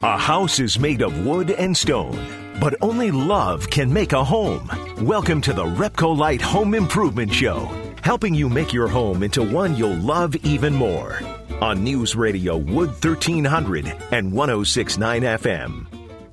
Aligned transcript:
A 0.00 0.16
house 0.16 0.60
is 0.60 0.78
made 0.78 1.02
of 1.02 1.26
wood 1.26 1.50
and 1.50 1.76
stone, 1.76 2.54
but 2.60 2.76
only 2.80 3.10
love 3.10 3.68
can 3.68 3.92
make 3.92 4.12
a 4.12 4.22
home. 4.22 4.70
Welcome 5.04 5.40
to 5.40 5.52
the 5.52 5.64
Repcolite 5.64 6.40
Home 6.40 6.74
Improvement 6.74 7.34
Show, 7.34 7.68
helping 8.04 8.32
you 8.32 8.48
make 8.48 8.72
your 8.72 8.86
home 8.86 9.24
into 9.24 9.42
one 9.42 9.74
you'll 9.74 9.96
love 9.96 10.36
even 10.44 10.72
more. 10.72 11.18
On 11.60 11.82
News 11.82 12.14
Radio 12.14 12.56
Wood 12.56 12.90
1300 12.90 13.86
and 14.12 14.32
1069 14.32 15.22
FM. 15.22 15.86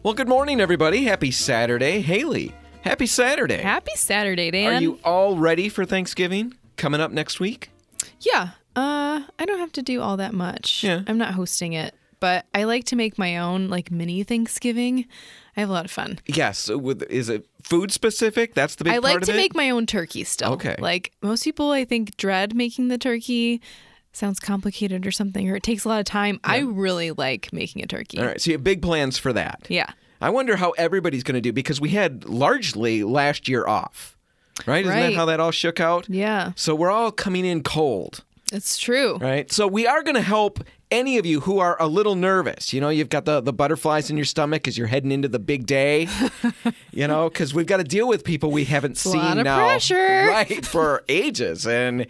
Well, 0.04 0.14
good 0.14 0.30
morning, 0.30 0.62
everybody. 0.62 1.06
Happy 1.06 1.32
Saturday. 1.32 2.02
Haley, 2.02 2.54
happy 2.82 3.08
Saturday. 3.08 3.64
Happy 3.64 3.96
Saturday, 3.96 4.52
Dan. 4.52 4.76
Are 4.76 4.80
you 4.80 5.00
all 5.04 5.38
ready 5.38 5.70
for 5.70 5.86
Thanksgiving 5.86 6.54
coming 6.78 7.02
up 7.02 7.10
next 7.10 7.40
week? 7.40 7.72
Yeah. 8.20 8.50
Uh, 8.76 9.24
I 9.40 9.46
don't 9.46 9.58
have 9.58 9.72
to 9.72 9.82
do 9.82 10.02
all 10.02 10.18
that 10.18 10.36
much. 10.36 10.84
Yeah. 10.84 11.02
I'm 11.08 11.18
not 11.18 11.34
hosting 11.34 11.74
it, 11.74 11.96
but 12.20 12.46
I 12.54 12.64
like 12.64 12.84
to 12.86 12.96
make 12.96 13.18
my 13.18 13.38
own 13.38 13.70
like 13.70 13.92
mini 13.92 14.24
Thanksgiving. 14.24 15.06
I 15.58 15.62
have 15.62 15.70
a 15.70 15.74
lot 15.74 15.86
of 15.86 15.92
fun. 15.92 16.20
Yes. 16.26 16.58
so 16.60 16.78
with, 16.78 17.04
is 17.04 17.30
it 17.30 17.48
food 17.64 17.92
specific? 17.92 18.54
That's 18.54 18.76
the 18.76 18.84
big 18.84 18.94
I 18.94 18.98
like 18.98 19.22
to 19.22 19.34
it? 19.34 19.38
make 19.38 19.56
my 19.56 19.70
own 19.70 19.86
turkey 19.86 20.24
still. 20.24 20.54
Okay. 20.54 20.76
Like 20.80 21.12
most 21.22 21.44
people, 21.44 21.72
I 21.72 21.86
think 21.86 22.18
dread 22.18 22.56
making 22.56 22.90
the 22.90 22.98
turkey. 22.98 23.62
Sounds 24.12 24.40
complicated 24.40 25.06
or 25.06 25.12
something, 25.12 25.50
or 25.50 25.58
it 25.58 25.64
takes 25.64 25.84
a 25.84 25.90
lot 25.90 26.00
of 26.00 26.06
time. 26.06 26.40
I 26.44 26.60
really 26.60 27.12
like 27.12 27.52
making 27.52 27.84
a 27.84 27.88
turkey. 27.88 28.18
all 28.20 28.26
right. 28.26 28.40
So 28.40 28.52
you 28.52 28.54
have 28.56 28.64
big 28.64 28.82
plans 28.82 29.18
for 29.18 29.34
that. 29.34 29.66
Yeah. 29.68 29.90
I 30.22 30.30
wonder 30.30 30.56
how 30.56 30.72
everybody's 30.72 31.24
going 31.24 31.36
to 31.36 31.42
do 31.42 31.52
because 31.52 31.82
we 31.82 31.90
had 31.90 32.24
largely 32.24 33.04
last 33.04 33.50
year 33.50 33.68
off, 33.68 34.16
right? 34.66 34.86
Isn't 34.86 34.98
that 34.98 35.14
how 35.14 35.26
that 35.26 35.42
all 35.42 35.52
shook 35.52 35.82
out? 35.82 36.08
Yeah. 36.10 36.54
So 36.56 36.74
we're 36.74 36.92
all 36.92 37.12
coming 37.12 37.44
in 37.46 37.62
cold. 37.64 38.24
It's 38.54 38.78
true. 38.78 39.18
right? 39.18 39.52
So 39.52 39.68
we 39.68 39.86
are 39.86 40.02
going 40.04 40.16
to 40.16 40.22
help 40.22 40.64
any 40.92 41.18
of 41.18 41.26
you 41.26 41.42
who 41.42 41.60
are 41.60 41.76
a 41.82 41.88
little 41.88 42.16
nervous. 42.16 42.74
You 42.74 42.82
know, 42.82 42.90
you've 42.90 43.10
got 43.10 43.26
the, 43.26 43.42
the 43.42 43.54
butterflies 43.54 44.10
in 44.10 44.18
your 44.18 44.26
stomach 44.26 44.68
as 44.68 44.78
you're 44.78 44.88
heading 44.88 45.12
into 45.12 45.28
the 45.28 45.40
big 45.40 45.66
day, 45.66 46.08
you 46.92 47.08
know, 47.08 47.30
because 47.30 47.54
we've 47.54 47.66
got 47.66 47.78
to 47.78 47.84
deal 47.84 48.08
with 48.08 48.24
people 48.24 48.52
we 48.52 48.66
haven't 48.66 48.98
seen 48.98 49.44
now, 49.44 49.58
pressure. 49.58 49.96
right, 50.28 50.66
for 50.66 51.04
ages. 51.10 51.66
And 51.66 52.08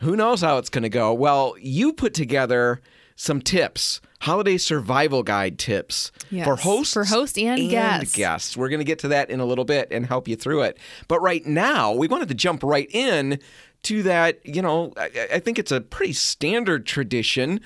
who 0.00 0.16
knows 0.16 0.40
how 0.40 0.58
it's 0.58 0.70
going 0.70 0.82
to 0.82 0.88
go. 0.88 1.12
Well, 1.12 1.54
you 1.60 1.92
put 1.92 2.14
together 2.14 2.80
some 3.16 3.40
tips. 3.40 4.00
Holiday 4.20 4.56
survival 4.56 5.22
guide 5.22 5.58
tips 5.58 6.10
Yes, 6.30 6.46
for 6.46 6.56
hosts 6.56 6.94
for 6.94 7.04
host 7.04 7.36
and 7.38 7.68
guests. 7.68 8.16
guests. 8.16 8.56
We're 8.56 8.70
going 8.70 8.78
to 8.80 8.84
get 8.84 8.98
to 9.00 9.08
that 9.08 9.28
in 9.28 9.38
a 9.38 9.44
little 9.44 9.66
bit 9.66 9.88
and 9.90 10.06
help 10.06 10.26
you 10.28 10.34
through 10.34 10.62
it. 10.62 10.78
But 11.08 11.20
right 11.20 11.44
now, 11.44 11.92
we 11.92 12.08
wanted 12.08 12.28
to 12.28 12.34
jump 12.34 12.62
right 12.62 12.88
in 12.90 13.38
to 13.82 14.02
that. 14.04 14.40
You 14.46 14.62
know, 14.62 14.94
I, 14.96 15.28
I 15.34 15.38
think 15.40 15.58
it's 15.58 15.70
a 15.70 15.82
pretty 15.82 16.14
standard 16.14 16.86
tradition 16.86 17.60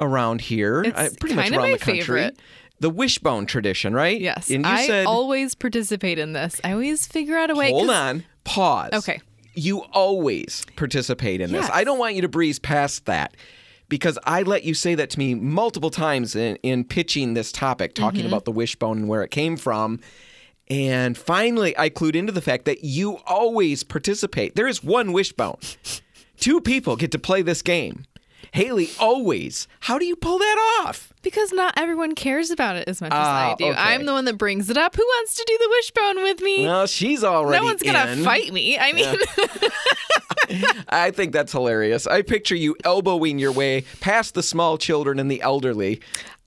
around 0.00 0.40
here, 0.40 0.84
uh, 0.94 1.08
pretty 1.20 1.34
much 1.34 1.50
around 1.50 1.72
the 1.72 1.78
country. 1.78 2.00
favorite. 2.00 2.38
The 2.80 2.90
wishbone 2.90 3.46
tradition, 3.46 3.92
right? 3.92 4.20
Yes. 4.20 4.50
And 4.50 4.64
you 4.64 4.70
I 4.70 4.86
said, 4.86 5.06
always 5.06 5.54
participate 5.56 6.18
in 6.18 6.32
this. 6.32 6.60
I 6.62 6.72
always 6.72 7.06
figure 7.06 7.36
out 7.36 7.50
a 7.50 7.54
way. 7.56 7.70
hold 7.70 7.90
on, 7.90 8.24
pause. 8.44 8.90
Okay. 8.92 9.20
You 9.54 9.80
always 9.92 10.64
participate 10.76 11.40
in 11.40 11.50
this. 11.50 11.68
I 11.72 11.82
don't 11.82 11.98
want 11.98 12.14
you 12.14 12.22
to 12.22 12.28
breeze 12.28 12.58
past 12.60 13.06
that. 13.06 13.34
Because 13.88 14.18
I 14.24 14.42
let 14.42 14.64
you 14.64 14.74
say 14.74 14.94
that 14.96 15.08
to 15.10 15.18
me 15.18 15.34
multiple 15.34 15.88
times 15.90 16.36
in, 16.36 16.56
in 16.56 16.84
pitching 16.84 17.32
this 17.34 17.50
topic, 17.50 17.94
talking 17.94 18.20
Mm-hmm. 18.20 18.28
about 18.28 18.44
the 18.44 18.52
wishbone 18.52 18.98
and 18.98 19.08
where 19.08 19.22
it 19.22 19.30
came 19.30 19.56
from. 19.56 19.98
And 20.68 21.16
finally, 21.16 21.76
I 21.78 21.88
clued 21.88 22.14
into 22.14 22.30
the 22.30 22.42
fact 22.42 22.66
that 22.66 22.84
you 22.84 23.16
always 23.26 23.82
participate. 23.82 24.54
There 24.56 24.68
is 24.68 24.84
one 24.84 25.12
wishbone. 25.14 25.56
Two 26.38 26.60
people 26.60 26.96
get 26.96 27.10
to 27.12 27.18
play 27.18 27.40
this 27.40 27.62
game. 27.62 28.04
Haley 28.52 28.90
always. 28.98 29.68
How 29.80 29.98
do 29.98 30.04
you 30.06 30.16
pull 30.16 30.38
that 30.38 30.82
off? 30.84 31.12
Because 31.22 31.52
not 31.52 31.74
everyone 31.76 32.14
cares 32.14 32.50
about 32.50 32.76
it 32.76 32.88
as 32.88 33.00
much 33.00 33.12
as 33.12 33.18
Ah, 33.18 33.52
I 33.52 33.54
do. 33.56 33.66
okay. 33.66 33.74
I'm 33.78 34.06
the 34.06 34.12
one 34.12 34.24
that 34.26 34.38
brings 34.38 34.70
it 34.70 34.76
up. 34.76 34.96
Who 34.96 35.02
wants 35.02 35.34
to 35.36 35.44
do 35.46 35.58
the 35.58 35.68
wishbone 35.70 36.22
with 36.22 36.40
me? 36.40 36.64
Well, 36.64 36.86
she's 36.86 37.22
already 37.24 37.58
no 37.60 37.64
one's 37.64 37.82
gonna 37.82 38.12
in. 38.12 38.24
fight 38.24 38.52
me. 38.52 38.78
I 38.78 38.92
mean, 38.92 39.16
I 40.88 41.10
think 41.10 41.32
that's 41.32 41.52
hilarious. 41.52 42.06
I 42.06 42.22
picture 42.22 42.54
you 42.56 42.76
elbowing 42.84 43.38
your 43.38 43.52
way 43.52 43.84
past 44.00 44.34
the 44.34 44.42
small 44.42 44.78
children 44.78 45.18
and 45.18 45.30
the 45.30 45.42
elderly 45.42 46.00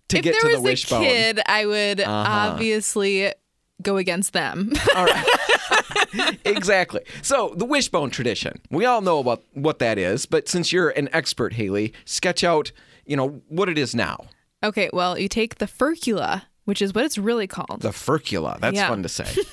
to 0.09 0.17
if 0.17 0.23
get 0.23 0.31
there 0.33 0.41
to 0.41 0.47
was 0.47 0.55
the 0.55 0.59
a 0.59 0.71
wishbone. 0.71 1.03
kid, 1.03 1.41
I 1.45 1.65
would 1.65 2.01
obviously 2.01 3.31
go 3.83 3.97
against 3.97 4.33
them. 4.33 4.71
All 4.95 5.05
right. 5.05 5.25
exactly. 6.45 7.01
So, 7.21 7.53
the 7.55 7.65
wishbone 7.65 8.09
tradition. 8.09 8.61
We 8.69 8.85
all 8.85 9.01
know 9.01 9.19
about 9.19 9.43
what 9.53 9.79
that 9.79 9.97
is, 9.97 10.25
but 10.25 10.47
since 10.47 10.71
you're 10.71 10.89
an 10.89 11.09
expert, 11.13 11.53
Haley, 11.53 11.93
sketch 12.05 12.43
out, 12.43 12.71
you 13.05 13.15
know, 13.15 13.41
what 13.47 13.69
it 13.69 13.77
is 13.77 13.95
now. 13.95 14.25
okay, 14.63 14.89
well, 14.93 15.17
you 15.17 15.27
take 15.27 15.55
the 15.55 15.65
furcula, 15.67 16.43
which 16.65 16.81
is 16.81 16.93
what 16.93 17.03
it's 17.05 17.17
really 17.17 17.47
called. 17.47 17.81
The 17.81 17.89
furcula. 17.89 18.59
That's 18.59 18.75
Yeah. 18.75 18.87
fun 18.89 19.03
to 19.03 19.09
say. 19.09 19.25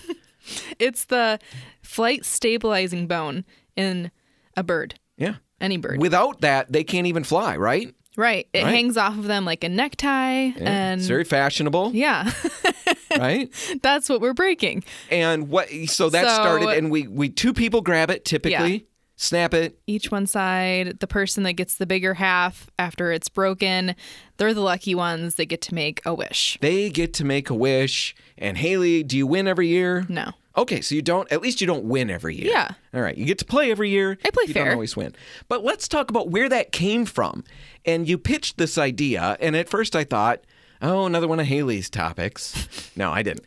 It's 0.78 1.04
the 1.04 1.38
flight 1.82 2.24
stabilizing 2.24 3.06
bone 3.06 3.44
in 3.76 4.10
a 4.56 4.62
bird, 4.62 4.98
Yeah. 5.18 5.34
any 5.60 5.76
bird. 5.76 6.00
Without 6.00 6.40
that, 6.40 6.72
they 6.72 6.84
can't 6.84 7.06
even 7.06 7.22
fly, 7.22 7.56
right? 7.58 7.94
right. 8.16 8.48
It 8.54 8.62
Right. 8.64 8.74
hangs 8.74 8.96
off 8.96 9.18
of 9.18 9.24
them 9.26 9.44
like 9.44 9.62
a 9.62 9.68
necktie, 9.68 10.52
and 10.58 11.00
it's 11.00 11.06
very 11.08 11.24
fashionable, 11.24 11.90
yeah, 11.94 12.32
right? 13.22 13.78
that's 13.82 14.08
what 14.08 14.20
we're 14.20 14.34
breaking. 14.34 14.84
And 15.10 15.48
what 15.48 15.68
so 15.86 16.10
that 16.10 16.26
So- 16.26 16.34
started 16.34 16.68
and 16.70 16.90
we 16.90 17.06
we 17.06 17.28
two 17.28 17.52
people 17.52 17.80
grab 17.80 18.10
it 18.10 18.24
typically, 18.24 18.86
snap 19.16 19.54
it, 19.54 19.78
each 19.86 20.10
one 20.10 20.26
side. 20.26 21.00
The 21.00 21.06
person 21.06 21.42
that 21.44 21.54
gets 21.54 21.74
the 21.76 21.86
bigger 21.86 22.14
half 22.14 22.70
after 22.78 23.10
it's 23.12 23.28
broken, 23.28 23.94
they're 24.36 24.54
the 24.54 24.60
lucky 24.60 24.94
ones 24.94 25.34
that 25.36 25.46
get 25.46 25.60
to 25.62 25.74
make 25.74 26.00
a 26.06 26.14
wish. 26.14 26.58
they 26.60 26.90
get 26.90 27.12
to 27.14 27.24
make 27.24 27.50
a 27.50 27.54
wish. 27.54 28.14
And 28.36 28.56
Haley, 28.58 29.02
do 29.02 29.16
you 29.16 29.26
win 29.26 29.48
every 29.48 29.68
year? 29.68 30.06
No. 30.08 30.32
Okay, 30.56 30.80
so 30.80 30.96
you 30.96 31.02
don't. 31.02 31.30
At 31.30 31.40
least 31.40 31.60
you 31.60 31.68
don't 31.68 31.84
win 31.84 32.10
every 32.10 32.34
year. 32.34 32.50
Yeah. 32.50 32.70
All 32.92 33.00
right, 33.00 33.16
you 33.16 33.24
get 33.24 33.38
to 33.38 33.44
play 33.44 33.70
every 33.70 33.90
year. 33.90 34.18
I 34.24 34.30
play 34.30 34.44
you 34.48 34.54
fair. 34.54 34.64
Don't 34.64 34.74
always 34.74 34.96
win. 34.96 35.14
But 35.48 35.62
let's 35.62 35.86
talk 35.86 36.10
about 36.10 36.30
where 36.30 36.48
that 36.48 36.72
came 36.72 37.04
from. 37.04 37.44
And 37.84 38.08
you 38.08 38.18
pitched 38.18 38.58
this 38.58 38.76
idea, 38.76 39.36
and 39.40 39.54
at 39.54 39.68
first 39.68 39.94
I 39.94 40.02
thought, 40.02 40.40
oh, 40.82 41.06
another 41.06 41.28
one 41.28 41.40
of 41.40 41.46
Haley's 41.46 41.88
topics. 41.90 42.90
no, 42.96 43.10
I 43.12 43.22
didn't. 43.22 43.44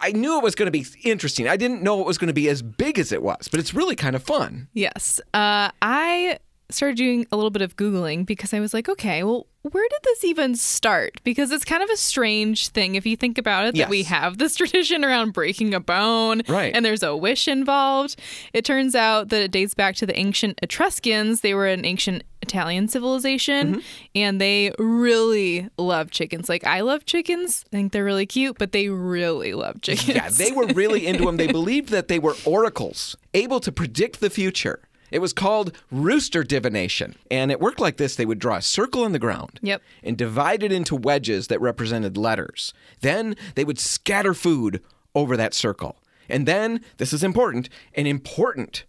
I- 0.00 0.12
knew 0.12 0.36
it 0.38 0.42
was 0.42 0.54
going 0.54 0.66
to 0.66 0.70
be 0.70 0.84
interesting. 1.02 1.48
I 1.48 1.56
didn't 1.56 1.82
know 1.82 2.00
it 2.00 2.06
was 2.06 2.18
going 2.18 2.28
to 2.28 2.34
be 2.34 2.48
as 2.48 2.62
big 2.62 2.98
as 2.98 3.10
it 3.12 3.22
was, 3.22 3.48
but 3.48 3.58
it's 3.60 3.72
really 3.74 3.96
kind 3.96 4.14
of 4.14 4.22
fun. 4.22 4.68
Yes. 4.74 5.20
Uh, 5.34 5.70
I 5.82 6.38
started 6.68 6.96
doing 6.96 7.26
a 7.30 7.36
little 7.36 7.50
bit 7.50 7.62
of 7.62 7.76
Googling 7.76 8.26
because 8.26 8.52
I 8.52 8.58
was 8.60 8.74
like, 8.74 8.88
okay, 8.88 9.22
well, 9.22 9.46
where 9.62 9.86
did 9.88 10.00
this 10.04 10.24
even 10.24 10.56
start? 10.56 11.20
Because 11.24 11.50
it's 11.52 11.64
kind 11.64 11.82
of 11.82 11.88
a 11.90 11.96
strange 11.96 12.68
thing 12.68 12.96
if 12.96 13.06
you 13.06 13.16
think 13.16 13.38
about 13.38 13.66
it 13.66 13.76
that 13.76 13.88
we 13.88 14.02
have 14.04 14.38
this 14.38 14.56
tradition 14.60 15.04
around 15.04 15.32
breaking 15.32 15.74
a 15.74 15.80
bone 15.80 16.42
Right. 16.48 16.74
and 16.74 16.84
there's 16.84 17.02
a 17.04 17.16
wish 17.16 17.46
involved. 17.48 18.16
It 18.52 18.64
turns 18.64 18.94
out 18.94 19.28
that 19.28 19.42
it 19.42 19.50
dates 19.52 19.74
back 19.74 19.94
to 19.96 20.06
the 20.06 20.16
ancient 20.18 20.58
Etruscans. 20.62 21.40
They 21.40 21.54
were 21.54 21.66
an 21.66 21.84
ancient 21.84 22.24
Italian 22.46 22.88
civilization 22.88 23.66
Mm-hmm. 23.66 23.80
and 24.14 24.40
they 24.40 24.72
really 24.78 25.68
love 25.78 26.10
chickens. 26.10 26.48
Like, 26.48 26.64
I 26.64 26.80
love 26.80 27.04
chickens. 27.06 27.64
I 27.72 27.76
think 27.76 27.92
they're 27.92 28.04
really 28.04 28.26
cute, 28.26 28.56
but 28.58 28.72
they 28.72 28.88
really 28.88 29.52
love 29.54 29.80
chickens. 29.80 30.08
Yeah, 30.08 30.28
they 30.28 30.52
were 30.52 30.66
really 30.66 31.06
into 31.06 31.24
them. 31.24 31.36
They 31.36 31.46
believed 31.48 31.88
that 31.90 32.08
they 32.08 32.18
were 32.18 32.34
oracles, 32.44 33.16
able 33.34 33.60
to 33.60 33.72
predict 33.72 34.20
the 34.20 34.30
future. 34.30 34.80
It 35.10 35.20
was 35.20 35.32
called 35.32 35.72
rooster 35.90 36.42
divination. 36.42 37.14
And 37.30 37.50
it 37.50 37.60
worked 37.60 37.80
like 37.80 37.96
this 37.96 38.16
they 38.16 38.26
would 38.26 38.38
draw 38.40 38.56
a 38.56 38.62
circle 38.62 39.04
on 39.04 39.12
the 39.12 39.18
ground 39.20 39.60
Yep. 39.62 39.80
and 40.02 40.16
divide 40.16 40.62
it 40.62 40.72
into 40.72 40.96
wedges 40.96 41.46
that 41.48 41.60
represented 41.60 42.16
letters. 42.16 42.72
Then 43.00 43.36
they 43.54 43.64
would 43.64 43.78
scatter 43.78 44.34
food 44.34 44.82
over 45.14 45.36
that 45.36 45.54
circle. 45.54 45.96
And 46.28 46.44
then, 46.46 46.80
this 46.96 47.12
is 47.12 47.22
important, 47.22 47.68
an 47.94 48.06
important 48.06 48.84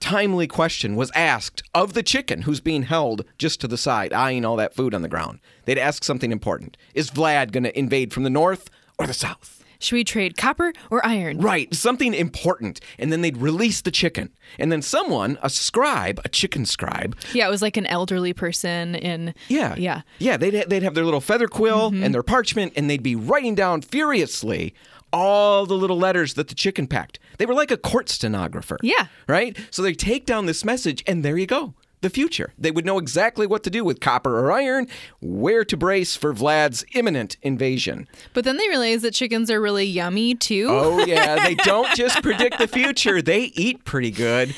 timely 0.00 0.46
question 0.46 0.96
was 0.96 1.10
asked 1.14 1.62
of 1.74 1.92
the 1.92 2.02
chicken 2.02 2.42
who's 2.42 2.60
being 2.60 2.82
held 2.84 3.24
just 3.38 3.60
to 3.60 3.68
the 3.68 3.78
side, 3.78 4.12
eyeing 4.12 4.44
all 4.44 4.56
that 4.56 4.74
food 4.74 4.94
on 4.94 5.02
the 5.02 5.08
ground. 5.08 5.38
They'd 5.66 5.78
ask 5.78 6.02
something 6.02 6.32
important 6.32 6.76
Is 6.94 7.10
Vlad 7.10 7.52
going 7.52 7.64
to 7.64 7.78
invade 7.78 8.12
from 8.12 8.24
the 8.24 8.30
north 8.30 8.70
or 8.98 9.06
the 9.06 9.14
south? 9.14 9.62
Should 9.82 9.94
we 9.94 10.04
trade 10.04 10.36
copper 10.36 10.74
or 10.90 11.04
iron? 11.06 11.38
Right, 11.38 11.74
something 11.74 12.12
important. 12.12 12.80
And 12.98 13.10
then 13.10 13.22
they'd 13.22 13.38
release 13.38 13.80
the 13.80 13.90
chicken. 13.90 14.28
And 14.58 14.70
then 14.70 14.82
someone, 14.82 15.38
a 15.42 15.48
scribe, 15.48 16.20
a 16.22 16.28
chicken 16.28 16.66
scribe, 16.66 17.16
Yeah, 17.32 17.46
it 17.46 17.50
was 17.50 17.62
like 17.62 17.78
an 17.78 17.86
elderly 17.86 18.34
person 18.34 18.94
in. 18.94 19.34
yeah. 19.48 19.74
Yeah. 19.78 20.02
Yeah, 20.18 20.36
they'd, 20.36 20.68
they'd 20.68 20.82
have 20.82 20.94
their 20.94 21.06
little 21.06 21.22
feather 21.22 21.48
quill 21.48 21.90
mm-hmm. 21.90 22.04
and 22.04 22.12
their 22.14 22.22
parchment, 22.22 22.74
and 22.76 22.90
they'd 22.90 23.02
be 23.02 23.16
writing 23.16 23.54
down 23.54 23.80
furiously 23.80 24.74
all 25.14 25.64
the 25.64 25.74
little 25.74 25.98
letters 25.98 26.34
that 26.34 26.48
the 26.48 26.54
chicken 26.54 26.86
packed. 26.86 27.18
They 27.40 27.46
were 27.46 27.54
like 27.54 27.70
a 27.70 27.78
court 27.78 28.10
stenographer. 28.10 28.76
Yeah. 28.82 29.06
Right? 29.26 29.56
So 29.70 29.80
they 29.80 29.94
take 29.94 30.26
down 30.26 30.44
this 30.44 30.62
message, 30.62 31.02
and 31.06 31.24
there 31.24 31.38
you 31.38 31.46
go. 31.46 31.72
the 32.02 32.10
future. 32.10 32.52
They 32.58 32.70
would 32.70 32.86
know 32.86 32.98
exactly 32.98 33.46
what 33.46 33.62
to 33.64 33.70
do 33.70 33.82
with 33.84 34.00
copper 34.00 34.38
or 34.38 34.50
iron, 34.52 34.88
where 35.20 35.64
to 35.66 35.76
brace 35.76 36.16
for 36.16 36.32
Vlad's 36.32 36.82
imminent 36.94 37.36
invasion. 37.42 38.08
But 38.34 38.44
then 38.44 38.56
they 38.56 38.68
realize 38.68 39.02
that 39.02 39.12
chickens 39.14 39.50
are 39.50 39.60
really 39.60 39.84
yummy 39.86 40.34
too. 40.34 40.68
Oh, 40.70 41.04
yeah. 41.04 41.44
They 41.44 41.54
don't 41.72 41.94
just 41.94 42.22
predict 42.22 42.58
the 42.58 42.68
future, 42.68 43.20
they 43.22 43.44
eat 43.54 43.84
pretty 43.84 44.10
good. 44.10 44.54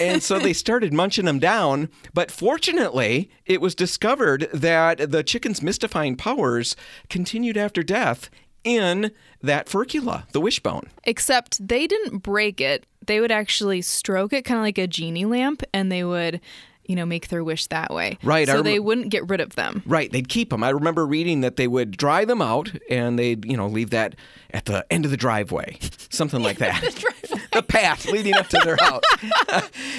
And 0.00 0.22
so 0.22 0.38
they 0.38 0.52
started 0.54 0.92
munching 0.94 1.24
them 1.26 1.38
down. 1.38 1.88
But 2.14 2.30
fortunately, 2.30 3.30
it 3.44 3.60
was 3.60 3.74
discovered 3.74 4.48
that 4.54 5.10
the 5.10 5.22
chicken's 5.22 5.62
mystifying 5.62 6.16
powers 6.16 6.76
continued 7.10 7.56
after 7.58 7.82
death 7.82 8.30
in 8.64 9.10
that 9.42 9.66
furcula, 9.66 10.28
the 10.32 10.40
wishbone. 10.40 10.88
Except 11.04 11.66
they 11.66 11.86
didn't 11.86 12.18
break 12.18 12.60
it. 12.60 12.86
They 13.06 13.20
would 13.20 13.30
actually 13.30 13.82
stroke 13.82 14.32
it 14.32 14.44
kind 14.44 14.58
of 14.58 14.64
like 14.64 14.78
a 14.78 14.86
genie 14.86 15.24
lamp 15.24 15.62
and 15.72 15.92
they 15.92 16.02
would, 16.02 16.40
you 16.84 16.96
know, 16.96 17.06
make 17.06 17.28
their 17.28 17.44
wish 17.44 17.66
that 17.66 17.92
way. 17.94 18.18
Right, 18.22 18.48
So 18.48 18.54
rem- 18.56 18.64
they 18.64 18.78
wouldn't 18.80 19.10
get 19.10 19.28
rid 19.28 19.40
of 19.40 19.54
them. 19.54 19.82
Right, 19.86 20.10
they'd 20.10 20.28
keep 20.28 20.50
them. 20.50 20.64
I 20.64 20.70
remember 20.70 21.06
reading 21.06 21.40
that 21.42 21.56
they 21.56 21.68
would 21.68 21.96
dry 21.96 22.24
them 22.24 22.42
out 22.42 22.72
and 22.90 23.18
they'd, 23.18 23.44
you 23.44 23.56
know, 23.56 23.68
leave 23.68 23.90
that 23.90 24.16
at 24.50 24.64
the 24.64 24.84
end 24.92 25.04
of 25.04 25.10
the 25.12 25.16
driveway, 25.16 25.78
something 26.10 26.42
like 26.42 26.58
that. 26.58 26.82
the 27.52 27.62
path 27.62 28.10
leading 28.10 28.34
up 28.34 28.48
to 28.48 28.58
their 28.64 28.76
house. 28.80 29.02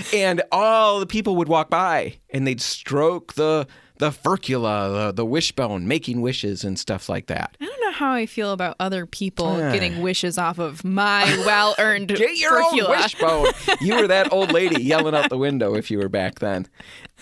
and 0.13 0.41
all 0.51 0.99
the 0.99 1.05
people 1.07 1.35
would 1.37 1.47
walk 1.47 1.69
by 1.69 2.17
and 2.31 2.45
they'd 2.45 2.61
stroke 2.61 3.33
the 3.35 3.67
the 3.99 4.11
furcula, 4.11 5.07
the, 5.07 5.11
the 5.13 5.25
wishbone, 5.25 5.87
making 5.87 6.21
wishes 6.21 6.63
and 6.63 6.77
stuff 6.77 7.09
like 7.09 7.27
that. 7.27 7.55
I 7.59 7.65
don't 7.65 7.81
know 7.81 7.91
how 7.91 8.11
I 8.13 8.25
feel 8.25 8.51
about 8.51 8.75
other 8.79 9.05
people 9.05 9.47
Ah. 9.47 9.71
getting 9.71 10.01
wishes 10.01 10.37
off 10.37 10.59
of 10.59 10.83
my 10.83 11.23
well 11.45 11.75
earned 11.79 12.07
Get 12.15 12.37
your 12.37 12.61
own 12.63 12.77
wishbone. 12.89 13.47
You 13.81 13.95
were 13.95 14.07
that 14.07 14.31
old 14.31 14.51
lady 14.51 14.81
yelling 14.83 15.15
out 15.15 15.29
the 15.29 15.37
window 15.37 15.75
if 15.75 15.89
you 15.91 15.97
were 15.99 16.09
back 16.09 16.39
then. 16.39 16.67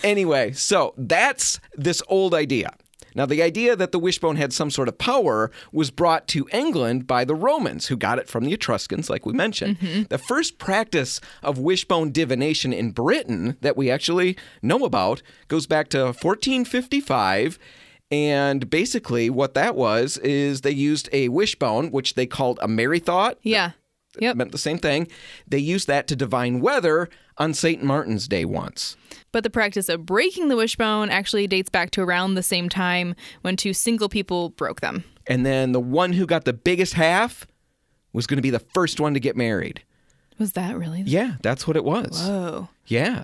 Anyway, 0.04 0.52
so 0.54 0.94
that's 0.98 1.60
this 1.76 2.02
old 2.08 2.34
idea. 2.34 2.72
Now, 3.16 3.26
the 3.26 3.42
idea 3.42 3.76
that 3.76 3.92
the 3.92 4.00
wishbone 4.00 4.36
had 4.36 4.54
some 4.54 4.70
sort 4.70 4.88
of 4.88 4.98
power 4.98 5.50
was 5.72 5.90
brought 5.90 6.28
to 6.30 6.48
England 6.52 7.08
by 7.08 7.24
the 7.24 7.34
Romans, 7.34 7.88
who 7.88 7.96
got 7.98 8.20
it 8.20 8.28
from 8.28 8.44
the 8.44 8.54
Etruscans, 8.54 9.10
like 9.10 9.26
we 9.26 9.34
mentioned. 9.34 9.80
Mm-hmm. 9.80 10.04
The 10.10 10.18
first 10.18 10.58
practice 10.58 11.22
of 11.42 11.58
wishbone 11.58 12.12
divination 12.12 12.74
in 12.74 12.92
Britain 12.92 13.58
that 13.62 13.78
we 13.78 13.90
actually 13.90 14.38
know 14.62 14.84
about 14.86 15.22
goes 15.48 15.66
back 15.66 15.88
to 15.90 16.00
1455. 16.00 17.58
And 18.12 18.70
basically, 18.70 19.30
what 19.30 19.56
that 19.56 19.76
was 19.76 20.18
is 20.20 20.62
they 20.62 20.72
used 20.72 21.10
a 21.12 21.30
wishbone, 21.30 21.90
which 21.90 22.14
they 22.14 22.28
called 22.28 22.60
a 22.62 22.68
merry 22.68 23.00
thought 23.00 23.38
Yeah. 23.42 23.72
Yep. 24.20 24.36
meant 24.36 24.52
the 24.52 24.58
same 24.58 24.78
thing. 24.78 25.08
They 25.48 25.58
used 25.60 25.88
that 25.88 26.08
to 26.08 26.16
divine 26.16 26.60
weather 26.62 27.10
on 27.38 27.54
St. 27.54 27.84
Martin's 27.84 28.28
Day 28.28 28.46
once. 28.46 28.96
But 29.32 29.44
the 29.44 29.50
practice 29.50 29.90
of 29.90 30.06
breaking 30.06 30.48
the 30.48 30.56
wishbone 30.56 31.10
actually 31.10 31.48
dates 31.48 31.70
back 31.70 31.92
to 31.92 32.02
around 32.02 32.36
the 32.36 32.44
same 32.44 32.70
time 32.70 33.16
when 33.42 33.58
two 33.58 33.74
single 33.74 34.10
people 34.10 34.50
broke 34.50 34.82
them. 34.82 35.04
And 35.28 35.46
then 35.46 35.72
the 35.72 35.80
one 35.80 36.14
who 36.14 36.26
got 36.26 36.46
the 36.46 36.54
biggest 36.54 36.94
half 36.94 37.48
was 38.14 38.28
going 38.28 38.38
to 38.38 38.42
be 38.42 38.50
the 38.50 38.60
first 38.60 39.00
one 39.00 39.14
to 39.14 39.20
get 39.20 39.36
married. 39.36 39.84
Was 40.38 40.54
that 40.54 40.78
really? 40.78 41.02
Yeah, 41.02 41.36
that's 41.42 41.68
what 41.68 41.78
it 41.78 41.84
was. 41.84 42.22
Whoa. 42.22 42.70
Yeah. 42.86 43.24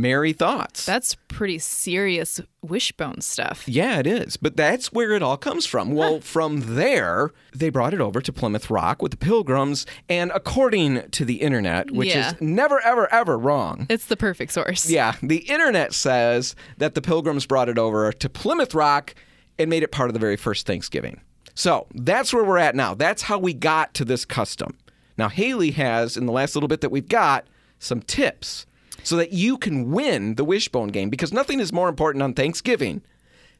Merry 0.00 0.32
thoughts. 0.32 0.86
That's 0.86 1.16
pretty 1.28 1.58
serious 1.58 2.40
wishbone 2.62 3.20
stuff. 3.20 3.68
yeah, 3.68 3.98
it 3.98 4.06
is. 4.06 4.36
But 4.36 4.56
that's 4.56 4.92
where 4.92 5.12
it 5.12 5.22
all 5.22 5.36
comes 5.36 5.66
from. 5.66 5.92
Well, 5.92 6.20
from 6.20 6.76
there, 6.76 7.32
they 7.54 7.68
brought 7.70 7.94
it 7.94 8.00
over 8.00 8.20
to 8.20 8.32
Plymouth 8.32 8.70
Rock 8.70 9.02
with 9.02 9.10
the 9.12 9.16
pilgrims. 9.16 9.86
And 10.08 10.30
according 10.34 11.10
to 11.10 11.24
the 11.24 11.36
internet, 11.36 11.90
which 11.90 12.08
Yeah. 12.14 12.30
is 12.32 12.40
never, 12.40 12.80
ever, 12.80 13.12
ever 13.12 13.36
wrong, 13.38 13.86
It's 13.88 14.06
the 14.06 14.16
perfect 14.16 14.52
source. 14.52 14.88
Yeah, 14.88 15.14
the 15.22 15.38
internet 15.38 15.92
says 15.94 16.54
that 16.78 16.94
the 16.94 17.02
Pilgrims 17.02 17.46
brought 17.46 17.68
it 17.68 17.78
over 17.78 18.12
to 18.12 18.28
Plymouth 18.28 18.74
Rock 18.74 19.14
and 19.58 19.68
made 19.70 19.82
it 19.82 19.90
part 19.92 20.08
of 20.10 20.14
the 20.14 20.20
very 20.20 20.36
first 20.36 20.66
Thanksgiving. 20.66 21.20
So 21.54 21.86
that's 21.94 22.32
where 22.32 22.44
we're 22.44 22.58
at 22.58 22.76
now. 22.76 22.94
That's 22.94 23.22
how 23.22 23.38
we 23.38 23.52
got 23.52 23.94
to 23.94 24.04
this 24.04 24.24
custom. 24.24 24.76
Now, 25.16 25.28
Haley 25.28 25.72
has, 25.72 26.16
in 26.16 26.26
the 26.26 26.32
last 26.32 26.54
little 26.54 26.68
bit 26.68 26.80
that 26.82 26.90
we've 26.92 27.08
got, 27.08 27.48
some 27.80 28.00
tips 28.00 28.66
so 29.02 29.16
that 29.16 29.32
you 29.32 29.58
can 29.58 29.90
win 29.90 30.34
the 30.34 30.44
wishbone 30.44 30.88
game 30.88 31.10
because 31.10 31.32
nothing 31.32 31.60
is 31.60 31.72
more 31.72 31.88
important 31.88 32.22
on 32.22 32.34
Thanksgiving 32.34 33.02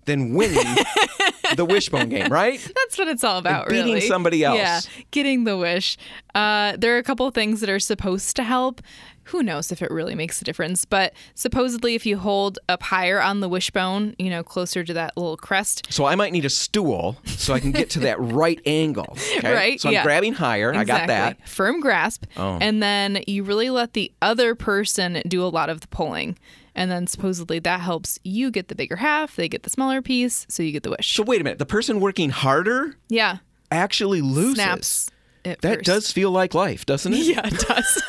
than 0.05 0.35
winning 0.35 0.77
the 1.57 1.65
wishbone 1.65 2.09
game, 2.09 2.33
right? 2.33 2.59
That's 2.75 2.99
what 2.99 3.09
it's 3.09 3.23
all 3.23 3.39
about, 3.39 3.69
beating 3.69 3.87
really. 3.87 4.01
somebody 4.03 4.43
else. 4.43 4.59
Yeah, 4.59 4.81
getting 5.11 5.45
the 5.45 5.57
wish. 5.57 5.97
Uh, 6.35 6.77
there 6.77 6.95
are 6.95 6.99
a 6.99 7.03
couple 7.03 7.31
things 7.31 7.61
that 7.61 7.71
are 7.71 7.79
supposed 7.79 8.35
to 8.37 8.43
help. 8.43 8.81
Who 9.29 9.43
knows 9.43 9.71
if 9.73 9.83
it 9.83 9.91
really 9.91 10.15
makes 10.15 10.41
a 10.41 10.45
difference? 10.45 10.85
But 10.85 11.13
supposedly, 11.35 11.95
if 11.95 12.07
you 12.07 12.19
hold 12.19 12.59
up 12.69 12.83
higher 12.83 13.21
on 13.21 13.41
the 13.41 13.49
wishbone, 13.49 14.15
you 14.19 14.31
know, 14.31 14.43
closer 14.43 14.85
to 14.85 14.93
that 14.95 15.17
little 15.17 15.37
crest, 15.37 15.87
So 15.91 16.05
I 16.07 16.15
might 16.15 16.33
need 16.33 16.45
a 16.45 16.51
stool 16.51 17.17
so 17.27 17.55
I 17.55 17.61
can 17.61 17.73
get 17.73 17.91
to 17.91 18.01
that 18.01 18.19
right 18.21 18.61
angle. 18.67 19.17
okay? 19.39 19.53
Right, 19.55 19.81
So 19.81 19.89
I'm 19.89 19.95
yeah. 19.95 20.03
grabbing 20.03 20.35
higher. 20.35 20.75
I 20.75 20.85
got 20.85 21.07
that. 21.09 21.33
Exactly. 21.33 21.47
Firm 21.47 21.81
grasp. 21.81 22.25
Oh. 22.37 22.59
And 22.61 22.83
then 22.83 23.23
you 23.27 23.45
really 23.45 23.71
let 23.71 23.93
the 23.93 24.13
other 24.23 24.55
person 24.55 25.23
do 25.27 25.43
a 25.43 25.49
lot 25.49 25.69
of 25.71 25.81
the 25.81 25.89
pulling. 25.89 26.39
And 26.75 26.91
then 26.91 27.07
supposedly 27.07 27.59
that 27.59 27.81
helps 27.81 28.19
you 28.23 28.51
get 28.51 28.69
the 28.69 28.75
bigger 28.75 28.97
half, 28.97 29.35
they 29.37 29.49
get 29.49 29.65
the 29.65 29.71
smaller 29.71 30.01
piece, 30.01 30.47
so 30.49 30.63
you 30.63 30.71
get 30.71 30.85
the 30.85 30.91
wish. 30.91 31.13
So 31.13 31.23
wait 31.25 31.41
a 31.41 31.45
minute. 31.45 31.59
The 31.59 31.67
person 31.67 31.99
working 31.99 32.31
harder 32.31 32.97
yeah. 33.09 33.39
actually 33.71 34.21
loses. 34.21 34.55
Snaps. 34.55 35.11
At 35.45 35.61
That 35.63 35.75
first. 35.77 35.87
does 35.87 36.13
feel 36.13 36.31
like 36.31 36.55
life, 36.55 36.85
doesn't 36.87 37.13
it? 37.15 37.19
Yeah, 37.27 37.41
it 37.45 37.59
does. 37.59 38.03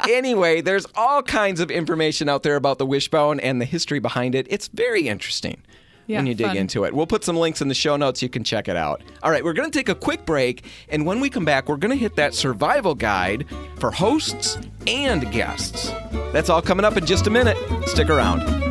anyway, 0.08 0.60
there's 0.60 0.86
all 0.94 1.22
kinds 1.22 1.60
of 1.60 1.70
information 1.70 2.28
out 2.28 2.42
there 2.42 2.56
about 2.56 2.78
the 2.78 2.86
wishbone 2.86 3.40
and 3.40 3.60
the 3.60 3.64
history 3.64 3.98
behind 3.98 4.34
it. 4.34 4.46
It's 4.50 4.68
very 4.68 5.08
interesting 5.08 5.62
Yeah, 6.06 6.18
when 6.18 6.26
you 6.26 6.34
dig 6.34 6.48
fun. 6.48 6.56
into 6.56 6.84
it. 6.84 6.92
We'll 6.94 7.06
put 7.06 7.24
some 7.24 7.36
links 7.36 7.60
in 7.60 7.68
the 7.68 7.74
show 7.74 7.96
notes. 7.96 8.22
You 8.22 8.28
can 8.28 8.44
check 8.44 8.68
it 8.68 8.76
out. 8.76 9.02
All 9.22 9.30
right, 9.30 9.42
we're 9.44 9.52
going 9.54 9.70
to 9.70 9.76
take 9.78 9.88
a 9.88 9.94
quick 9.94 10.24
break. 10.26 10.64
And 10.88 11.06
when 11.06 11.20
we 11.20 11.30
come 11.30 11.44
back, 11.44 11.68
we're 11.68 11.76
going 11.76 11.90
to 11.92 11.96
hit 11.98 12.16
that 12.16 12.34
survival 12.34 12.94
guide 12.94 13.46
for 13.78 13.90
hosts 13.90 14.58
and 14.86 15.30
guests. 15.32 15.90
That's 16.32 16.50
all 16.50 16.62
coming 16.62 16.84
up 16.84 16.96
in 16.96 17.06
just 17.06 17.26
a 17.26 17.30
minute. 17.30 17.56
Stick 17.88 18.10
around. 18.10 18.65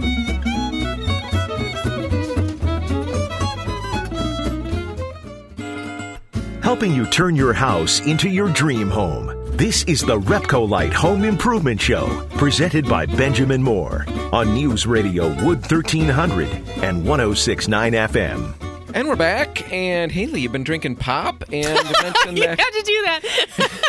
Helping 6.65 6.95
you 6.95 7.05
turn 7.05 7.35
your 7.35 7.53
house 7.53 7.99
into 8.07 8.27
your 8.27 8.49
dream 8.49 8.89
home. 8.89 9.31
This 9.55 9.83
is 9.83 10.01
the 10.01 10.19
Repcolite 10.21 10.93
Home 10.93 11.23
Improvement 11.23 11.79
Show, 11.79 12.27
presented 12.37 12.89
by 12.89 13.05
Benjamin 13.05 13.61
Moore 13.61 14.03
on 14.33 14.55
News 14.55 14.87
Radio 14.87 15.27
Wood 15.45 15.59
1300 15.59 16.49
and 16.81 17.05
1069 17.05 17.93
FM. 17.93 18.53
And 18.95 19.07
we're 19.07 19.15
back. 19.15 19.71
And 19.71 20.11
Haley, 20.11 20.41
you've 20.41 20.53
been 20.53 20.63
drinking 20.63 20.95
pop 20.95 21.43
and 21.53 21.75
mentioned 22.01 22.39
you 22.39 22.45
that 22.45 22.59
had 22.59 22.71
to 22.71 22.81
do 22.83 23.01
that. 23.03 23.81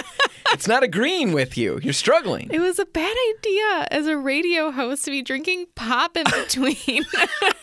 it's 0.52 0.68
not 0.68 0.82
agreeing 0.82 1.32
with 1.32 1.56
you. 1.56 1.80
You're 1.82 1.94
struggling. 1.94 2.50
It 2.52 2.60
was 2.60 2.78
a 2.78 2.84
bad 2.84 3.16
idea 3.38 3.88
as 3.90 4.06
a 4.06 4.18
radio 4.18 4.70
host 4.70 5.06
to 5.06 5.10
be 5.10 5.22
drinking 5.22 5.68
pop 5.76 6.14
in 6.14 6.24
between. 6.24 7.06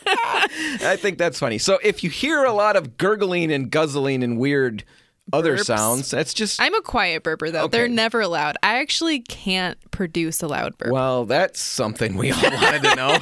I 0.06 0.98
think 0.98 1.18
that's 1.18 1.38
funny. 1.38 1.58
So 1.58 1.78
if 1.84 2.02
you 2.02 2.10
hear 2.10 2.42
a 2.42 2.52
lot 2.52 2.74
of 2.74 2.98
gurgling 2.98 3.52
and 3.52 3.70
guzzling 3.70 4.24
and 4.24 4.40
weird 4.40 4.82
other 5.32 5.56
Burps. 5.56 5.64
sounds, 5.66 6.10
that's 6.10 6.34
just 6.34 6.60
I'm 6.60 6.74
a 6.74 6.82
quiet 6.82 7.22
burper 7.24 7.50
though. 7.50 7.64
Okay. 7.64 7.78
They're 7.78 7.88
never 7.88 8.26
loud. 8.26 8.56
I 8.62 8.80
actually 8.80 9.20
can't 9.20 9.78
produce 9.90 10.42
a 10.42 10.46
loud 10.48 10.76
burp. 10.78 10.92
well, 10.92 11.24
that's 11.24 11.60
something 11.60 12.16
we 12.16 12.30
all 12.32 12.40
wanted 12.42 12.82
to 12.82 12.94
know. 12.94 13.18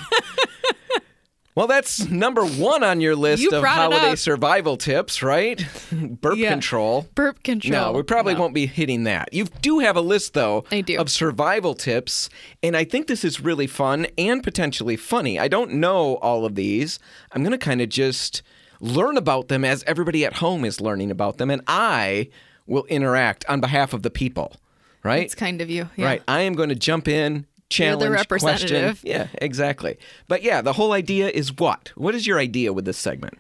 Well, 1.55 1.67
that's 1.67 2.09
number 2.09 2.47
one 2.47 2.83
on 2.83 3.03
your 3.03 3.15
list 3.15 3.43
You 3.43 3.51
of 3.51 3.63
holiday 3.63 4.15
survival 4.15 4.79
tips, 4.79 5.23
right? 5.23 5.63
Burp 5.93 6.39
Yeah. 6.39 6.49
control. 6.49 7.07
burp 7.15 7.43
control. 7.43 7.73
No, 7.73 7.93
we 7.93 8.03
probably 8.03 8.33
No. 8.33 8.41
won't 8.41 8.55
be 8.55 8.65
hitting 8.65 9.05
that. 9.05 9.29
You 9.35 9.45
do 9.61 9.81
have 9.81 9.95
a 9.95 10.01
list, 10.01 10.33
though, 10.33 10.65
I 10.73 10.81
do. 10.81 10.97
of 10.99 11.11
survival 11.11 11.75
tips, 11.75 12.31
and 12.63 12.75
I 12.75 12.85
think 12.85 13.07
this 13.07 13.23
is 13.23 13.39
really 13.43 13.67
fun 13.67 14.07
and 14.17 14.43
potentially 14.43 14.97
funny. 14.97 15.39
I 15.39 15.49
don't 15.49 15.75
know 15.75 16.15
all 16.23 16.47
of 16.47 16.55
these. 16.55 16.99
I'm 17.33 17.43
going 17.43 17.53
to 17.53 17.59
kind 17.59 17.83
of 17.83 17.91
just 17.91 18.41
learn 18.83 19.17
about 19.17 19.49
them 19.49 19.65
as 19.65 19.83
everybody 19.87 20.27
at 20.27 20.35
home 20.35 20.65
is 20.67 20.81
learning 20.81 21.11
about 21.11 21.39
them, 21.39 21.51
and 21.51 21.63
I 21.67 22.29
will 22.67 22.85
interact 22.87 23.45
on 23.49 23.61
behalf 23.61 23.95
of 23.95 24.03
the 24.03 24.11
people, 24.11 24.57
right? 25.03 25.23
It's 25.23 25.35
kind 25.35 25.61
of 25.63 25.71
you. 25.71 25.89
Yeah. 25.97 26.07
Right. 26.07 26.23
I 26.29 26.41
am 26.43 26.53
going 26.55 26.69
to 26.69 26.75
jump 26.75 27.09
in, 27.09 27.33
You're 27.33 27.97
the 27.97 28.05
challenge, 28.05 28.29
question. 28.29 28.49
representative. 28.49 29.01
Yeah, 29.05 29.29
exactly. 29.41 29.97
But 30.29 30.43
yeah, 30.43 30.61
the 30.61 30.75
whole 30.75 30.93
idea 30.93 31.29
is 31.31 31.57
what? 31.57 31.93
What 31.95 32.15
is 32.15 32.27
your 32.27 32.39
idea 32.39 32.73
with 32.75 32.85
this 32.85 32.99
segment? 32.99 33.39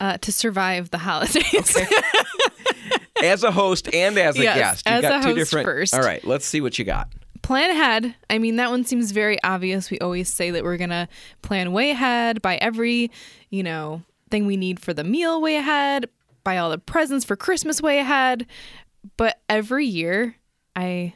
Uh, 0.00 0.16
to 0.18 0.32
survive 0.32 0.90
the 0.90 0.98
holidays. 0.98 1.76
As 3.22 3.44
a 3.44 3.50
host 3.52 3.92
and 3.94 4.16
as 4.16 4.38
a 4.38 4.42
Yes, 4.42 4.56
guest, 4.82 4.86
you've 4.86 4.94
as 4.96 5.02
got 5.02 5.20
a 5.20 5.22
two 5.22 5.28
host 5.28 5.36
different. 5.38 5.66
first. 5.66 5.94
All 5.94 6.00
right, 6.00 6.24
let's 6.24 6.46
see 6.46 6.62
what 6.62 6.78
you 6.78 6.86
got. 6.86 7.08
plan 7.42 7.68
ahead. 7.70 8.14
I 8.30 8.38
mean, 8.38 8.56
that 8.56 8.70
one 8.70 8.82
seems 8.84 9.10
very 9.10 9.36
obvious. 9.44 9.90
We 9.90 9.98
always 9.98 10.32
say 10.32 10.50
that 10.52 10.64
we're 10.64 10.78
going 10.78 10.88
to 10.90 11.06
plan 11.42 11.72
way 11.72 11.90
ahead, 11.90 12.40
buy 12.40 12.56
every, 12.56 13.10
you 13.50 13.62
know, 13.62 14.00
thing 14.30 14.46
we 14.46 14.56
need 14.56 14.80
for 14.80 14.94
the 14.94 15.04
meal 15.04 15.40
way 15.40 15.56
ahead, 15.56 16.08
buy 16.44 16.58
all 16.58 16.70
the 16.70 16.78
presents 16.78 17.24
for 17.24 17.36
Christmas 17.36 17.82
way 17.82 17.98
ahead. 17.98 18.46
But 19.16 19.40
every 19.48 19.86
year, 19.86 20.36
I 20.76 21.14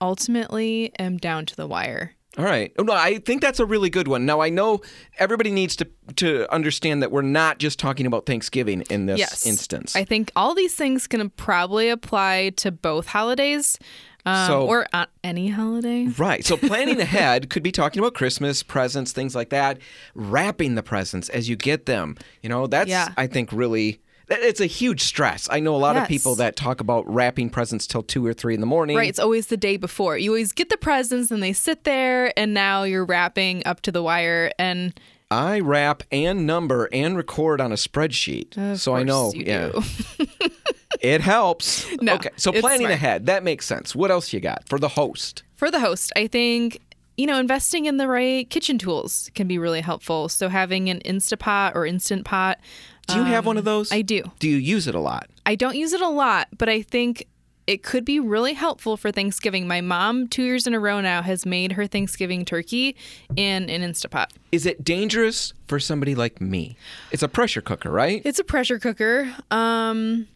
ultimately 0.00 0.92
am 0.98 1.16
down 1.16 1.46
to 1.46 1.56
the 1.56 1.66
wire 1.66 2.12
All 2.36 2.44
right. 2.44 2.72
Oh, 2.78 2.82
No, 2.82 2.92
I 2.92 3.18
think 3.18 3.40
that's 3.40 3.60
a 3.60 3.64
really 3.66 3.88
good 3.90 4.08
one. 4.08 4.26
Now 4.26 4.40
I 4.40 4.50
know 4.50 4.80
everybody 5.18 5.50
needs 5.50 5.76
to 5.76 5.86
to 6.16 6.52
understand 6.52 7.00
that 7.02 7.10
we're 7.12 7.22
not 7.22 7.58
just 7.58 7.78
talking 7.78 8.06
about 8.06 8.26
Thanksgiving 8.26 8.82
in 8.90 9.06
this 9.06 9.18
Yes. 9.20 9.46
instance. 9.46 9.94
I 9.96 10.04
think 10.04 10.30
all 10.36 10.54
these 10.54 10.74
things 10.74 11.06
can 11.06 11.30
probably 11.30 11.88
apply 11.88 12.50
to 12.56 12.70
both 12.72 13.06
holidays 13.06 13.78
um, 14.26 14.46
So- 14.46 14.66
or 14.66 14.86
uh, 14.92 15.06
any 15.22 15.48
holiday. 15.48 16.06
Right. 16.06 16.44
So 16.44 16.56
planning 16.56 17.00
ahead 17.08 17.50
could 17.50 17.62
be 17.62 17.72
talking 17.72 18.00
about 18.00 18.14
Christmas, 18.14 18.62
presents, 18.62 19.12
things 19.12 19.34
like 19.34 19.50
that. 19.50 19.78
Wrapping 20.14 20.74
the 20.74 20.82
presents 20.82 21.28
as 21.28 21.48
you 21.48 21.56
get 21.56 21.86
them. 21.86 22.16
You 22.42 22.48
know, 22.48 22.66
that's 22.66 22.88
Yeah. 22.90 23.08
I 23.16 23.26
think 23.26 23.52
really 23.52 24.00
it's 24.30 24.60
a 24.60 24.66
huge 24.66 25.02
stress. 25.02 25.46
I 25.50 25.60
know 25.60 25.76
a 25.76 25.76
lot 25.76 25.96
of 25.98 26.08
people 26.08 26.34
that 26.36 26.56
talk 26.56 26.80
about 26.80 27.06
wrapping 27.06 27.50
presents 27.50 27.86
till 27.86 28.02
two 28.02 28.24
or 28.26 28.32
three 28.32 28.54
in 28.54 28.60
the 28.60 28.66
morning. 28.66 28.96
Right, 28.96 29.08
it's 29.10 29.18
always 29.18 29.48
the 29.48 29.56
day 29.58 29.76
before. 29.76 30.16
You 30.16 30.30
always 30.30 30.52
get 30.52 30.70
the 30.70 30.78
presents 30.78 31.30
and 31.30 31.42
they 31.42 31.52
sit 31.52 31.84
there, 31.84 32.32
and 32.38 32.54
now 32.54 32.84
you're 32.84 33.04
wrapping 33.04 33.62
up 33.66 33.82
to 33.82 33.92
the 33.92 34.02
wire. 34.02 34.50
And 34.58 34.98
I 35.30 35.60
wrap 35.60 36.04
and 36.10 36.46
number 36.46 36.88
and 36.90 37.18
record 37.18 37.60
on 37.60 37.70
a 37.70 37.74
spreadsheet. 37.74 38.56
Of 38.56 38.80
so 38.80 38.94
I 38.96 39.02
know. 39.02 39.30
yeah. 39.36 39.72
It 41.04 41.20
helps. 41.20 41.86
No, 42.00 42.14
okay. 42.14 42.30
So 42.36 42.52
planning 42.52 42.86
smart. 42.86 42.94
ahead, 42.94 43.26
that 43.26 43.44
makes 43.44 43.66
sense. 43.66 43.94
What 43.94 44.10
else 44.10 44.32
you 44.32 44.40
got 44.40 44.68
for 44.68 44.78
the 44.78 44.88
host? 44.88 45.42
for 45.56 45.70
the 45.70 45.80
host, 45.80 46.12
I 46.16 46.26
think 46.26 46.80
you 47.16 47.26
know 47.26 47.38
investing 47.38 47.86
in 47.86 47.96
the 47.96 48.08
right 48.08 48.48
kitchen 48.50 48.76
tools 48.76 49.30
can 49.34 49.46
be 49.46 49.58
really 49.58 49.80
helpful. 49.80 50.28
So 50.28 50.48
having 50.48 50.90
an 50.90 51.00
Instapot 51.04 51.74
or 51.74 51.86
Instant 51.86 52.24
Pot. 52.24 52.58
Do 53.06 53.16
you 53.16 53.24
have 53.24 53.46
one 53.46 53.56
of 53.56 53.64
those? 53.64 53.92
Um, 53.92 53.98
I 53.98 54.02
do. 54.02 54.22
Do 54.38 54.48
you 54.48 54.56
use 54.56 54.86
it 54.86 54.94
a 54.94 55.00
lot? 55.00 55.28
I 55.46 55.54
don't 55.54 55.76
use 55.76 55.92
it 55.92 56.00
a 56.00 56.08
lot, 56.08 56.48
but 56.56 56.68
I 56.68 56.82
think 56.82 57.26
it 57.66 57.82
could 57.82 58.04
be 58.04 58.20
really 58.20 58.52
helpful 58.52 58.96
for 58.96 59.10
Thanksgiving. 59.10 59.66
My 59.66 59.80
mom, 59.80 60.28
two 60.28 60.42
years 60.42 60.66
in 60.66 60.74
a 60.74 60.80
row 60.80 61.00
now, 61.00 61.22
has 61.22 61.46
made 61.46 61.72
her 61.72 61.86
Thanksgiving 61.86 62.44
turkey 62.44 62.96
in 63.36 63.70
an 63.70 63.80
Instapot. 63.80 64.26
Is 64.52 64.66
it 64.66 64.84
dangerous 64.84 65.54
for 65.66 65.80
somebody 65.80 66.14
like 66.14 66.40
me? 66.40 66.76
It's 67.10 67.22
a 67.22 67.28
pressure 67.28 67.62
cooker, 67.62 67.90
right? 67.90 68.20
It's 68.24 68.38
a 68.38 68.44
pressure 68.44 68.78
cooker. 68.78 69.34
Um, 69.50 70.28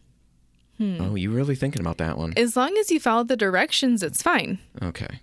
Hmm. 0.79 0.97
Oh, 1.01 1.15
you 1.17 1.31
really 1.31 1.55
thinking 1.57 1.81
about 1.81 1.99
that 1.99 2.17
one? 2.19 2.33
as 2.37 2.57
long 2.57 2.77
as 2.79 2.91
you 2.91 3.01
follow 3.01 3.25
the 3.25 3.37
directions, 3.37 4.03
it's 4.03 4.23
fine. 4.23 4.59
Okay. 4.83 5.21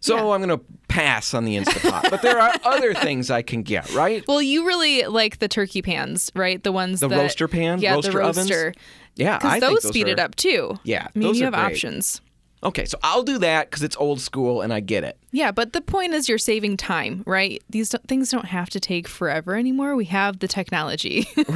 So 0.00 0.32
I'm 0.32 0.42
going 0.42 0.58
to 0.58 0.64
pass 0.88 1.32
on 1.32 1.44
the 1.44 1.56
Instapot, 1.56 2.10
but 2.10 2.22
there 2.22 2.38
are 2.40 2.52
other 2.64 2.92
things 3.06 3.30
I 3.30 3.42
can 3.42 3.62
get, 3.62 3.88
right? 3.94 4.24
Well, 4.26 4.42
you 4.42 4.66
really 4.66 5.04
like 5.04 5.38
the 5.38 5.46
turkey 5.46 5.80
pans, 5.80 6.30
right? 6.34 6.62
The 6.62 6.72
ones 6.72 6.98
The 7.00 7.06
that, 7.08 7.16
roaster 7.16 7.46
pan, 7.46 7.78
yeah, 7.80 7.94
roaster 7.94 8.12
the 8.12 8.18
ovens? 8.22 8.50
roaster. 8.50 8.74
Yeah, 9.14 9.36
I 9.36 9.38
because 9.38 9.60
those 9.60 9.82
those 9.82 9.88
speed 9.92 10.08
are- 10.08 10.12
it 10.12 10.18
up 10.18 10.34
too. 10.34 10.78
Yeah, 10.82 11.06
I 11.14 11.18
mean 11.18 11.28
those 11.28 11.38
you 11.38 11.44
are 11.44 11.52
have 11.52 11.54
great. 11.54 11.64
options. 11.76 12.20
Okay, 12.64 12.84
so 12.84 12.98
I'll 13.02 13.22
do 13.24 13.38
that 13.38 13.70
because 13.70 13.82
it's 13.84 13.96
old 13.96 14.20
school 14.20 14.60
and 14.60 14.72
I 14.72 14.80
get 14.80 15.02
it. 15.04 15.18
Yeah, 15.32 15.50
but 15.52 15.72
the 15.72 15.80
point 15.80 16.14
is 16.14 16.28
you're 16.28 16.38
saving 16.38 16.76
time, 16.76 17.22
right? 17.26 17.62
These 17.70 17.88
don't, 17.90 18.06
things 18.08 18.30
don't 18.30 18.44
have 18.46 18.70
to 18.70 18.80
take 18.80 19.06
forever 19.08 19.54
anymore. 19.56 19.94
We 19.96 20.04
have 20.06 20.38
the 20.40 20.46
technology. 20.48 21.26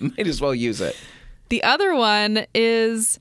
Might 0.00 0.26
as 0.26 0.40
well 0.40 0.54
use 0.54 0.80
it. 0.80 0.96
The 1.48 1.62
other 1.62 1.94
one 1.94 2.46
is 2.54 3.18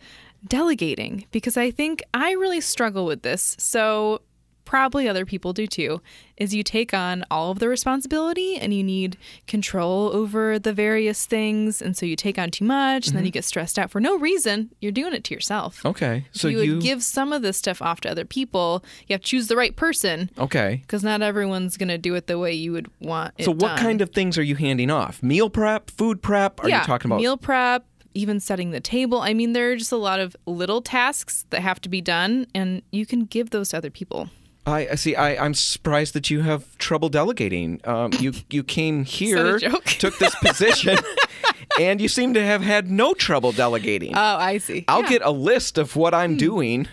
delegating 0.47 1.25
because 1.31 1.57
I 1.57 1.71
think 1.71 2.03
I 2.13 2.31
really 2.31 2.61
struggle 2.61 3.05
with 3.05 3.21
this. 3.21 3.55
So 3.59 4.21
probably 4.65 5.07
other 5.07 5.25
people 5.25 5.53
do 5.53 5.67
too. 5.67 6.01
Is 6.35 6.55
you 6.55 6.63
take 6.63 6.95
on 6.95 7.23
all 7.29 7.51
of 7.51 7.59
the 7.59 7.69
responsibility 7.69 8.57
and 8.57 8.73
you 8.73 8.83
need 8.83 9.17
control 9.45 10.09
over 10.13 10.57
the 10.57 10.73
various 10.73 11.27
things 11.27 11.79
and 11.79 11.95
so 11.95 12.07
you 12.07 12.15
take 12.15 12.39
on 12.39 12.49
too 12.49 12.65
much 12.65 13.05
and 13.05 13.15
then 13.15 13.21
mm-hmm. 13.21 13.27
you 13.27 13.31
get 13.31 13.45
stressed 13.45 13.77
out 13.77 13.91
for 13.91 13.99
no 13.99 14.17
reason. 14.17 14.71
You're 14.81 14.91
doing 14.91 15.13
it 15.13 15.23
to 15.25 15.33
yourself. 15.33 15.85
Okay, 15.85 16.25
so 16.31 16.47
you 16.47 16.61
you, 16.61 16.73
would 16.73 16.81
give 16.81 17.03
some 17.03 17.31
of 17.31 17.43
this 17.43 17.57
stuff 17.57 17.81
off 17.83 18.01
to 18.01 18.09
other 18.09 18.25
people. 18.25 18.83
You 19.07 19.13
have 19.13 19.21
to 19.21 19.27
choose 19.27 19.47
the 19.47 19.55
right 19.55 19.75
person 19.75 20.31
okay. 20.39 20.79
because 20.81 21.03
not 21.03 21.21
everyone's 21.21 21.77
going 21.77 21.89
to 21.89 21.99
do 21.99 22.15
it 22.15 22.25
the 22.25 22.39
way 22.39 22.53
you 22.53 22.71
would 22.71 22.89
want 22.99 23.35
it 23.37 23.45
So 23.45 23.51
what 23.51 23.59
done. 23.59 23.77
kind 23.77 24.01
of 24.01 24.09
things 24.09 24.37
are 24.39 24.43
you 24.43 24.55
handing 24.55 24.89
off? 24.89 25.21
Meal 25.21 25.51
prep, 25.51 25.91
food 25.91 26.23
prep? 26.23 26.63
Are 26.63 26.69
yeah, 26.69 26.81
you 26.81 26.87
talking 26.87 27.11
about? 27.11 27.21
meal 27.21 27.37
prep, 27.37 27.85
even 28.13 28.39
setting 28.39 28.71
the 28.71 28.79
table? 28.79 29.19
I 29.21 29.33
mean, 29.33 29.53
there 29.53 29.71
are 29.71 29.75
just 29.75 29.91
a 29.91 29.97
lot 29.97 30.19
of 30.19 30.35
little 30.45 30.81
tasks 30.81 31.45
that 31.49 31.61
have 31.61 31.79
to 31.81 31.89
be 31.89 32.01
done, 32.01 32.47
and 32.53 32.81
you 32.91 33.05
can 33.05 33.25
give 33.25 33.49
those 33.49 33.69
to 33.69 33.77
other 33.77 33.89
people. 33.89 34.29
I 34.65 34.87
I 34.91 34.95
see. 34.95 35.15
I, 35.15 35.43
I'm 35.43 35.53
surprised 35.53 36.13
that 36.13 36.29
you 36.29 36.41
have 36.41 36.77
trouble 36.77 37.09
delegating. 37.09 37.81
Um, 37.83 38.11
you 38.19 38.31
you 38.49 38.63
came 38.63 39.03
here, 39.19 39.59
took 39.99 40.17
this 40.19 40.35
position, 40.35 40.97
and 41.79 41.99
you 41.99 42.07
seem 42.07 42.33
to 42.33 42.43
have 42.45 42.61
had 42.61 42.89
no 42.89 43.13
trouble 43.13 43.51
delegating. 43.51 44.15
Oh, 44.15 44.37
I 44.37 44.59
see. 44.59 44.85
I'll 44.87 45.01
Yeah. 45.03 45.09
get 45.09 45.21
a 45.23 45.31
list 45.31 45.77
of 45.77 45.95
what 45.95 46.13
I'm 46.13 46.37
doing 46.37 46.87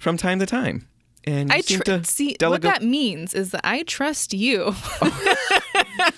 from 0.00 0.16
time 0.16 0.40
to 0.40 0.46
time, 0.46 0.88
and 1.24 1.48
you 1.50 1.56
I 1.56 1.60
tr- 1.60 1.82
to 1.84 2.04
see 2.04 2.36
what 2.40 2.62
that 2.62 2.82
means 2.82 3.34
is 3.34 3.50
that 3.52 3.60
I 3.62 3.82
trust 3.84 4.34
you. 4.34 4.74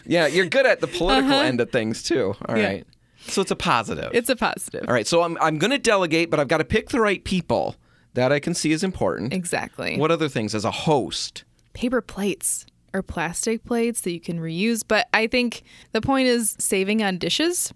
Yeah, 0.07 0.26
you're 0.26 0.47
good 0.47 0.64
at 0.66 0.80
the 0.80 0.87
political 0.87 1.33
end 1.35 1.61
of 1.61 1.71
things 1.71 2.02
too. 2.02 2.35
All 2.47 2.54
right, 2.54 2.64
Uh-huh. 2.64 2.73
Yeah. 2.76 2.83
So 3.27 3.41
it's 3.43 3.51
a 3.51 3.57
positive. 3.57 4.11
it's 4.15 4.29
a 4.29 4.37
positive. 4.37 4.85
All 4.89 4.95
right, 4.95 5.07
so 5.07 5.23
I'm 5.23 5.37
I'm 5.41 5.59
going 5.59 5.71
to 5.71 5.79
delegate, 5.79 6.31
but 6.31 6.39
I've 6.41 6.49
got 6.49 6.59
to 6.59 6.65
pick 6.65 6.91
the 6.91 7.01
right 7.01 7.23
people 7.23 7.77
that 8.15 8.33
I 8.33 8.41
can 8.41 8.55
see 8.55 8.73
is 8.73 8.83
important. 8.83 9.33
Exactly. 9.33 9.97
What 9.99 10.11
other 10.11 10.29
things 10.29 10.55
as 10.55 10.65
a 10.65 10.71
host? 10.71 11.45
paper 11.75 12.01
plates 12.01 12.67
or 12.93 13.03
plastic 13.05 13.65
plates 13.65 14.01
that 14.01 14.11
you 14.11 14.19
can 14.19 14.41
reuse. 14.41 14.83
But 14.87 15.07
I 15.15 15.29
think 15.29 15.63
the 15.93 16.01
point 16.01 16.27
is 16.27 16.57
saving 16.59 17.05
on 17.05 17.19
dishes. 17.19 17.73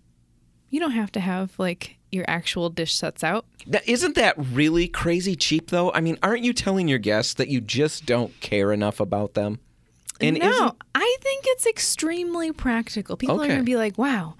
You 0.70 0.80
don't 0.80 0.90
have 0.92 1.12
to 1.12 1.20
have 1.20 1.56
like 1.58 1.98
your 2.10 2.24
actual 2.26 2.68
dish 2.68 2.94
sets 2.94 3.22
out. 3.22 3.44
Now, 3.64 3.78
isn't 3.86 4.16
that 4.16 4.34
really 4.36 4.88
crazy 4.88 5.36
cheap 5.36 5.70
though? 5.70 5.92
I 5.92 6.00
mean, 6.00 6.18
aren't 6.22 6.42
you 6.42 6.52
telling 6.52 6.88
your 6.88 6.98
guests 6.98 7.34
that 7.34 7.46
you 7.48 7.60
just 7.60 8.04
don't 8.06 8.32
care 8.40 8.72
enough 8.72 8.98
about 8.98 9.34
them? 9.34 9.60
And 10.20 10.38
no, 10.38 10.72
I 10.94 11.16
think 11.20 11.44
it's 11.48 11.66
extremely 11.66 12.50
practical. 12.52 13.16
People 13.16 13.36
Okay. 13.36 13.44
are 13.44 13.48
going 13.48 13.60
to 13.60 13.64
be 13.64 13.76
like, 13.76 13.96
wow, 13.98 14.34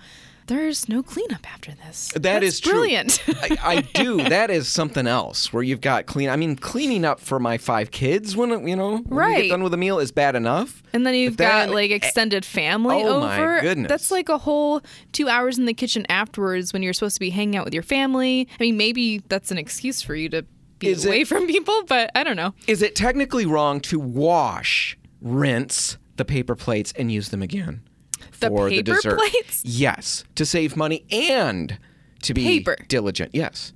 there's 0.53 0.89
no 0.89 1.03
cleanup 1.03 1.51
after 1.53 1.73
this. 1.73 2.11
That 2.15 2.23
That's 2.23 2.45
is 2.45 2.61
true. 2.61 2.73
brilliant. 2.73 3.23
I, 3.29 3.59
I 3.63 3.81
do. 3.81 4.17
That 4.29 4.51
is 4.51 4.69
something 4.69 5.07
else 5.07 5.53
where 5.53 5.63
you've 5.63 5.81
got 5.81 6.07
clean. 6.07 6.29
I 6.29 6.37
mean, 6.37 6.57
cleaning 6.57 7.05
up 7.05 7.21
for 7.21 7.39
my 7.41 7.59
five 7.59 7.91
kids 7.91 8.37
when 8.37 8.67
you 8.69 8.77
know 8.77 8.99
when 8.99 9.05
Right. 9.09 9.43
get 9.43 9.49
done 9.51 9.63
with 9.63 9.73
a 9.75 9.77
meal 9.77 9.99
is 9.99 10.13
bad 10.13 10.37
enough. 10.37 10.83
And 10.93 11.07
then 11.07 11.15
you've 11.15 11.37
then- 11.37 11.69
got 11.69 11.75
like 11.75 11.91
eh, 11.91 11.95
extended 11.95 12.45
family 12.45 13.03
Oh, 13.03 13.21
my 13.21 13.61
goodness. 13.61 13.89
That's 13.89 14.11
like 14.11 14.29
a 14.29 14.39
whole 14.39 14.81
two 15.13 15.29
hours 15.29 15.59
in 15.59 15.65
the 15.67 15.75
kitchen 15.75 16.05
afterwards 16.09 16.73
when 16.73 16.83
you're 16.83 16.93
supposed 16.93 17.17
to 17.17 17.21
be 17.21 17.31
hanging 17.31 17.57
out 17.57 17.65
with 17.65 17.75
your 17.75 17.83
family. 17.83 18.49
I 18.59 18.63
mean, 18.63 18.77
maybe 18.77 19.19
that's 19.29 19.51
an 19.51 19.59
excuse 19.59 20.03
for 20.03 20.15
you 20.15 20.29
to 20.31 20.45
be 20.79 20.89
Is 20.89 21.05
it- 21.05 21.09
away 21.09 21.25
from 21.25 21.47
people, 21.47 21.83
but 21.89 22.11
I 22.15 22.25
don't 22.25 22.37
know. 22.37 22.55
Is 22.67 22.83
it 22.83 22.95
technically 22.97 23.47
wrong 23.47 23.81
to 23.83 23.99
wash, 23.99 24.97
rinse 25.21 25.99
the 26.17 26.25
paper 26.25 26.55
plates 26.55 26.93
and 26.97 27.11
use 27.11 27.31
them 27.31 27.43
again 27.43 27.83
for 28.31 28.69
the 28.69 28.77
paper 28.77 28.95
dessert? 28.95 29.19
plates? 29.19 29.63
Yes, 29.65 30.25
to 30.37 30.45
save 30.47 30.77
money 30.77 31.05
and 31.11 31.79
to 32.23 32.35
be 32.35 32.45
Paper. 32.45 32.77
diligent. 32.89 33.31
Yes, 33.35 33.73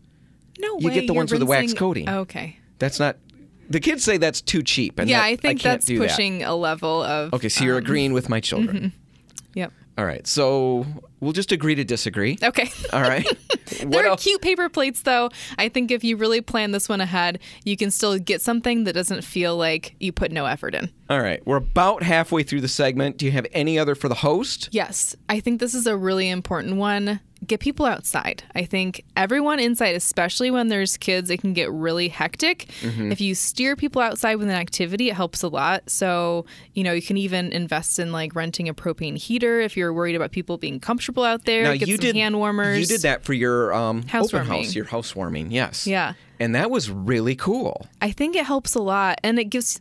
No 0.59 0.79
You 0.79 0.89
way. 0.89 0.95
get 0.95 1.07
the 1.07 1.15
ones 1.15 1.31
with 1.33 1.41
the 1.41 1.47
wax 1.47 1.63
rinsing- 1.63 1.79
coating. 1.79 2.09
Okay. 2.09 2.57
that's 2.79 2.99
not. 3.01 3.17
The 3.69 3.81
kids 3.81 4.05
say 4.05 4.17
that's 4.17 4.41
too 4.41 4.63
cheap, 4.63 4.99
and 5.01 5.11
Yeah, 5.11 5.19
that- 5.19 5.25
I 5.25 5.37
think 5.37 5.61
can't 5.61 5.75
that's 5.75 5.87
do 5.87 5.99
that. 5.99 6.11
pushing 6.11 6.43
a 6.45 6.55
level 6.55 7.03
of. 7.03 7.33
Okay, 7.35 7.49
so 7.49 7.65
you're 7.65 7.77
um, 7.79 7.83
agreeing 7.83 8.13
with 8.13 8.29
my 8.29 8.39
children. 8.41 8.83
Yep. 8.85 8.93
All 9.99 10.05
right, 10.05 10.27
so 10.27 10.85
we'll 11.21 11.33
just 11.33 11.53
agree 11.53 11.75
to 11.75 11.85
disagree. 11.85 12.39
Okay. 12.43 12.71
All 12.93 13.03
right. 13.03 13.27
There 13.85 14.09
are 14.09 14.17
cute 14.17 14.43
paper 14.43 14.69
plates, 14.69 15.03
though. 15.03 15.29
I 15.59 15.69
think 15.69 15.91
if 15.91 16.05
you 16.05 16.17
really 16.17 16.41
plan 16.41 16.71
this 16.71 16.89
one 16.89 17.01
ahead, 17.01 17.41
you 17.65 17.77
can 17.77 17.91
still 17.91 18.17
get 18.17 18.41
something 18.41 18.85
that 18.85 18.93
doesn't 18.93 19.23
feel 19.23 19.57
like 19.57 19.97
you 19.99 20.13
put 20.13 20.31
no 20.31 20.47
effort 20.47 20.75
in. 20.75 20.89
All 21.11 21.21
right, 21.21 21.45
we're 21.45 21.57
about 21.57 22.05
halfway 22.05 22.45
through 22.45 22.61
the 22.61 22.69
segment. 22.69 23.17
Do 23.17 23.27
you 23.27 23.33
have 23.33 23.47
any 23.53 23.77
other 23.77 23.97
for 23.97 24.09
the 24.09 24.15
host? 24.15 24.69
Yes, 24.71 25.17
I 25.29 25.41
think 25.41 25.59
this 25.59 25.75
is 25.75 25.89
a 25.89 25.97
really 25.97 26.29
important 26.31 26.77
one. 26.77 27.19
Get 27.47 27.61
people 27.61 27.87
outside. 27.87 28.43
I 28.55 28.65
think 28.65 29.05
everyone 29.17 29.61
inside, 29.61 29.95
especially 29.95 30.51
when 30.51 30.69
there's 30.69 30.97
kids, 30.97 31.31
it 31.31 31.41
can 31.41 31.53
get 31.53 31.71
really 31.71 32.09
hectic. 32.09 32.67
Mm-hmm. 32.81 33.13
If 33.13 33.21
you 33.21 33.35
steer 33.35 33.77
people 33.77 34.03
outside 34.03 34.37
with 34.37 34.49
an 34.49 34.55
activity, 34.55 35.11
it 35.11 35.15
helps 35.15 35.43
a 35.43 35.49
lot. 35.49 35.89
So, 35.89 36.47
you 36.75 36.83
know, 36.83 36.93
you 36.93 37.03
can 37.03 37.17
even 37.17 37.53
invest 37.53 37.99
in 37.99 38.11
like 38.11 38.35
renting 38.35 38.69
a 38.69 38.75
propane 38.75 39.17
heater 39.17 39.61
if 39.61 39.77
you're 39.77 39.93
worried 39.93 40.17
about 40.17 40.33
people 40.33 40.59
being 40.59 40.81
comfortable 40.81 41.23
out 41.23 41.45
there. 41.45 41.65
Now 41.65 41.75
get 41.75 41.89
you 41.89 41.97
some 41.97 42.03
did 42.03 42.17
hand 42.17 42.37
warmers. 42.37 42.81
You 42.81 42.87
did 42.87 43.03
that 43.03 43.25
for 43.25 43.33
your 43.33 43.73
um, 43.73 43.99
open 43.99 44.09
Housewarming. 44.09 44.65
house, 44.65 44.75
your 44.75 44.87
housewarming. 44.87 45.51
Yes. 45.51 45.87
Yeah. 45.87 46.15
And 46.41 46.55
that 46.55 46.71
was 46.71 46.91
really 46.91 47.37
cool. 47.37 47.87
I 48.03 48.11
think 48.11 48.35
it 48.37 48.45
helps 48.45 48.75
a 48.75 48.83
lot 48.83 49.21
and 49.23 49.39
it 49.39 49.45
gives 49.45 49.81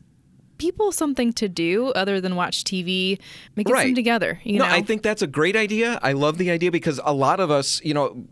people 0.57 0.91
something 0.91 1.33
to 1.33 1.47
do 1.49 1.87
other 1.89 2.19
than 2.21 2.35
watch 2.35 2.63
TV. 2.63 3.19
Make 3.55 3.69
Right. 3.69 3.85
them 3.87 3.95
together, 3.95 4.39
you 4.43 4.59
no, 4.59 4.65
know. 4.65 4.71
I 4.71 4.81
think 4.81 5.01
that's 5.01 5.21
a 5.21 5.27
great 5.27 5.55
idea. 5.55 5.99
I 6.01 6.13
love 6.13 6.37
the 6.37 6.51
idea 6.51 6.71
because 6.71 6.99
a 7.03 7.13
lot 7.13 7.39
of 7.39 7.51
us, 7.51 7.81
you 7.83 7.93
know, 7.93 8.25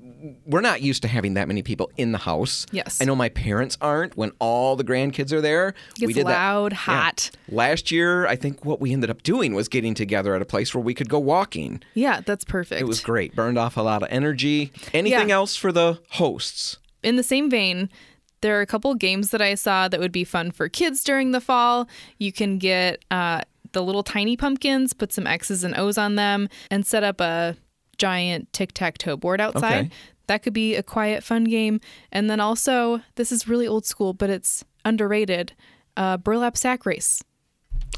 we're 0.45 0.61
not 0.61 0.81
used 0.81 1.01
to 1.01 1.07
having 1.09 1.33
that 1.33 1.47
many 1.49 1.61
people 1.61 1.91
in 1.97 2.13
the 2.13 2.17
house. 2.17 2.65
Yes. 2.71 3.01
I 3.01 3.05
know 3.05 3.15
my 3.15 3.27
parents 3.29 3.77
aren't 3.81 4.15
when 4.15 4.31
all 4.39 4.75
the 4.77 4.83
grandkids 4.83 5.33
are 5.33 5.41
there. 5.41 5.73
It 6.01 6.07
we 6.07 6.13
did 6.13 6.25
that- 6.27 6.31
loud, 6.31 6.71
Yeah. 6.71 6.77
hot. 6.77 7.29
Last 7.49 7.91
year, 7.91 8.25
I 8.27 8.37
think 8.37 8.63
what 8.63 8.79
we 8.79 8.93
ended 8.93 9.09
up 9.09 9.21
doing 9.23 9.53
was 9.53 9.67
getting 9.67 9.93
together 9.93 10.33
at 10.33 10.41
a 10.41 10.45
place 10.45 10.73
where 10.73 10.81
we 10.83 10.93
could 10.93 11.09
go 11.09 11.19
walking. 11.19 11.81
Yeah, 11.93 12.21
that's 12.25 12.45
perfect. 12.45 12.79
It 12.79 12.85
was 12.87 13.01
great. 13.01 13.35
Burned 13.35 13.57
off 13.57 13.75
a 13.75 13.81
lot 13.81 14.01
of 14.01 14.07
energy. 14.11 14.71
Anything 14.93 15.29
Yeah. 15.29 15.35
else 15.35 15.55
for 15.57 15.71
the 15.73 15.99
hosts? 16.11 16.77
in 17.03 17.17
the 17.17 17.23
same 17.23 17.49
vein, 17.49 17.89
There 18.43 18.59
are 18.59 18.61
a 18.61 18.65
couple 18.65 18.93
games 18.95 19.29
that 19.31 19.41
I 19.41 19.55
saw 19.55 19.87
that 19.87 20.01
would 20.01 20.11
be 20.11 20.25
fun 20.25 20.51
for 20.51 20.67
kids 20.67 21.01
during 21.01 21.31
the 21.31 21.39
fall. 21.39 21.87
You 22.17 22.33
can 22.33 22.57
get 22.57 23.05
uh, 23.09 23.39
the 23.71 23.81
little 23.81 24.03
tiny 24.03 24.35
pumpkins, 24.35 24.91
put 24.91 25.13
some 25.13 25.25
X's 25.25 25.63
and 25.63 25.73
O's 25.77 25.97
on 25.97 26.15
them, 26.15 26.49
and 26.69 26.85
set 26.85 27.05
up 27.05 27.21
a 27.21 27.55
giant 27.97 28.51
tic 28.51 28.73
tac 28.73 28.97
toe 28.97 29.15
board 29.15 29.39
outside. 29.39 29.85
Okay. 29.85 29.89
That 30.27 30.43
could 30.43 30.51
be 30.51 30.75
a 30.75 30.83
quiet, 30.83 31.23
fun 31.23 31.45
game. 31.45 31.79
And 32.11 32.29
then 32.29 32.41
also, 32.41 32.99
this 33.15 33.31
is 33.31 33.47
really 33.47 33.65
old 33.65 33.85
school, 33.85 34.13
but 34.13 34.29
it's 34.29 34.65
underrated 34.83 35.53
uh, 35.95 36.17
burlap 36.17 36.57
sack 36.57 36.85
race. 36.85 37.23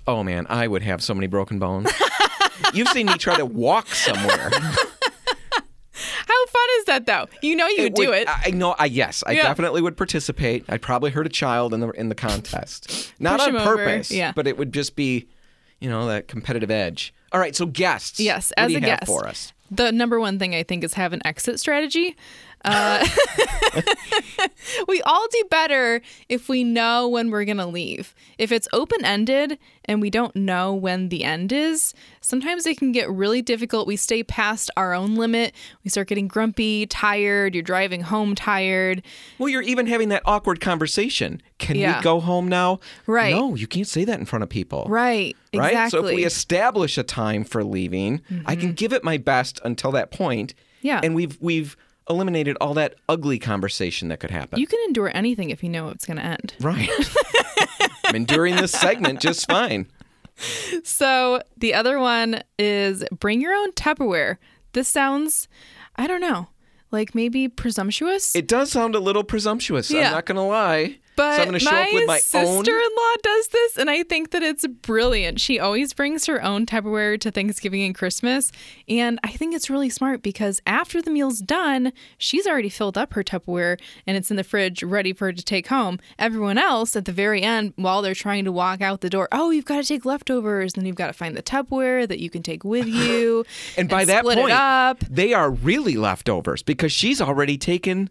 Oh 0.06 0.24
man, 0.24 0.46
I 0.48 0.68
would 0.68 0.84
have 0.84 1.02
so 1.02 1.16
many 1.16 1.26
broken 1.26 1.58
bones. 1.58 1.92
You've 2.74 2.90
seen 2.90 3.08
me 3.08 3.16
try 3.16 3.38
to 3.38 3.48
walk 3.48 3.88
somewhere. 3.88 4.52
Is 6.86 6.88
that, 6.88 7.08
though? 7.08 7.26
You 7.42 7.56
know 7.56 7.66
you 7.68 7.82
would 7.84 7.96
do 7.96 8.12
it. 8.14 8.28
I 8.30 8.52
know. 8.52 8.76
I 8.78 8.86
yes, 8.86 9.24
I 9.26 9.32
Yeah. 9.32 9.42
definitely 9.44 9.82
would 9.82 9.98
participate. 9.98 10.64
I'd 10.70 10.84
probably 10.84 11.10
hurt 11.10 11.26
a 11.26 11.30
child 11.30 11.74
in 11.74 11.80
the 11.80 11.90
in 11.90 12.10
the 12.10 12.16
contest, 12.16 13.12
not 13.20 13.40
Push 13.40 13.48
on 13.50 13.56
over, 13.56 13.76
purpose. 13.78 14.12
yeah. 14.12 14.32
but 14.36 14.46
it 14.46 14.56
would 14.60 14.72
just 14.72 14.96
be, 14.96 15.28
you 15.80 15.90
know, 15.90 16.06
that 16.08 16.28
competitive 16.28 16.70
edge. 16.70 17.12
All 17.32 17.40
right, 17.40 17.56
so 17.56 17.66
guests. 17.66 18.20
Yes, 18.20 18.52
what 18.56 18.66
as 18.66 18.68
do 18.68 18.74
you 18.74 18.78
a 18.78 18.82
have 18.90 19.00
guest. 19.00 19.08
for 19.08 19.28
us. 19.28 19.52
The 19.72 19.92
number 19.92 20.20
one 20.20 20.38
thing 20.38 20.54
I 20.54 20.62
think 20.62 20.84
is 20.84 20.94
have 20.94 21.12
an 21.12 21.22
exit 21.26 21.60
strategy. 21.60 22.16
Uh, 22.66 23.06
we 24.88 25.02
all 25.04 25.28
do 25.32 25.44
better 25.50 26.02
if 26.30 26.50
we 26.50 26.64
know 26.64 27.08
when 27.08 27.30
we're 27.32 27.46
going 27.46 27.58
to 27.58 27.66
leave. 27.66 28.14
If 28.38 28.52
it's 28.52 28.68
open 28.74 29.04
ended 29.06 29.58
and 29.86 30.02
we 30.02 30.10
don't 30.10 30.36
know 30.36 30.74
when 30.74 31.10
the 31.10 31.24
end 31.24 31.52
is, 31.52 31.94
sometimes 32.22 32.66
it 32.66 32.78
can 32.78 32.92
get 32.92 33.10
really 33.10 33.42
difficult. 33.42 33.88
We 33.88 33.96
stay 33.96 34.24
past 34.24 34.70
our 34.76 34.94
own 34.94 35.16
limit. 35.16 35.54
We 35.84 35.90
start 35.90 36.08
getting 36.08 36.28
grumpy, 36.28 36.86
tired. 36.88 37.54
You're 37.54 37.64
driving 37.64 38.02
home 38.02 38.36
tired. 38.36 39.04
Well, 39.38 39.50
you're 39.50 39.62
even 39.62 39.88
having 39.88 40.10
that 40.10 40.24
awkward 40.26 40.60
conversation. 40.62 41.42
Can 41.60 41.76
Yeah. 41.78 41.98
we 41.98 42.04
go 42.04 42.20
home 42.20 42.48
now? 42.48 42.80
Right. 43.08 43.34
No, 43.34 43.56
you 43.56 43.68
can't 43.68 43.88
say 43.88 44.06
that 44.06 44.20
in 44.20 44.26
front 44.26 44.44
of 44.44 44.50
people. 44.50 44.86
Right. 44.90 45.36
Right. 45.54 45.70
Exactly. 45.72 45.76
Mm-hmm. 45.76 45.90
So 45.90 46.08
if 46.10 46.16
we 46.16 46.26
establish 46.26 46.98
a 46.98 47.04
time 47.04 47.44
for 47.46 47.64
leaving, 47.64 48.22
I 48.46 48.56
can 48.56 48.74
give 48.74 48.92
it 48.92 49.04
my 49.04 49.18
best 49.18 49.62
until 49.64 49.92
that 49.94 50.12
point. 50.12 50.54
Yeah. 50.82 51.00
And 51.02 51.16
we've 51.16 51.38
we've 51.40 51.78
eliminated 52.10 52.58
all 52.62 52.74
that 52.76 52.96
ugly 53.10 53.40
conversation 53.40 54.10
that 54.10 54.20
could 54.20 54.32
happen. 54.32 54.60
you 54.60 54.68
can 54.68 54.80
endure 54.88 55.12
anything 55.16 55.50
if 55.50 55.64
you 55.64 55.70
know 55.70 55.90
it's 55.90 56.06
going 56.06 56.18
to 56.18 56.24
end. 56.26 56.54
right. 56.62 56.90
I'm 58.06 58.16
enduring 58.16 58.56
this 58.58 58.72
segment 58.72 59.20
just 59.20 59.48
fine. 59.50 59.88
So 60.84 61.42
the 61.58 61.74
other 61.74 62.00
one 62.00 62.44
is 62.60 63.04
bring 63.12 63.42
your 63.42 63.54
own 63.54 63.72
Tupperware. 63.72 64.38
This 64.74 64.88
sounds, 64.88 65.48
I 65.96 66.08
don't 66.08 66.22
know, 66.22 66.50
like 66.92 67.16
maybe 67.16 67.48
presumptuous. 67.48 68.36
It 68.36 68.48
does 68.48 68.72
sound 68.72 68.96
a 68.96 69.00
little 69.00 69.24
presumptuous. 69.24 69.90
Yeah. 69.90 70.08
I'm 70.08 70.12
not 70.12 70.26
going 70.26 70.36
to 70.36 70.42
lie. 70.44 71.00
But 71.16 71.36
so 71.36 71.42
I'm 71.42 71.50
going 71.50 71.60
to 71.60 71.66
show 71.66 71.72
my 71.72 71.82
up 71.84 71.94
with 71.94 72.08
my 72.08 72.14
own. 72.16 72.20
sister-in-law 72.20 73.14
does 73.24 73.48
this, 73.50 73.78
and 73.78 73.90
I 73.90 74.04
think 74.04 74.32
that 74.32 74.44
it's 74.44 74.66
brilliant. 74.68 75.40
She 75.40 75.60
always 75.60 75.94
brings 75.94 76.26
her 76.26 76.44
own 76.44 76.66
Tupperware 76.66 77.20
to 77.22 77.32
Thanksgiving 77.32 77.84
and 77.84 77.96
Christmas, 77.96 78.52
and 78.88 79.20
I 79.24 79.32
think 79.32 79.54
it's 79.54 79.70
really 79.70 79.90
smart 79.90 80.22
because 80.22 80.62
after 80.66 81.02
the 81.02 81.12
meal's 81.12 81.40
done, 81.40 81.94
she's 82.18 82.48
already 82.48 82.70
filled 82.70 82.98
up 82.98 83.14
her 83.14 83.24
Tupperware 83.24 83.80
and 84.06 84.18
it's 84.18 84.30
in 84.30 84.38
the 84.38 84.44
fridge 84.44 84.84
ready 84.84 85.14
for 85.14 85.26
her 85.26 85.34
to 85.34 85.44
take 85.44 85.68
home. 85.68 86.00
Everyone 86.20 86.58
else 86.58 86.96
at 86.96 87.06
the 87.06 87.12
very 87.12 87.42
end, 87.42 87.74
while 87.76 88.02
they're 88.02 88.16
trying 88.16 88.46
to 88.46 88.52
walk 88.52 88.82
out 88.82 89.02
the 89.02 89.10
door, 89.10 89.28
oh, 89.32 89.50
you've 89.50 89.66
got 89.66 89.78
to 89.78 89.88
take 89.88 90.06
leftovers, 90.06 90.74
then 90.74 90.86
you've 90.86 90.96
got 90.96 91.08
to 91.08 91.14
find 91.14 91.36
the 91.36 91.44
Tupperware 91.44 92.08
that 92.08 92.20
you 92.20 92.30
can 92.30 92.44
take 92.44 92.64
with 92.64 92.88
you, 92.96 93.46
And 93.78 93.90
by 93.90 94.06
that 94.06 94.24
point, 94.24 95.10
they 95.10 95.34
are 95.34 95.52
really 95.52 95.96
leftovers 95.96 96.64
because 96.64 96.92
she's 96.92 97.22
already 97.22 97.58
taken 97.58 98.10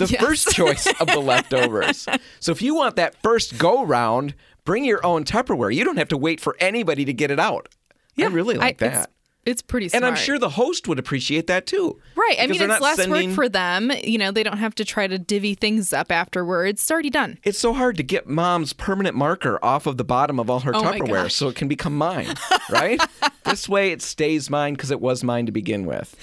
the 0.00 0.12
Yes. 0.12 0.22
first 0.22 0.48
choice 0.50 0.86
of 1.00 1.06
the 1.06 1.20
leftovers. 1.20 2.06
so 2.40 2.52
if 2.52 2.60
you 2.60 2.74
want 2.74 2.96
that 2.96 3.14
first 3.22 3.58
go 3.58 3.84
round, 3.84 4.34
bring 4.64 4.84
your 4.84 5.04
own 5.06 5.24
Tupperware. 5.24 5.74
You 5.74 5.84
don't 5.84 5.96
have 5.98 6.08
to 6.08 6.16
wait 6.16 6.40
for 6.40 6.56
anybody 6.60 7.04
to 7.04 7.12
get 7.12 7.30
it 7.30 7.38
out. 7.40 7.68
Yeah, 8.16 8.26
I 8.26 8.28
really 8.30 8.56
like 8.56 8.82
it's- 8.82 9.04
that. 9.04 9.10
It's, 9.46 9.62
pretty 9.62 9.88
smart. 9.88 10.04
And 10.04 10.06
I'm 10.06 10.22
sure 10.22 10.38
the 10.38 10.50
host 10.50 10.86
would 10.86 10.98
appreciate 10.98 11.46
that 11.46 11.66
too. 11.66 11.98
Right. 12.14 12.36
I 12.38 12.46
mean, 12.46 12.60
it's 12.60 12.80
less 12.80 12.96
sending- 12.96 13.30
work 13.30 13.34
for 13.34 13.48
them. 13.48 13.90
You 14.04 14.18
know, 14.18 14.30
they 14.30 14.42
don't 14.42 14.58
have 14.58 14.74
to 14.76 14.84
try 14.84 15.06
to 15.06 15.18
divvy 15.18 15.54
things 15.54 15.94
up 15.94 16.12
afterwards. 16.12 16.82
It's 16.82 16.90
already 16.90 17.08
done. 17.08 17.38
It's 17.42 17.58
so 17.58 17.72
hard 17.72 17.96
to 17.96 18.02
get 18.02 18.28
mom's 18.28 18.74
permanent 18.74 19.16
marker 19.16 19.58
off 19.64 19.86
of 19.86 19.96
the 19.96 20.04
bottom 20.04 20.38
of 20.38 20.50
all 20.50 20.60
her 20.60 20.76
Oh 20.76 20.82
Tupperware 20.82 21.30
so 21.32 21.48
it 21.48 21.56
can 21.56 21.68
become 21.68 21.96
mine, 21.96 22.34
right? 22.70 23.00
this 23.44 23.66
way 23.66 23.92
it 23.92 24.02
stays 24.02 24.50
mine 24.50 24.74
because 24.74 24.90
it 24.90 25.00
was 25.00 25.24
mine 25.24 25.46
to 25.46 25.52
begin 25.52 25.86
with. 25.86 26.14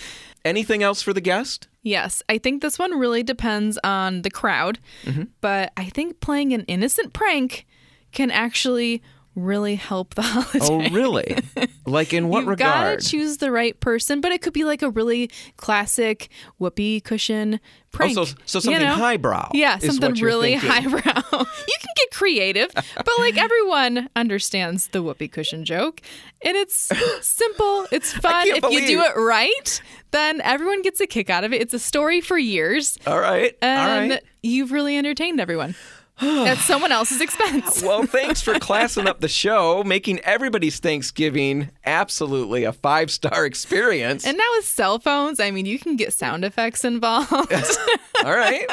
Anything 0.45 0.83
else 0.83 1.01
for 1.01 1.13
the 1.13 1.21
guest? 1.21 1.67
Yes. 1.83 2.21
I 2.29 2.37
think 2.37 2.61
this 2.61 2.77
one 2.79 2.97
really 2.99 3.23
depends 3.23 3.77
on 3.83 4.21
the 4.23 4.29
crowd, 4.29 4.79
Mm-hmm. 5.03 5.23
but 5.41 5.71
I 5.77 5.85
think 5.85 6.19
playing 6.19 6.53
an 6.53 6.63
innocent 6.67 7.13
prank 7.13 7.65
can 8.11 8.31
actually 8.31 9.01
really 9.37 9.75
help 9.75 10.15
the 10.15 10.21
holiday. 10.23 10.59
Oh, 10.61 10.89
really? 10.89 11.37
like 11.85 12.13
in 12.13 12.27
what 12.27 12.39
You've 12.39 12.47
regard? 12.49 12.97
got 12.97 12.99
to 12.99 13.09
choose 13.09 13.37
the 13.37 13.51
right 13.51 13.79
person, 13.79 14.19
but 14.19 14.31
it 14.31 14.41
could 14.41 14.53
be 14.53 14.63
like 14.65 14.81
a 14.81 14.89
really 14.89 15.29
classic 15.55 16.29
whoopee 16.57 16.99
cushion 16.99 17.59
prank. 17.91 18.17
Oh, 18.17 18.25
so, 18.25 18.35
so 18.45 18.57
you 18.57 18.61
something 18.63 18.81
know? 18.81 18.95
highbrow. 18.95 19.51
Yeah, 19.53 19.77
something 19.77 20.15
really 20.15 20.55
highbrow. 20.55 20.99
you 21.31 21.75
can 21.79 21.93
get 21.95 22.11
creative, 22.11 22.71
but 22.73 23.09
like 23.19 23.37
everyone 23.37 24.09
understands 24.15 24.87
the 24.87 25.01
whoopee 25.03 25.27
cushion 25.27 25.63
joke. 25.63 26.01
And 26.43 26.57
it's 26.57 26.89
simple, 27.21 27.85
it's 27.91 28.11
fun. 28.13 28.47
If 28.47 28.63
you 28.71 28.87
do 28.87 29.01
it 29.01 29.15
right, 29.15 29.81
then 30.11 30.41
everyone 30.41 30.81
gets 30.81 30.99
a 30.99 31.07
kick 31.07 31.29
out 31.29 31.43
of 31.43 31.53
it. 31.53 31.61
It's 31.61 31.73
a 31.73 31.79
story 31.79 32.21
for 32.21 32.37
years. 32.37 32.97
All 33.05 33.19
right. 33.19 33.55
All 33.61 33.69
And 33.69 34.11
right. 34.11 34.23
you've 34.41 34.71
really 34.71 34.97
entertained 34.97 35.39
everyone 35.39 35.75
at 36.21 36.57
someone 36.57 36.91
else's 36.91 37.21
expense. 37.21 37.81
Well, 37.87 38.05
thanks 38.05 38.41
for 38.41 38.59
classing 38.59 39.07
up 39.07 39.21
the 39.21 39.27
show, 39.27 39.83
making 39.83 40.19
everybody's 40.21 40.79
Thanksgiving 40.79 41.69
absolutely 41.85 42.63
a 42.65 42.73
five 42.73 43.09
star 43.11 43.45
experience. 43.45 44.25
And 44.25 44.37
now 44.37 44.43
with 44.55 44.65
cell 44.65 44.99
phones, 44.99 45.39
I 45.39 45.51
mean, 45.51 45.65
you 45.65 45.79
can 45.79 45.95
get 45.95 46.11
sound 46.13 46.43
effects 46.43 46.83
involved. 46.83 47.31
All 48.25 48.35
right. 48.35 48.65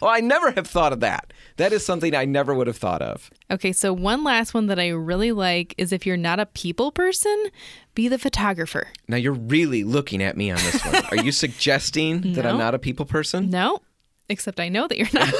Well, 0.00 0.10
I 0.10 0.20
never 0.20 0.50
have 0.52 0.66
thought 0.66 0.92
of 0.92 1.00
that. 1.00 1.32
That 1.58 1.72
is 1.72 1.84
something 1.84 2.14
I 2.14 2.24
never 2.24 2.54
would 2.54 2.66
have 2.66 2.76
thought 2.76 3.02
of. 3.02 3.30
Okay, 3.50 3.72
so 3.72 3.92
one 3.92 4.24
last 4.24 4.54
one 4.54 4.66
that 4.66 4.78
I 4.80 4.88
really 4.88 5.32
like 5.32 5.74
is 5.78 5.92
if 5.92 6.06
you're 6.06 6.16
not 6.16 6.40
a 6.40 6.46
people 6.46 6.90
person, 6.90 7.46
be 7.94 8.08
the 8.08 8.18
photographer. 8.18 8.88
Now, 9.08 9.16
you're 9.16 9.32
really 9.32 9.84
looking 9.84 10.22
at 10.22 10.36
me 10.36 10.50
on 10.50 10.56
this 10.58 10.84
one. 10.84 11.02
Are 11.10 11.22
you 11.24 11.32
suggesting 11.44 12.32
that 12.34 12.46
I'm 12.46 12.58
not 12.58 12.74
a 12.74 12.78
people 12.78 13.04
person? 13.04 13.50
No, 13.50 13.80
except 14.28 14.58
I 14.58 14.68
know 14.68 14.88
that 14.88 14.96
you're 14.96 15.08
not. 15.12 15.32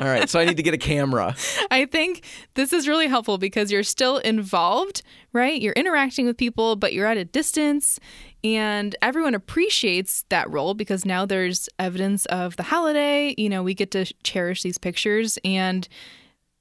All 0.00 0.08
right. 0.08 0.28
So 0.28 0.40
I 0.40 0.44
need 0.44 0.56
to 0.56 0.62
get 0.62 0.74
a 0.74 0.78
camera. 0.78 1.34
I 1.70 1.86
think 1.86 2.24
this 2.54 2.72
is 2.72 2.88
really 2.88 3.06
helpful 3.06 3.38
because 3.38 3.70
you're 3.70 3.82
still 3.82 4.18
involved, 4.18 5.02
right? 5.32 5.60
You're 5.60 5.74
interacting 5.74 6.26
with 6.26 6.36
people, 6.36 6.76
but 6.76 6.92
you're 6.92 7.06
at 7.06 7.16
a 7.16 7.24
distance. 7.24 7.98
And 8.42 8.96
everyone 9.02 9.34
appreciates 9.34 10.24
that 10.30 10.50
role 10.50 10.74
because 10.74 11.04
now 11.04 11.26
there's 11.26 11.68
evidence 11.78 12.26
of 12.26 12.56
the 12.56 12.62
holiday. 12.62 13.34
You 13.36 13.48
know, 13.48 13.62
we 13.62 13.74
get 13.74 13.90
to 13.92 14.06
cherish 14.22 14.62
these 14.62 14.78
pictures. 14.78 15.38
And 15.44 15.86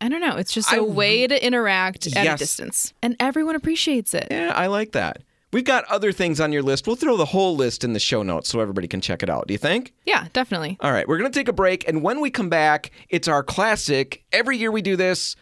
I 0.01 0.09
don't 0.09 0.21
know, 0.21 0.37
it's 0.37 0.53
just 0.53 0.71
a 0.71 0.77
I 0.77 0.79
way 0.79 1.27
to 1.27 1.45
interact 1.45 2.07
at 2.15 2.25
a 2.25 2.37
distance. 2.37 2.93
And 3.01 3.15
everyone 3.19 3.55
appreciates 3.55 4.13
it. 4.13 4.27
Yeah, 4.31 4.53
I 4.55 4.67
like 4.67 4.93
that. 4.93 5.21
We've 5.51 5.65
got 5.65 5.85
other 5.85 6.11
things 6.11 6.39
on 6.39 6.51
your 6.51 6.61
list. 6.61 6.85
We'll 6.85 6.95
throw 6.95 7.17
the 7.17 7.25
whole 7.25 7.55
list 7.55 7.83
in 7.83 7.93
the 7.93 7.99
show 7.99 8.21
notes 8.21 8.49
so 8.49 8.59
everybody 8.59 8.87
can 8.87 9.01
check 9.01 9.23
it 9.23 9.29
out. 9.29 9.47
Do 9.47 9.53
you 9.53 9.57
think? 9.57 9.93
Yeah, 10.05 10.27
definitely. 10.31 10.77
All 10.79 10.91
right, 10.91 11.07
we're 11.07 11.17
going 11.17 11.31
to 11.31 11.37
take 11.39 11.47
a 11.47 11.53
break. 11.53 11.87
And 11.87 12.03
when 12.03 12.21
we 12.21 12.29
come 12.29 12.49
back, 12.49 12.91
it's 13.09 13.27
our 13.27 13.41
classic. 13.41 14.23
Every 14.31 14.57
year 14.57 14.71
we 14.71 14.83
do 14.83 14.95
this 14.95 15.35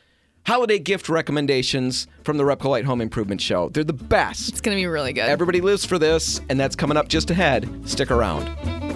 holiday 0.45 0.79
gift 0.79 1.09
recommendations 1.09 2.07
from 2.23 2.37
the 2.37 2.45
Repcolite 2.45 2.85
Home 2.85 3.01
Improvement 3.01 3.41
Show. 3.41 3.67
They're 3.67 3.83
the 3.83 3.91
best. 3.91 4.47
It's 4.47 4.61
going 4.61 4.77
to 4.77 4.81
be 4.81 4.87
really 4.87 5.11
good. 5.11 5.27
Everybody 5.27 5.59
lives 5.59 5.83
for 5.83 5.99
this, 5.99 6.39
and 6.47 6.57
that's 6.57 6.77
coming 6.77 6.95
up 6.95 7.09
just 7.09 7.29
ahead. 7.29 7.69
Stick 7.85 8.09
around. 8.09 8.86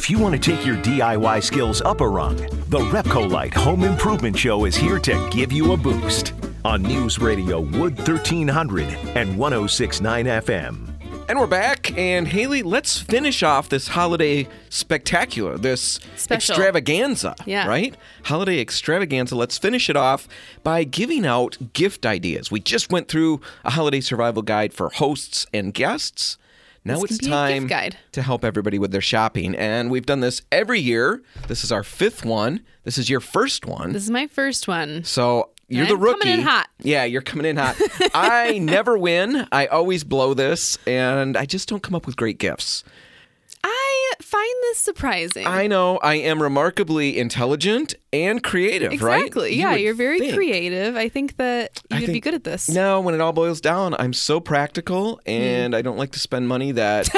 If 0.00 0.08
you 0.08 0.18
want 0.18 0.32
to 0.34 0.40
take 0.40 0.64
your 0.64 0.76
DIY 0.76 1.42
skills 1.42 1.82
up 1.82 2.00
a 2.00 2.08
rung, 2.08 2.34
the 2.70 2.78
Repcolite 2.78 3.52
Home 3.52 3.84
Improvement 3.84 4.34
Show 4.34 4.64
is 4.64 4.74
here 4.74 4.98
to 4.98 5.28
give 5.30 5.52
you 5.52 5.72
a 5.72 5.76
boost 5.76 6.32
on 6.64 6.80
News 6.80 7.18
Radio 7.18 7.60
Wood 7.60 7.98
1300 7.98 8.88
and 9.14 9.36
1069 9.36 10.24
FM. 10.24 10.90
And 11.28 11.38
we're 11.38 11.46
back. 11.46 11.96
And 11.98 12.26
Haley, 12.26 12.62
let's 12.62 12.98
finish 12.98 13.42
off 13.42 13.68
this 13.68 13.88
holiday 13.88 14.48
spectacular, 14.70 15.58
this 15.58 16.00
Special. 16.16 16.54
extravaganza. 16.54 17.34
Yeah. 17.44 17.68
Right? 17.68 17.94
Holiday 18.24 18.58
extravaganza. 18.58 19.36
Let's 19.36 19.58
finish 19.58 19.90
it 19.90 19.96
off 19.96 20.26
by 20.64 20.84
giving 20.84 21.26
out 21.26 21.58
gift 21.74 22.06
ideas. 22.06 22.50
We 22.50 22.60
just 22.60 22.90
went 22.90 23.08
through 23.08 23.42
a 23.66 23.70
holiday 23.70 24.00
survival 24.00 24.40
guide 24.40 24.72
for 24.72 24.88
hosts 24.88 25.46
and 25.52 25.74
guests. 25.74 26.38
Now 26.84 27.00
This 27.00 27.12
it's 27.12 27.18
can 27.20 27.28
be 27.28 27.34
a 27.34 27.60
gift 27.60 27.70
time 27.72 27.92
to 28.12 28.22
help 28.22 28.44
everybody 28.44 28.78
with 28.78 28.90
their 28.90 29.00
shopping. 29.02 29.54
And 29.54 29.90
we've 29.90 30.06
done 30.06 30.20
this 30.20 30.42
every 30.50 30.80
year. 30.80 31.22
This 31.48 31.62
is 31.64 31.70
our 31.70 31.82
fifth 31.82 32.24
one. 32.24 32.60
This 32.84 32.96
is 32.96 33.10
your 33.10 33.20
first 33.20 33.66
one. 33.66 33.92
This 33.92 34.02
is 34.04 34.10
my 34.10 34.26
first 34.26 34.66
one. 34.66 35.04
So 35.04 35.50
you're 35.68 35.86
the 35.86 35.94
I'm 35.94 36.00
rookie. 36.00 36.20
coming 36.20 36.38
in 36.40 36.44
hot. 36.44 36.68
Yeah, 36.80 37.04
you're 37.04 37.22
coming 37.22 37.46
in 37.46 37.56
hot. 37.56 37.76
I 38.14 38.58
never 38.62 38.96
win. 38.96 39.46
I 39.52 39.66
always 39.66 40.04
blow 40.04 40.32
this, 40.34 40.78
and 40.86 41.36
I 41.36 41.44
just 41.44 41.68
don't 41.68 41.82
come 41.82 41.94
up 41.94 42.06
with 42.06 42.16
great 42.16 42.38
gifts. 42.38 42.82
Find 44.20 44.54
this 44.62 44.78
surprising. 44.78 45.46
I 45.46 45.66
know 45.66 45.98
I 45.98 46.16
am 46.16 46.42
remarkably 46.42 47.18
intelligent 47.18 47.94
and 48.12 48.42
creative, 48.42 49.00
right? 49.02 49.22
exactly. 49.22 49.56
Yeah, 49.56 49.72
would 49.72 49.80
you're 49.80 49.94
very 49.94 50.18
think. 50.18 50.34
creative. 50.34 50.96
I 50.96 51.08
think 51.08 51.36
that 51.36 51.80
you'd 51.90 52.06
be 52.12 52.20
good 52.20 52.34
at 52.34 52.44
this. 52.44 52.68
No, 52.68 53.00
when 53.00 53.14
it 53.14 53.20
all 53.20 53.32
boils 53.32 53.60
down, 53.60 53.94
I'm 53.98 54.12
so 54.12 54.38
practical 54.40 55.20
and 55.26 55.72
hmm. 55.72 55.78
I 55.78 55.82
don't 55.82 55.96
like 55.96 56.12
to 56.12 56.18
spend 56.18 56.48
money 56.48 56.72
that 56.72 57.08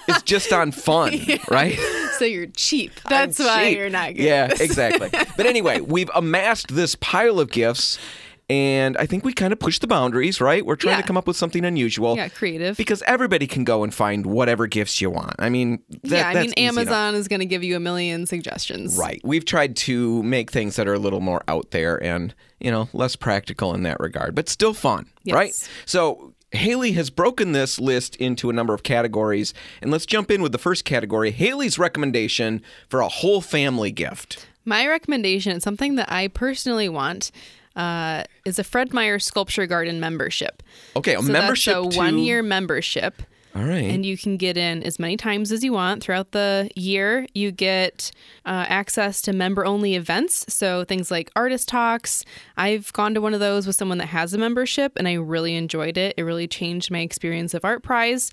is 0.08 0.22
just 0.22 0.52
on 0.52 0.72
fun, 0.72 1.20
right? 1.50 1.78
So 2.18 2.24
you're 2.24 2.46
cheap. 2.46 2.92
I'm 3.04 3.10
That's 3.10 3.38
why 3.38 3.68
cheap. 3.68 3.78
you're 3.78 3.90
not 3.90 4.14
good. 4.14 4.24
Yeah, 4.24 4.44
at 4.44 4.50
this. 4.50 4.60
exactly. 4.60 5.10
But 5.10 5.46
anyway, 5.46 5.80
we've 5.80 6.10
amassed 6.14 6.74
this 6.74 6.94
pile 6.94 7.38
of 7.38 7.50
gifts. 7.50 7.98
And 8.48 8.96
I 8.96 9.06
think 9.06 9.24
we 9.24 9.32
kind 9.32 9.52
of 9.52 9.58
push 9.58 9.80
the 9.80 9.88
boundaries, 9.88 10.40
right? 10.40 10.64
We're 10.64 10.76
trying 10.76 10.94
Yeah. 10.96 11.00
to 11.00 11.06
come 11.06 11.16
up 11.16 11.26
with 11.26 11.36
something 11.36 11.64
unusual. 11.64 12.14
Yeah, 12.16 12.28
creative. 12.28 12.76
Because 12.76 13.02
everybody 13.06 13.48
can 13.48 13.64
go 13.64 13.82
and 13.82 13.92
find 13.92 14.24
whatever 14.24 14.68
gifts 14.68 15.00
you 15.00 15.10
want. 15.10 15.34
I 15.40 15.48
mean, 15.48 15.80
that, 16.04 16.10
yeah, 16.16 16.28
I 16.28 16.34
mean, 16.34 16.52
easy 16.56 16.62
enough. 16.62 16.78
Amazon 16.78 17.14
is 17.16 17.26
going 17.26 17.40
to 17.40 17.46
give 17.46 17.64
you 17.64 17.74
a 17.74 17.80
million 17.80 18.24
suggestions. 18.26 18.96
Right. 18.96 19.20
We've 19.24 19.44
tried 19.44 19.74
to 19.76 20.22
make 20.22 20.52
things 20.52 20.76
that 20.76 20.86
are 20.86 20.94
a 20.94 20.98
little 20.98 21.20
more 21.20 21.42
out 21.48 21.72
there 21.72 22.00
and, 22.02 22.34
you 22.60 22.70
know, 22.70 22.88
less 22.92 23.16
practical 23.16 23.74
in 23.74 23.82
that 23.82 23.98
regard, 23.98 24.36
but 24.36 24.48
still 24.48 24.74
fun, 24.74 25.06
Yes. 25.24 25.34
right? 25.34 25.68
So, 25.84 26.32
Haley 26.52 26.92
has 26.92 27.10
broken 27.10 27.50
this 27.50 27.80
list 27.80 28.14
into 28.16 28.48
a 28.48 28.52
number 28.52 28.72
of 28.72 28.84
categories, 28.84 29.52
and 29.82 29.90
let's 29.90 30.06
jump 30.06 30.30
in 30.30 30.40
with 30.40 30.52
the 30.52 30.58
first 30.58 30.84
category 30.84 31.32
Haley's 31.32 31.76
recommendation 31.80 32.62
for 32.88 33.00
a 33.00 33.08
whole 33.08 33.40
family 33.40 33.90
gift. 33.90 34.46
My 34.64 34.86
recommendation, 34.86 35.56
is 35.56 35.64
something 35.64 35.96
that 35.96 36.10
I 36.10 36.28
personally 36.28 36.88
want, 36.88 37.32
uh, 37.76 38.24
is 38.44 38.58
a 38.58 38.64
Fred 38.64 38.90
Meijer 38.90 39.20
Sculpture 39.22 39.66
Garden 39.66 40.00
membership. 40.00 40.62
Okay, 40.96 41.14
a 41.14 41.22
so 41.22 41.30
membership 41.30 41.74
that's 41.74 41.86
a 41.88 41.90
to- 41.90 41.98
one-year 41.98 42.42
membership. 42.42 43.22
All 43.54 43.62
right. 43.64 43.84
and 43.84 44.04
you 44.04 44.18
can 44.18 44.36
get 44.36 44.58
in 44.58 44.82
as 44.82 44.98
many 44.98 45.16
times 45.16 45.50
as 45.50 45.64
you 45.64 45.72
want 45.72 46.02
throughout 46.02 46.32
the 46.32 46.68
year. 46.76 47.26
You 47.34 47.50
get 47.50 48.10
uh, 48.44 48.66
access 48.68 49.22
to 49.22 49.32
member 49.32 49.64
only 49.64 49.94
events. 49.94 50.44
So 50.52 50.84
things 50.84 51.10
like 51.10 51.30
artist 51.34 51.66
talks. 51.66 52.22
I've 52.58 52.92
gone 52.92 53.14
to 53.14 53.20
one 53.22 53.32
of 53.32 53.40
those 53.40 53.66
with 53.66 53.74
someone 53.74 53.96
that 53.96 54.08
has 54.08 54.34
a 54.34 54.38
membership 54.38 54.92
and 54.96 55.08
I 55.08 55.14
really 55.14 55.54
enjoyed 55.56 55.96
it. 55.96 56.12
It 56.18 56.22
really 56.24 56.46
changed 56.46 56.90
my 56.90 56.98
experience 56.98 57.54
of 57.54 57.64
Art 57.64 57.82
Prize. 57.82 58.30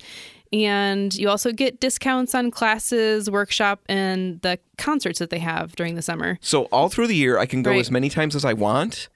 And 0.52 1.14
you 1.14 1.30
also 1.30 1.52
get 1.52 1.80
discounts 1.80 2.34
on 2.34 2.50
classes, 2.50 3.30
workshop, 3.30 3.80
and 3.88 4.42
the 4.42 4.58
concerts 4.76 5.18
that 5.20 5.30
they 5.30 5.38
have 5.38 5.74
during 5.74 5.94
the 5.94 6.02
summer 6.02 6.38
so, 6.42 6.64
all 6.64 6.90
through 6.90 7.06
the 7.06 7.16
year, 7.16 7.38
I 7.38 7.46
can 7.46 7.62
go 7.62 7.70
Right. 7.70 7.80
as 7.80 7.90
many 7.90 8.10
times 8.10 8.36
as 8.36 8.44
I 8.44 8.52
want. 8.52 9.08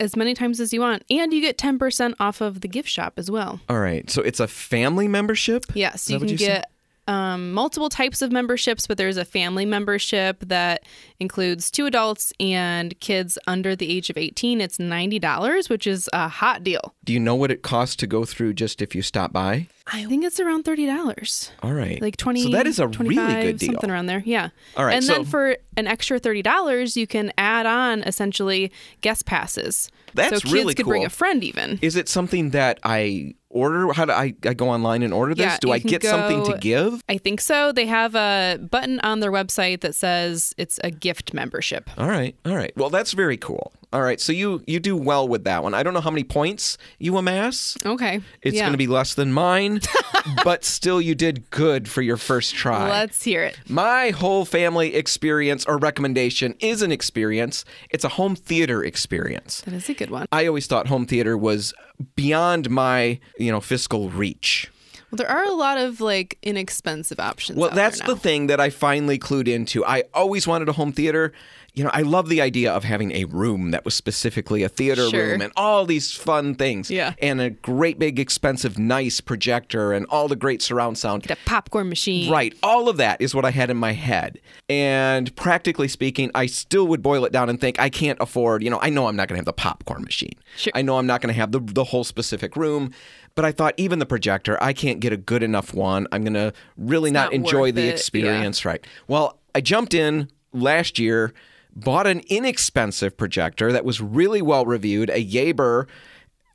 As 0.00 0.16
many 0.16 0.34
times 0.34 0.60
as 0.60 0.72
you 0.72 0.80
want. 0.80 1.04
And 1.10 1.32
you 1.32 1.40
get 1.40 1.58
10% 1.58 2.14
off 2.20 2.40
of 2.40 2.60
the 2.60 2.68
gift 2.68 2.88
shop 2.88 3.14
as 3.16 3.30
well. 3.30 3.60
All 3.68 3.80
right. 3.80 4.08
So, 4.10 4.22
it's 4.22 4.40
a 4.40 4.48
family 4.48 5.08
membership? 5.08 5.64
Yes, 5.74 6.10
you 6.10 6.18
can 6.18 6.28
you 6.28 6.36
get 6.36 6.70
um, 7.06 7.52
multiple 7.52 7.88
types 7.88 8.22
of 8.22 8.32
memberships, 8.32 8.86
but 8.86 8.96
there's 8.96 9.16
a 9.16 9.24
family 9.24 9.66
membership 9.66 10.40
that 10.40 10.84
includes 11.20 11.70
two 11.70 11.86
adults 11.86 12.32
and 12.40 12.98
kids 13.00 13.38
under 13.46 13.76
the 13.76 13.90
age 13.90 14.10
of 14.10 14.16
18. 14.16 14.60
It's 14.60 14.78
$90, 14.78 15.68
which 15.68 15.86
is 15.86 16.08
a 16.12 16.28
hot 16.28 16.64
deal. 16.64 16.94
Do 17.04 17.12
you 17.12 17.20
know 17.20 17.34
what 17.34 17.50
it 17.50 17.62
costs 17.62 17.96
to 17.96 18.06
go 18.06 18.24
through 18.24 18.54
just 18.54 18.80
if 18.80 18.94
you 18.94 19.02
stop 19.02 19.32
by? 19.32 19.68
I 19.86 20.04
think 20.06 20.24
it's 20.24 20.40
around 20.40 20.64
$30. 20.64 21.50
All 21.62 21.72
right. 21.72 22.00
Like 22.00 22.16
20 22.16 22.44
So, 22.44 22.48
that 22.50 22.66
is 22.66 22.78
a 22.78 22.88
really 22.88 23.16
good 23.16 23.58
deal. 23.58 23.72
Something 23.72 23.90
around 23.90 24.06
there. 24.06 24.22
Yeah. 24.24 24.48
All 24.76 24.84
right, 24.86 24.94
And 24.96 25.06
then 25.06 25.24
for 25.24 25.56
an 25.76 25.86
extra 25.86 26.18
$30, 26.18 26.96
you 26.96 27.06
can 27.06 27.32
add 27.36 27.66
on 27.66 28.02
essentially 28.04 28.72
guest 29.02 29.26
passes. 29.26 29.90
That's 30.14 30.36
so 30.36 30.40
kids 30.40 30.52
really 30.52 30.74
could 30.74 30.86
bring 30.86 31.04
a 31.04 31.10
friend 31.10 31.44
even. 31.44 31.78
Is 31.82 31.96
it 31.96 32.08
something 32.08 32.50
that 32.50 32.78
I 32.82 33.34
order? 33.50 33.92
How 33.92 34.04
do 34.06 34.12
I, 34.12 34.32
I 34.44 34.54
go 34.54 34.70
online 34.70 35.02
and 35.02 35.12
order 35.12 35.34
this? 35.34 35.44
Yeah, 35.44 35.58
do 35.60 35.72
I 35.72 35.80
get 35.80 36.02
something 36.02 36.44
to 36.46 36.56
give? 36.58 37.02
I 37.08 37.18
think 37.18 37.40
so. 37.40 37.72
They 37.72 37.86
have 37.86 38.14
a 38.14 38.58
button 38.58 39.00
on 39.00 39.20
their 39.20 39.32
website 39.32 39.80
that 39.80 39.94
says 39.94 40.54
it's 40.56 40.78
a 40.84 40.90
gift 40.90 41.34
membership. 41.34 41.90
All 41.98 42.08
right, 42.08 42.34
all 42.46 42.54
right. 42.56 42.72
Well, 42.76 42.90
that's 42.90 43.12
very 43.12 43.36
cool. 43.36 43.72
All 43.94 44.02
right, 44.02 44.20
so 44.20 44.32
you 44.32 44.60
you 44.66 44.80
do 44.80 44.96
well 44.96 45.28
with 45.28 45.44
that 45.44 45.62
one. 45.62 45.72
I 45.72 45.84
don't 45.84 45.94
know 45.94 46.00
how 46.00 46.10
many 46.10 46.24
points 46.24 46.78
you 46.98 47.16
amass. 47.16 47.78
Okay. 47.86 48.20
It's 48.42 48.56
yeah. 48.56 48.62
going 48.62 48.72
to 48.72 48.76
be 48.76 48.88
less 48.88 49.14
than 49.14 49.32
mine, 49.32 49.82
but 50.44 50.64
still, 50.64 51.00
you 51.00 51.14
did 51.14 51.48
good 51.50 51.88
for 51.88 52.02
your 52.02 52.16
first 52.16 52.56
try. 52.56 52.90
Let's 52.90 53.22
hear 53.22 53.44
it. 53.44 53.56
My 53.68 54.10
whole 54.10 54.44
family 54.46 54.96
experience 54.96 55.64
or 55.66 55.78
recommendation 55.78 56.56
is 56.58 56.82
an 56.82 56.90
experience. 56.90 57.64
It's 57.88 58.02
a 58.02 58.08
home 58.08 58.34
theater 58.34 58.82
experience. 58.82 59.60
That 59.60 59.74
is 59.74 59.88
a 59.88 59.94
good 59.94 60.10
one. 60.10 60.26
I 60.32 60.48
always 60.48 60.66
thought 60.66 60.88
home 60.88 61.06
theater 61.06 61.38
was 61.38 61.72
beyond 62.16 62.70
my, 62.70 63.20
you 63.38 63.52
know, 63.52 63.60
fiscal 63.60 64.10
reach. 64.10 64.72
Well, 65.14 65.28
there 65.28 65.36
are 65.36 65.44
a 65.44 65.52
lot 65.54 65.78
of 65.78 66.00
like 66.00 66.38
inexpensive 66.42 67.20
options. 67.20 67.56
Well, 67.56 67.70
that's 67.70 68.00
the 68.00 68.16
thing 68.16 68.48
that 68.48 68.58
I 68.58 68.70
finally 68.70 69.16
clued 69.16 69.46
into. 69.46 69.84
I 69.84 70.02
always 70.12 70.48
wanted 70.48 70.68
a 70.68 70.72
home 70.72 70.90
theater. 70.92 71.32
You 71.72 71.82
know, 71.84 71.90
I 71.92 72.02
love 72.02 72.28
the 72.28 72.40
idea 72.40 72.72
of 72.72 72.82
having 72.84 73.10
a 73.12 73.24
room 73.24 73.72
that 73.72 73.84
was 73.84 73.94
specifically 73.94 74.62
a 74.62 74.68
theater 74.68 75.08
Sure. 75.10 75.30
room 75.30 75.40
and 75.40 75.52
all 75.56 75.84
these 75.86 76.12
fun 76.14 76.54
things. 76.54 76.88
Yeah. 76.88 77.14
And 77.20 77.40
a 77.40 77.50
great 77.50 77.98
big 77.98 78.18
expensive 78.20 78.78
nice 78.78 79.20
projector 79.20 79.92
and 79.92 80.06
all 80.06 80.28
the 80.28 80.36
great 80.36 80.62
surround 80.62 80.98
sound. 80.98 81.22
The 81.24 81.36
popcorn 81.46 81.88
machine. 81.88 82.30
Right. 82.30 82.56
All 82.62 82.88
of 82.88 82.96
that 82.98 83.20
is 83.20 83.34
what 83.34 83.44
I 83.44 83.50
had 83.50 83.70
in 83.70 83.76
my 83.76 83.92
head. 83.92 84.40
And 84.68 85.34
practically 85.34 85.88
speaking, 85.88 86.30
I 86.34 86.46
still 86.46 86.86
would 86.88 87.02
boil 87.02 87.24
it 87.24 87.32
down 87.32 87.48
and 87.48 87.60
think 87.60 87.80
I 87.80 87.88
can't 87.88 88.18
afford, 88.20 88.62
you 88.62 88.70
know, 88.70 88.78
I 88.80 88.90
know 88.90 89.06
I'm 89.08 89.16
not 89.16 89.26
going 89.28 89.36
to 89.36 89.40
have 89.40 89.44
the 89.46 89.52
popcorn 89.52 90.02
machine. 90.02 90.34
Sure. 90.56 90.72
I 90.76 90.82
know 90.82 90.98
I'm 90.98 91.06
not 91.06 91.20
going 91.22 91.32
to 91.34 91.38
have 91.40 91.50
the, 91.50 91.58
the 91.60 91.84
whole 91.84 92.04
specific 92.04 92.54
room. 92.56 92.92
But 93.34 93.44
I 93.44 93.52
thought 93.52 93.74
even 93.76 93.98
the 93.98 94.06
projector, 94.06 94.62
I 94.62 94.72
can't 94.72 95.00
get 95.00 95.12
a 95.12 95.16
good 95.16 95.42
enough 95.42 95.74
one. 95.74 96.06
I'm 96.12 96.22
going 96.22 96.34
to 96.34 96.52
really 96.76 97.10
not, 97.10 97.26
not 97.26 97.32
enjoy 97.32 97.72
the 97.72 97.82
it, 97.82 97.86
yeah. 97.86 97.92
experience. 97.92 98.64
Right. 98.64 98.86
Well, 99.08 99.40
I 99.54 99.60
jumped 99.60 99.92
in 99.92 100.30
last 100.52 100.98
year, 100.98 101.32
bought 101.74 102.06
an 102.06 102.20
inexpensive 102.28 103.16
projector 103.16 103.72
that 103.72 103.84
was 103.84 104.00
really 104.00 104.40
well 104.40 104.66
reviewed, 104.66 105.10
a 105.10 105.24
Yaber 105.24 105.86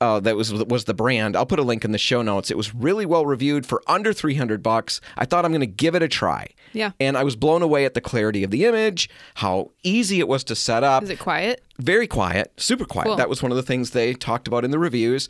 uh, 0.01 0.19
that 0.21 0.35
was 0.35 0.53
was 0.53 0.85
the 0.85 0.93
brand. 0.93 1.35
I'll 1.35 1.45
put 1.45 1.59
a 1.59 1.63
link 1.63 1.83
in 1.83 1.91
the 1.91 1.97
show 1.97 2.21
notes. 2.21 2.49
It 2.49 2.57
was 2.57 2.73
really 2.73 3.05
well 3.05 3.25
reviewed 3.25 3.65
for 3.65 3.81
under 3.87 4.13
300 4.13 4.63
bucks. 4.63 5.01
I 5.17 5.25
thought 5.25 5.43
I'm 5.43 5.51
going 5.51 5.59
to 5.61 5.67
give 5.67 5.95
it 5.95 6.01
a 6.01 6.07
try. 6.07 6.47
Yeah. 6.73 6.91
And 6.99 7.17
I 7.17 7.23
was 7.23 7.35
blown 7.35 7.61
away 7.61 7.85
at 7.85 7.95
the 7.95 8.01
clarity 8.01 8.43
of 8.43 8.51
the 8.51 8.65
image, 8.65 9.09
how 9.35 9.71
easy 9.83 10.19
it 10.19 10.27
was 10.27 10.43
to 10.45 10.55
set 10.55 10.83
up. 10.83 11.03
Is 11.03 11.09
it 11.09 11.19
quiet? 11.19 11.63
Very 11.79 12.07
quiet, 12.07 12.53
super 12.57 12.85
quiet. 12.85 13.07
Cool. 13.07 13.15
That 13.17 13.29
was 13.29 13.43
one 13.43 13.51
of 13.51 13.57
the 13.57 13.63
things 13.63 13.91
they 13.91 14.13
talked 14.13 14.47
about 14.47 14.63
in 14.63 14.71
the 14.71 14.79
reviews. 14.79 15.27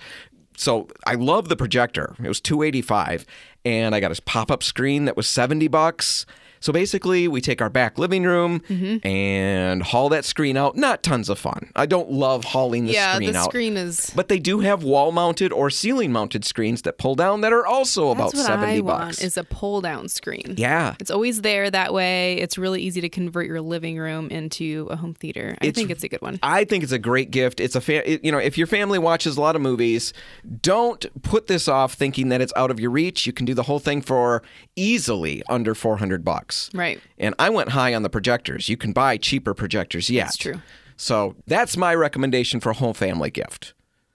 So 0.60 0.90
I 1.06 1.14
love 1.14 1.48
the 1.48 1.56
projector. 1.56 2.18
It 2.22 2.28
was 2.28 2.42
285 2.42 3.26
and 3.64 3.96
I 3.96 4.02
got 4.02 4.18
a 4.18 4.22
pop-up 4.22 4.62
screen 4.62 5.06
that 5.06 5.16
was 5.16 5.26
70 5.30 5.70
bucks. 5.70 6.26
So 6.60 6.74
basically, 6.74 7.28
we 7.28 7.42
take 7.42 7.62
our 7.62 7.70
back 7.70 7.98
living 7.98 8.24
room 8.24 8.62
Mm-hmm. 8.70 9.08
and 9.08 9.82
haul 9.84 10.10
that 10.10 10.26
screen 10.26 10.58
out. 10.58 10.76
Not 10.76 11.04
tons 11.04 11.30
of 11.30 11.40
fun. 11.40 11.72
I 11.76 11.86
don't 11.86 12.12
love 12.12 12.44
hauling 12.44 12.86
the 12.86 12.94
yeah, 12.94 13.14
screen 13.16 13.32
the 13.34 13.40
out. 13.40 13.46
screen 13.46 13.78
is. 13.78 14.12
But 14.16 14.28
they 14.28 14.40
do 14.40 14.60
have 14.60 14.84
wall 14.84 15.12
mounted 15.12 15.52
or 15.54 15.70
ceiling 15.70 16.12
mounted 16.12 16.44
screens 16.46 16.82
that 16.84 16.98
pull 16.98 17.16
down 17.16 17.42
that 17.42 17.54
are 17.54 17.66
also 17.66 18.10
about 18.12 18.32
That's 18.34 18.44
what 18.44 18.46
70 18.48 18.72
I 18.72 18.82
bucks. 18.82 19.00
want 19.18 19.22
is 19.24 19.38
a 19.38 19.44
pull 19.44 19.82
down 19.82 20.08
screen. 20.10 20.56
yeah. 20.58 20.96
It's 21.00 21.12
always 21.12 21.42
there 21.42 21.70
that 21.72 21.94
way. 21.94 22.34
It's 22.38 22.58
really 22.58 22.82
easy 22.82 23.02
to 23.02 23.10
convert 23.10 23.48
your 23.48 23.62
living 23.62 23.98
room 23.98 24.30
into 24.30 24.88
a 24.90 24.96
home 24.96 25.14
theater. 25.14 25.56
I 25.62 25.66
It's- 25.68 25.76
think 25.76 25.90
it's 25.92 26.04
a 26.04 26.10
good 26.10 26.22
one. 26.22 26.40
I 26.44 26.66
think 26.66 26.84
it's 26.84 26.92
a 26.92 27.00
great 27.00 27.32
gift. 27.32 27.60
It's 27.60 27.76
a 27.76 27.82
fa- 27.82 28.10
it- 28.10 28.24
you 28.24 28.32
know, 28.32 28.38
if 28.40 28.58
your 28.58 28.68
family 28.68 29.00
watches 29.00 29.38
a 29.38 29.42
lot 29.42 29.56
of 29.56 29.62
movies, 29.62 30.14
don't 30.62 31.06
put 31.22 31.48
this 31.48 31.68
off 31.68 31.94
thinking 31.94 32.30
that 32.30 32.42
it's 32.42 32.54
out 32.56 32.72
of 32.72 32.80
your 32.80 32.92
reach. 32.92 33.26
You 33.26 33.34
can 33.34 33.46
do 33.46 33.54
the 33.54 33.64
whole 33.64 33.80
thing 33.80 34.02
for 34.02 34.44
easily 34.76 35.42
under 35.50 35.74
400 35.76 36.24
bucks. 36.24 36.49
Right. 36.74 37.00
And 37.18 37.36
I 37.40 37.50
went 37.50 37.70
high 37.70 37.94
on 37.94 38.04
the 38.04 38.10
projectors. 38.10 38.70
You 38.70 38.78
can 38.78 38.92
buy 38.94 39.18
cheaper 39.18 39.54
projectors 39.54 40.10
yet. 40.10 40.26
That's 40.26 40.38
true. 40.38 40.62
So 40.98 41.36
that's 41.48 41.78
my 41.78 41.96
recommendation 41.96 42.60
for 42.60 42.70
a 42.72 42.74
whole 42.74 42.94
family 42.94 43.32
gift. 43.32 43.74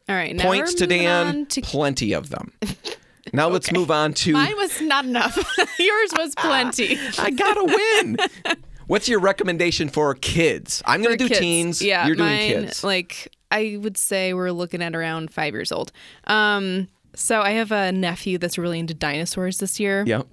All 0.09 0.15
right. 0.15 0.35
Now 0.37 0.45
Points 0.45 0.75
to 0.75 0.87
Dan, 0.87 1.47
to- 1.47 1.61
plenty 1.63 2.13
of 2.13 2.31
them. 2.31 2.53
Now 3.33 3.49
let's 3.49 3.73
move 3.73 3.91
on 3.91 4.13
to 4.15 4.33
Mine 4.35 4.55
was 4.57 4.83
not 4.83 5.07
enough. 5.07 5.35
Yours 5.79 6.11
was 6.19 6.35
plenty. 6.35 6.99
I 7.19 7.31
gotta 7.31 7.65
win. 7.65 8.19
What's 8.87 9.09
your 9.09 9.19
recommendation 9.19 9.89
for 9.89 10.15
kids? 10.15 10.83
I'm 10.85 11.01
gonna 11.03 11.15
For 11.15 11.19
do 11.21 11.29
kids. 11.29 11.41
teens. 11.41 11.83
Yeah, 11.83 12.07
You're 12.07 12.17
doing 12.17 12.29
mine, 12.29 12.49
kids. 12.49 12.85
Like 12.85 13.35
I 13.51 13.79
would 13.81 13.97
say 13.97 14.35
we're 14.35 14.51
looking 14.53 14.83
at 14.83 14.95
around 14.95 15.33
five 15.33 15.55
years 15.55 15.73
old. 15.73 15.91
Um, 16.27 16.89
so 17.15 17.41
I 17.41 17.53
have 17.53 17.73
a 17.73 17.93
nephew 17.93 18.37
that's 18.37 18.59
really 18.59 18.79
into 18.79 18.93
dinosaurs 18.93 19.57
this 19.59 19.81
year. 19.81 20.05
Yep. 20.07 20.27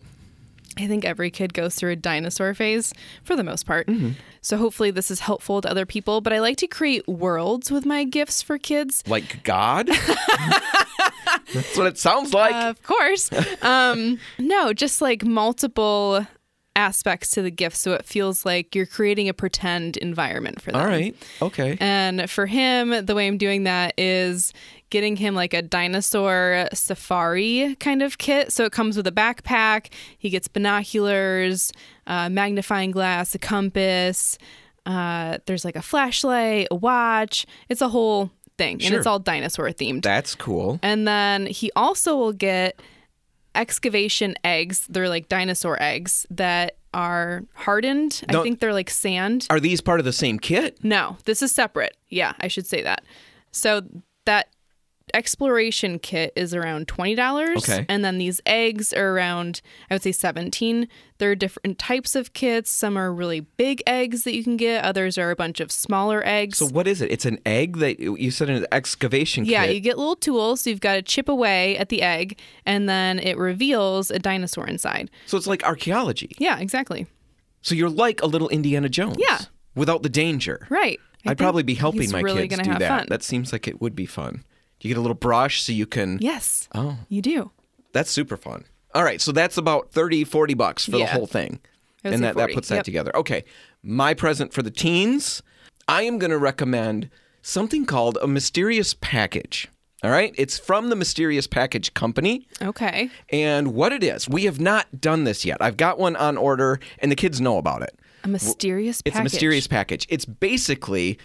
I 0.77 0.87
think 0.87 1.05
every 1.05 1.31
kid 1.31 1.53
goes 1.53 1.75
through 1.75 1.91
a 1.91 1.95
dinosaur 1.95 2.53
phase 2.53 2.93
for 3.23 3.35
the 3.35 3.43
most 3.43 3.65
part. 3.65 3.87
Mm-hmm. 3.87 4.11
So 4.41 4.57
hopefully 4.57 4.91
this 4.91 5.11
is 5.11 5.19
helpful 5.19 5.61
to 5.61 5.69
other 5.69 5.85
people. 5.85 6.21
But 6.21 6.33
I 6.33 6.39
like 6.39 6.57
to 6.57 6.67
create 6.67 7.07
worlds 7.07 7.71
with 7.71 7.85
my 7.85 8.03
gifts 8.03 8.41
for 8.41 8.57
kids. 8.57 9.03
Like 9.07 9.43
God? 9.43 9.87
That's 11.53 11.77
what 11.77 11.87
it 11.87 11.97
sounds 11.97 12.33
like. 12.33 12.53
of 12.53 12.81
course. 12.83 13.29
Um, 13.61 14.19
no, 14.39 14.73
just 14.73 15.01
like 15.01 15.23
multiple 15.25 16.25
aspects 16.75 17.31
to 17.31 17.41
the 17.41 17.51
gift 17.51 17.75
so 17.75 17.93
it 17.93 18.05
feels 18.05 18.45
like 18.45 18.73
you're 18.75 18.85
creating 18.85 19.27
a 19.27 19.33
pretend 19.33 19.97
environment 19.97 20.61
for 20.61 20.71
them. 20.71 20.81
All 20.81 20.87
right. 20.87 21.15
Okay. 21.41 21.77
And 21.79 22.29
for 22.29 22.45
him, 22.45 23.05
the 23.05 23.13
way 23.13 23.27
I'm 23.27 23.37
doing 23.37 23.65
that 23.65 23.93
is 23.97 24.53
getting 24.91 25.15
him 25.15 25.33
like 25.33 25.55
a 25.55 25.63
dinosaur 25.63 26.67
safari 26.73 27.75
kind 27.79 28.03
of 28.03 28.19
kit. 28.19 28.53
So 28.53 28.65
it 28.65 28.71
comes 28.71 28.95
with 28.95 29.07
a 29.07 29.11
backpack. 29.11 29.91
He 30.19 30.29
gets 30.29 30.47
binoculars, 30.47 31.71
uh, 32.05 32.29
magnifying 32.29 32.91
glass, 32.91 33.33
a 33.33 33.39
compass. 33.39 34.37
Uh, 34.85 35.39
there's 35.47 35.65
like 35.65 35.75
a 35.75 35.81
flashlight, 35.81 36.67
a 36.69 36.75
watch. 36.75 37.47
It's 37.69 37.81
a 37.81 37.89
whole 37.89 38.29
thing, 38.57 38.83
and 38.83 38.93
it's 38.93 39.07
all 39.07 39.17
dinosaur 39.19 39.69
themed. 39.69 40.03
That's 40.03 40.35
cool. 40.35 40.79
And 40.83 41.07
then 41.07 41.47
he 41.47 41.71
also 41.75 42.15
will 42.15 42.33
get 42.33 42.79
excavation 43.55 44.35
eggs. 44.43 44.85
They're 44.89 45.09
like 45.09 45.29
dinosaur 45.29 45.81
eggs 45.81 46.25
that 46.29 46.77
are 46.93 47.43
hardened. 47.53 48.23
No- 48.31 48.41
I 48.41 48.43
think 48.43 48.59
they're 48.59 48.73
like 48.73 48.89
sand. 48.89 49.47
Are 49.49 49.59
these 49.59 49.81
part 49.81 49.99
of 49.99 50.05
the 50.05 50.13
same 50.13 50.39
kit? 50.39 50.83
No, 50.83 51.17
this 51.25 51.41
is 51.41 51.51
separate. 51.51 51.95
Yeah, 52.09 52.33
I 52.39 52.47
should 52.47 52.65
say 52.67 52.81
that. 52.83 53.03
So 53.51 53.81
that 54.25 54.47
exploration 55.13 55.99
kit 55.99 56.33
is 56.35 56.53
around 56.53 56.87
twenty 56.87 57.15
dollars. 57.15 57.69
Okay. 57.69 57.85
And 57.89 58.03
then 58.03 58.17
these 58.17 58.41
eggs 58.45 58.93
are 58.93 59.13
around 59.13 59.61
I 59.89 59.95
would 59.95 60.03
say 60.03 60.11
seventeen. 60.11 60.87
There 61.17 61.29
are 61.29 61.35
different 61.35 61.77
types 61.77 62.15
of 62.15 62.33
kits. 62.33 62.71
Some 62.71 62.97
are 62.97 63.13
really 63.13 63.41
big 63.41 63.83
eggs 63.85 64.23
that 64.23 64.33
you 64.33 64.43
can 64.43 64.57
get, 64.57 64.83
others 64.83 65.19
are 65.19 65.29
a 65.29 65.35
bunch 65.35 65.59
of 65.59 65.71
smaller 65.71 66.23
eggs. 66.25 66.57
So 66.57 66.65
what 66.65 66.87
is 66.87 66.99
it? 66.99 67.11
It's 67.11 67.25
an 67.25 67.37
egg 67.45 67.77
that 67.77 67.99
you 67.99 68.31
said 68.31 68.49
an 68.49 68.65
excavation 68.71 69.45
yeah, 69.45 69.67
kit. 69.67 69.75
you 69.75 69.81
get 69.81 69.99
little 69.99 70.15
tools. 70.15 70.61
So 70.61 70.71
you've 70.71 70.81
got 70.81 70.95
to 70.95 71.03
chip 71.03 71.29
away 71.29 71.77
at 71.77 71.89
the 71.89 72.01
egg, 72.01 72.39
and 72.65 72.89
then 72.89 73.19
it 73.19 73.37
reveals 73.37 74.09
a 74.09 74.17
dinosaur 74.17 74.65
inside. 74.65 75.11
so 75.27 75.37
it's 75.37 75.47
like 75.47 75.63
archaeology. 75.63 76.31
Yeah, 76.39 76.57
exactly. 76.59 77.05
So 77.61 77.75
you're 77.75 77.89
like 77.89 78.21
a 78.23 78.25
little 78.25 78.49
Indiana 78.49 78.89
Jones. 78.89 79.17
Yeah. 79.19 79.41
Without 79.75 80.01
the 80.03 80.09
danger. 80.09 80.67
Right. 80.69 80.99
I 81.25 81.31
I'd 81.31 81.37
probably 81.37 81.63
be 81.63 81.75
helping 81.75 82.11
my 82.11 82.21
really 82.21 82.47
kids 82.47 82.61
do 82.63 82.71
that. 82.71 82.87
Fun. 82.87 83.07
That 83.09 83.23
seems 83.23 83.51
like 83.51 83.67
it 83.67 83.79
would 83.79 83.95
be 83.95 84.05
fun. 84.05 84.43
You 84.81 84.89
get 84.89 84.97
a 84.97 85.01
little 85.01 85.15
brush 85.15 85.61
so 85.61 85.71
you 85.71 85.85
can. 85.85 86.17
yes. 86.21 86.67
Oh, 86.75 86.97
You 87.07 87.21
do. 87.21 87.51
that's 87.93 88.09
super 88.11 88.37
fun. 88.37 88.65
All 88.93 89.03
right, 89.03 89.21
so 89.21 89.31
that's 89.31 89.57
about 89.57 89.91
30, 89.91 90.23
40 90.25 90.53
bucks 90.53 90.85
for 90.85 90.91
the 90.91 91.05
whole 91.05 91.27
thing. 91.27 91.59
And 92.03 92.15
that, 92.23 92.35
that 92.35 92.41
40. 92.49 92.53
puts 92.55 92.67
that 92.69 92.75
Yep. 92.77 92.83
together. 92.85 93.15
Okay, 93.15 93.43
my 93.83 94.13
present 94.13 94.53
for 94.53 94.61
the 94.63 94.71
teens, 94.71 95.41
I 95.87 96.01
am 96.03 96.17
going 96.17 96.31
to 96.31 96.37
recommend 96.37 97.09
something 97.43 97.85
called 97.85 98.17
a 98.21 98.27
mysterious 98.27 98.93
package. 98.99 99.67
All 100.03 100.09
right, 100.09 100.33
it's 100.35 100.57
from 100.57 100.89
the 100.89 100.95
Mysterious 100.95 101.45
Package 101.45 101.93
Company. 101.93 102.47
Okay. 102.59 103.11
And 103.29 103.75
what 103.75 103.91
it 103.93 104.03
is, 104.03 104.27
we 104.27 104.45
have 104.45 104.59
not 104.59 104.99
done 104.99 105.25
this 105.25 105.45
yet. 105.45 105.61
I've 105.61 105.77
got 105.77 105.99
one 105.99 106.15
on 106.15 106.37
order, 106.37 106.79
and 106.97 107.11
the 107.11 107.15
kids 107.15 107.39
know 107.39 107.59
about 107.59 107.83
it. 107.83 107.95
A 108.23 108.27
mysterious 108.27 109.03
package. 109.03 109.11
It's 109.15 109.19
a 109.19 109.23
mysterious 109.23 109.67
package. 109.67 110.07
It's 110.09 110.25
basically, 110.25 111.19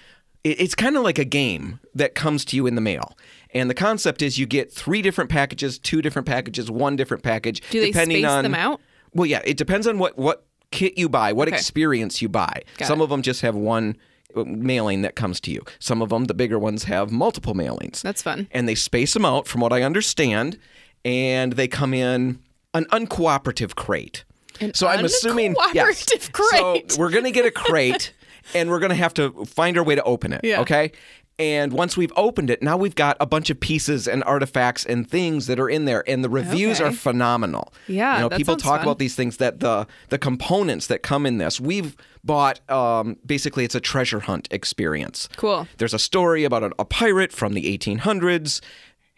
it's 0.45 0.75
kind 0.75 0.95
of 0.97 1.03
like 1.03 1.19
a 1.19 1.25
game 1.25 1.81
that 1.95 2.14
comes 2.14 2.45
to 2.47 2.57
you 2.57 2.66
in 2.66 2.75
the 2.75 2.83
mail. 2.83 3.16
And 3.54 3.70
the 3.70 3.74
concept 3.74 4.22
is 4.22 4.38
you 4.38 4.46
get 4.46 4.72
three 4.72 5.02
different 5.02 5.30
packages, 5.30 5.78
two 5.78 6.02
different 6.02 6.26
packages, 6.26 6.70
one 6.70 6.96
different 6.96 7.22
package. 7.22 7.62
Do 7.70 7.80
they 7.80 7.87
depending 7.88 8.18
space 8.18 8.30
on, 8.30 8.42
them 8.42 8.54
out? 8.54 8.80
Well, 9.14 9.26
yeah, 9.26 9.40
it 9.44 9.56
depends 9.56 9.87
on 9.87 9.98
what 9.98 10.18
what 10.18 10.44
kit 10.70 10.98
you 10.98 11.09
buy, 11.09 11.32
what 11.32 11.48
Okay. 11.48 11.56
experience 11.56 12.20
you 12.20 12.28
buy. 12.28 12.62
Got 12.76 12.88
Some 12.88 13.00
it. 13.00 13.04
of 13.04 13.11
them 13.11 13.22
just 13.22 13.40
have 13.42 13.54
one 13.54 13.96
uh, 14.35 14.44
mailing 14.44 15.02
that 15.02 15.14
comes 15.14 15.40
to 15.40 15.50
you. 15.50 15.62
Some 15.78 16.02
of 16.02 16.11
them, 16.11 16.24
the 16.24 16.35
bigger 16.35 16.59
ones, 16.59 16.85
have 16.85 17.11
multiple 17.11 17.54
mailings. 17.54 18.02
That's 18.02 18.22
fun. 18.22 18.48
And 18.50 18.68
they 18.68 18.74
space 18.74 19.14
them 19.14 19.24
out, 19.24 19.46
from 19.46 19.61
what 19.61 19.72
I 19.72 19.82
understand, 19.82 20.59
and 21.04 21.52
they 21.52 21.68
come 21.68 21.94
in 21.94 22.40
an 22.74 22.85
uncooperative 22.87 23.74
crate. 23.74 24.24
An 24.61 24.74
so 24.74 24.87
I'm 24.87 25.04
assuming 25.04 25.54
yes. 25.72 26.28
crate. 26.32 26.92
So 26.92 26.98
we're 26.98 27.11
gonna 27.11 27.30
get 27.30 27.46
a 27.46 27.50
crate, 27.66 28.12
and 28.54 28.70
we're 28.70 28.80
gonna 28.80 28.94
have 28.94 29.14
to 29.14 29.44
find 29.44 29.78
our 29.78 29.85
way 29.85 29.94
to 29.94 30.02
open 30.02 30.32
it. 30.32 30.40
Yeah. 30.42 30.61
Okay. 30.61 30.92
And 31.38 31.72
once 31.75 31.99
we've 31.99 32.12
opened 32.16 32.49
it, 32.49 32.62
now 32.62 32.79
we've 32.79 32.94
got 32.94 33.16
a 33.20 33.27
bunch 33.27 33.51
of 33.51 33.61
pieces 33.61 34.09
and 34.09 34.25
artifacts 34.25 34.87
and 34.87 35.07
things 35.09 35.49
that 35.49 35.61
are 35.61 35.68
in 35.68 35.85
there, 35.85 36.03
and 36.09 36.25
the 36.25 36.31
reviews 36.31 36.81
Okay. 36.81 36.88
are 36.88 36.92
phenomenal. 36.92 37.75
Yeah, 37.88 38.14
you 38.16 38.20
know, 38.22 38.31
people 38.31 38.57
talk 38.57 38.77
fun. 38.79 38.83
about 38.87 38.99
these 38.99 39.14
things 39.14 39.37
that 39.37 39.61
the 39.61 39.87
the 40.09 40.16
components 40.18 40.87
that 40.87 41.03
come 41.03 41.27
in 41.27 41.37
this. 41.37 41.61
We've 41.61 41.94
bought 42.25 42.61
um, 42.70 43.18
basically 43.27 43.64
it's 43.64 43.75
a 43.75 43.81
treasure 43.81 44.20
hunt 44.20 44.49
experience. 44.51 45.29
Cool. 45.37 45.68
There's 45.77 45.92
a 45.94 45.99
story 45.99 46.44
about 46.44 46.62
a, 46.62 46.70
a 46.79 46.85
pirate 46.87 47.33
from 47.33 47.53
the 47.53 47.77
1800s 47.77 48.61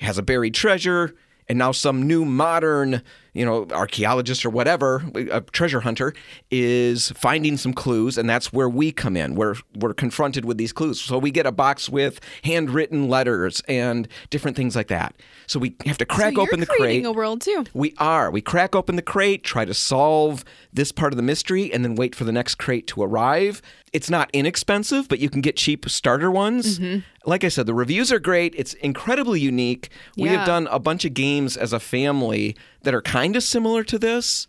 has 0.00 0.18
a 0.18 0.22
buried 0.22 0.54
treasure, 0.54 1.14
and 1.48 1.56
now 1.58 1.70
some 1.72 2.06
new 2.06 2.24
modern, 2.24 3.02
you 3.38 3.44
know, 3.44 3.68
archaeologist 3.70 4.44
or 4.44 4.50
whatever, 4.50 5.04
a 5.14 5.40
treasure 5.40 5.80
hunter, 5.80 6.12
is 6.50 7.12
finding 7.12 7.56
some 7.56 7.72
clues, 7.72 8.18
and 8.18 8.28
that's 8.28 8.52
where 8.52 8.68
we 8.68 8.90
come 8.90 9.16
in. 9.16 9.36
We're 9.36 9.54
we're 9.76 9.94
confronted 9.94 10.44
with 10.44 10.58
these 10.58 10.72
clues, 10.72 11.00
so 11.00 11.18
we 11.18 11.30
get 11.30 11.46
a 11.46 11.52
box 11.52 11.88
with 11.88 12.18
handwritten 12.42 13.08
letters 13.08 13.62
and 13.68 14.08
different 14.30 14.56
things 14.56 14.74
like 14.74 14.88
that. 14.88 15.14
So 15.46 15.60
we 15.60 15.76
have 15.86 15.98
to 15.98 16.04
crack 16.04 16.34
so 16.34 16.40
open 16.40 16.58
the 16.58 16.66
crate. 16.66 16.78
creating 16.80 17.06
a 17.06 17.12
world 17.12 17.40
too. 17.40 17.64
We 17.74 17.94
are. 17.98 18.28
We 18.32 18.40
crack 18.40 18.74
open 18.74 18.96
the 18.96 19.02
crate, 19.02 19.44
try 19.44 19.64
to 19.64 19.74
solve 19.74 20.44
this 20.72 20.90
part 20.90 21.12
of 21.12 21.16
the 21.16 21.22
mystery, 21.22 21.72
and 21.72 21.84
then 21.84 21.94
wait 21.94 22.16
for 22.16 22.24
the 22.24 22.32
next 22.32 22.56
crate 22.56 22.88
to 22.88 23.04
arrive. 23.04 23.62
It's 23.92 24.10
not 24.10 24.30
inexpensive, 24.32 25.08
but 25.08 25.18
you 25.18 25.30
can 25.30 25.40
get 25.40 25.56
cheap 25.56 25.88
starter 25.88 26.30
ones. 26.30 26.78
Mm-hmm. 26.78 27.00
Like 27.28 27.44
I 27.44 27.48
said, 27.48 27.66
the 27.66 27.74
reviews 27.74 28.12
are 28.12 28.18
great. 28.18 28.54
It's 28.56 28.74
incredibly 28.74 29.40
unique. 29.40 29.88
We 30.16 30.28
have 30.28 30.46
done 30.46 30.66
a 30.70 30.78
bunch 30.78 31.04
of 31.04 31.14
games 31.14 31.56
as 31.56 31.72
a 31.72 31.80
family 31.80 32.56
that 32.82 32.94
are 32.94 33.02
kind 33.02 33.34
of 33.36 33.42
similar 33.42 33.84
to 33.84 33.98
this. 33.98 34.46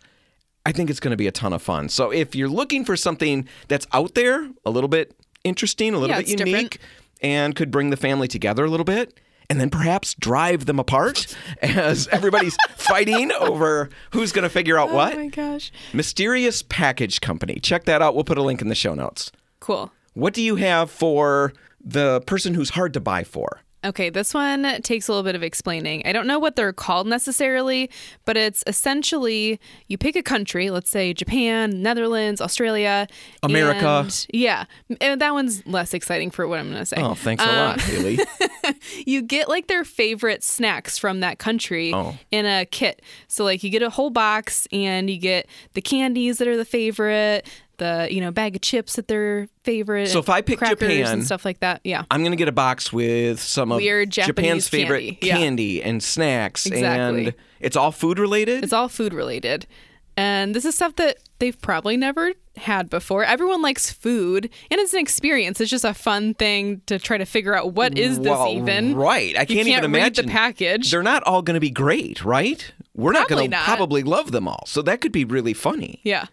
I 0.66 0.72
think 0.72 0.90
it's 0.90 1.00
going 1.00 1.12
to 1.12 1.18
be 1.18 1.28
a 1.28 1.32
ton 1.32 1.54
of 1.54 1.62
fun. 1.62 1.90
So 1.90 2.12
if 2.12 2.36
you're 2.36 2.50
looking 2.50 2.84
for 2.86 2.96
something 2.98 3.48
that's 3.70 3.88
out 3.94 4.14
there, 4.16 4.50
a 4.66 4.70
little 4.70 4.90
bit 4.90 5.16
interesting, 5.44 5.94
a 5.94 5.98
little 5.98 6.16
Yeah, 6.16 6.22
bit 6.22 6.40
unique, 6.40 6.72
different. 6.72 6.78
and 7.22 7.56
could 7.56 7.72
bring 7.72 7.90
the 7.92 7.98
family 7.98 8.28
together 8.28 8.66
a 8.66 8.70
little 8.70 8.84
bit, 8.84 9.20
and 9.50 9.60
then 9.60 9.70
perhaps 9.70 10.14
drive 10.16 10.66
them 10.66 10.80
apart 10.80 11.36
as 11.62 12.08
everybody's 12.10 12.56
fighting 12.76 13.32
over 13.32 13.90
who's 14.12 14.32
going 14.32 14.44
to 14.44 14.50
figure 14.50 14.78
out 14.78 14.90
oh 14.90 14.96
what. 14.96 15.14
Oh 15.16 15.18
my 15.18 15.28
gosh. 15.28 15.72
Mysterious 15.94 16.62
Package 16.62 17.20
Company. 17.22 17.60
Check 17.60 17.86
that 17.86 18.02
out. 18.02 18.16
We'll 18.16 18.24
put 18.24 18.38
a 18.38 18.44
link 18.44 18.62
in 18.62 18.70
the 18.70 18.76
show 18.76 18.94
notes. 18.94 19.32
Cool. 19.60 19.92
What 20.14 20.34
do 20.34 20.42
you 20.42 20.58
have 20.58 20.92
for 20.92 21.54
the 21.84 22.22
person 22.22 22.54
who's 22.54 22.72
hard 22.72 22.94
to 22.94 23.00
buy 23.00 23.24
for? 23.24 23.62
Okay, 23.82 24.10
this 24.10 24.34
one 24.34 24.82
takes 24.82 25.08
a 25.08 25.12
little 25.14 25.24
bit 25.24 25.36
of 25.36 25.44
explaining. 25.44 26.02
I 26.06 26.12
don't 26.12 26.28
know 26.28 26.38
what 26.38 26.58
they're 26.58 26.74
called 26.74 27.08
necessarily, 27.08 27.90
but 28.26 28.36
it's 28.36 28.62
essentially 28.68 29.58
you 29.88 29.98
pick 29.98 30.18
a 30.18 30.22
country, 30.22 30.70
let's 30.70 30.90
say 30.90 31.14
Japan, 31.14 31.82
Netherlands, 31.82 32.42
Australia, 32.42 33.08
America. 33.42 34.02
and- 34.04 34.28
yeah, 34.34 34.66
and 35.00 35.22
that 35.22 35.32
one's 35.34 35.66
less 35.66 35.94
exciting 35.94 36.30
for 36.30 36.46
what 36.46 36.60
I'm 36.60 36.68
going 36.68 36.80
to 36.80 36.86
say. 36.86 36.98
Oh, 37.00 37.14
thanks 37.14 37.42
a 37.42 37.48
Um, 37.50 37.56
lot, 37.56 37.82
Haley. 37.82 38.20
you 39.06 39.22
get 39.22 39.48
like 39.48 39.68
their 39.68 39.86
favorite 39.86 40.44
snacks 40.44 40.98
from 40.98 41.22
that 41.22 41.40
country 41.40 41.94
Oh. 41.94 42.18
in 42.32 42.46
a 42.46 42.66
kit. 42.66 43.02
So 43.30 43.46
like 43.46 43.64
you 43.64 43.70
get 43.70 43.82
a 43.82 43.90
whole 43.90 44.10
box 44.10 44.68
and 44.74 45.10
you 45.10 45.18
get 45.18 45.48
the 45.74 45.82
candies 45.82 46.38
that 46.40 46.50
are 46.50 46.58
the 46.58 46.66
favorite, 46.66 47.48
the 47.80 48.08
you 48.12 48.22
know 48.22 48.32
bag 48.32 48.56
of 48.56 48.62
chips 48.62 48.96
that 48.96 49.08
they're 49.08 49.48
favorite. 49.64 50.10
So 50.10 50.20
if 50.20 50.30
I 50.30 50.42
pick 50.42 50.60
Japan- 50.60 51.06
and 51.06 51.26
stuff 51.26 51.44
like 51.44 51.60
that, 51.62 51.82
yeah. 51.84 52.04
I'm 52.12 52.22
going 52.22 52.32
to 52.32 52.38
get 52.38 52.48
a 52.48 52.54
box 52.54 52.94
with 52.94 53.42
some 53.42 53.72
of 53.72 53.78
Weird 53.78 54.12
Japan's 54.12 54.68
favorite 54.70 55.20
candy. 55.22 55.64
Yeah. 55.64 55.88
and 55.88 56.04
snacks. 56.04 56.66
Exactly. 56.66 57.26
And 57.26 57.34
it's 57.60 57.76
all 57.76 57.92
food 57.92 58.20
related? 58.20 58.64
It's 58.64 58.74
all 58.74 58.88
food 58.90 59.14
related. 59.14 59.66
And 60.16 60.54
this 60.54 60.66
is 60.66 60.76
stuff 60.76 60.98
that 60.98 61.18
they've 61.40 61.60
probably 61.62 61.96
never 61.96 62.34
had 62.58 62.90
before. 62.90 63.24
Everyone 63.24 63.62
likes 63.62 63.90
food, 63.90 64.50
and 64.70 64.80
it's 64.82 64.94
an 64.94 65.00
experience. 65.00 65.62
It's 65.62 65.72
just 65.72 65.86
a 65.86 65.94
fun 65.94 66.34
thing 66.34 66.82
to 66.88 67.00
try 67.00 67.18
to 67.18 67.26
figure 67.26 67.56
out 67.56 67.72
what 67.74 67.98
is 67.98 68.18
this 68.18 68.28
Well, 68.28 68.50
even. 68.50 68.98
Right. 68.98 69.38
I 69.38 69.42
You 69.42 69.48
can't, 69.48 69.68
even 69.70 69.94
read 69.94 70.16
the 70.16 70.24
package. 70.26 70.92
They're 70.92 71.04
not 71.04 71.24
all 71.24 71.42
going 71.42 71.54
to 71.54 71.62
be 71.62 71.70
great, 71.70 72.26
right? 72.26 72.70
We're 72.96 73.14
not 73.14 73.30
going 73.30 73.50
to 73.50 73.56
not. 73.56 73.64
probably 73.64 74.04
love 74.04 74.34
them 74.34 74.46
all. 74.50 74.66
So 74.68 74.82
that 74.82 75.00
could 75.00 75.14
be 75.14 75.24
really 75.24 75.54
funny. 75.54 76.02
Yeah. 76.04 76.26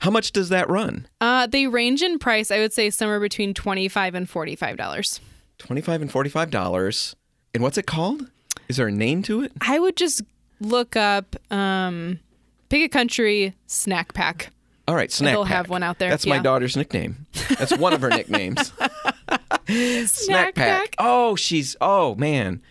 How 0.00 0.10
much 0.10 0.32
does 0.32 0.48
that 0.48 0.68
run? 0.70 1.06
Uh, 1.20 1.46
they 1.46 1.66
range 1.66 2.02
in 2.02 2.18
price, 2.18 2.50
I 2.50 2.58
would 2.58 2.72
say 2.72 2.90
somewhere 2.90 3.20
between 3.20 3.54
25 3.54 4.14
and 4.14 4.28
$45. 4.28 5.20
25 5.58 6.02
and 6.02 6.10
$45. 6.10 7.14
And 7.54 7.62
what's 7.62 7.76
it 7.78 7.86
called? 7.86 8.30
Is 8.68 8.76
there 8.76 8.86
a 8.86 8.92
name 8.92 9.22
to 9.24 9.42
it? 9.42 9.52
I 9.60 9.78
would 9.78 9.96
just 9.96 10.22
look 10.60 10.96
up 10.96 11.36
um, 11.52 12.18
pick 12.68 12.82
a 12.82 12.88
country 12.88 13.54
snack 13.66 14.14
pack. 14.14 14.50
All 14.88 14.94
right, 14.94 15.10
snack 15.12 15.34
they'll 15.34 15.44
pack. 15.44 15.56
have 15.56 15.68
one 15.68 15.82
out 15.82 15.98
there, 15.98 16.10
That's 16.10 16.26
my 16.26 16.38
daughter's 16.38 16.76
nickname. 16.76 17.26
That's 17.58 17.76
one 17.76 17.92
of 17.92 18.00
her 18.00 18.08
nicknames. 18.10 18.72
snack, 19.68 20.06
Snack 20.08 20.54
pack? 20.54 20.94
Oh, 20.98 21.36
she's 21.36 21.76
oh 21.80 22.14
man. 22.16 22.62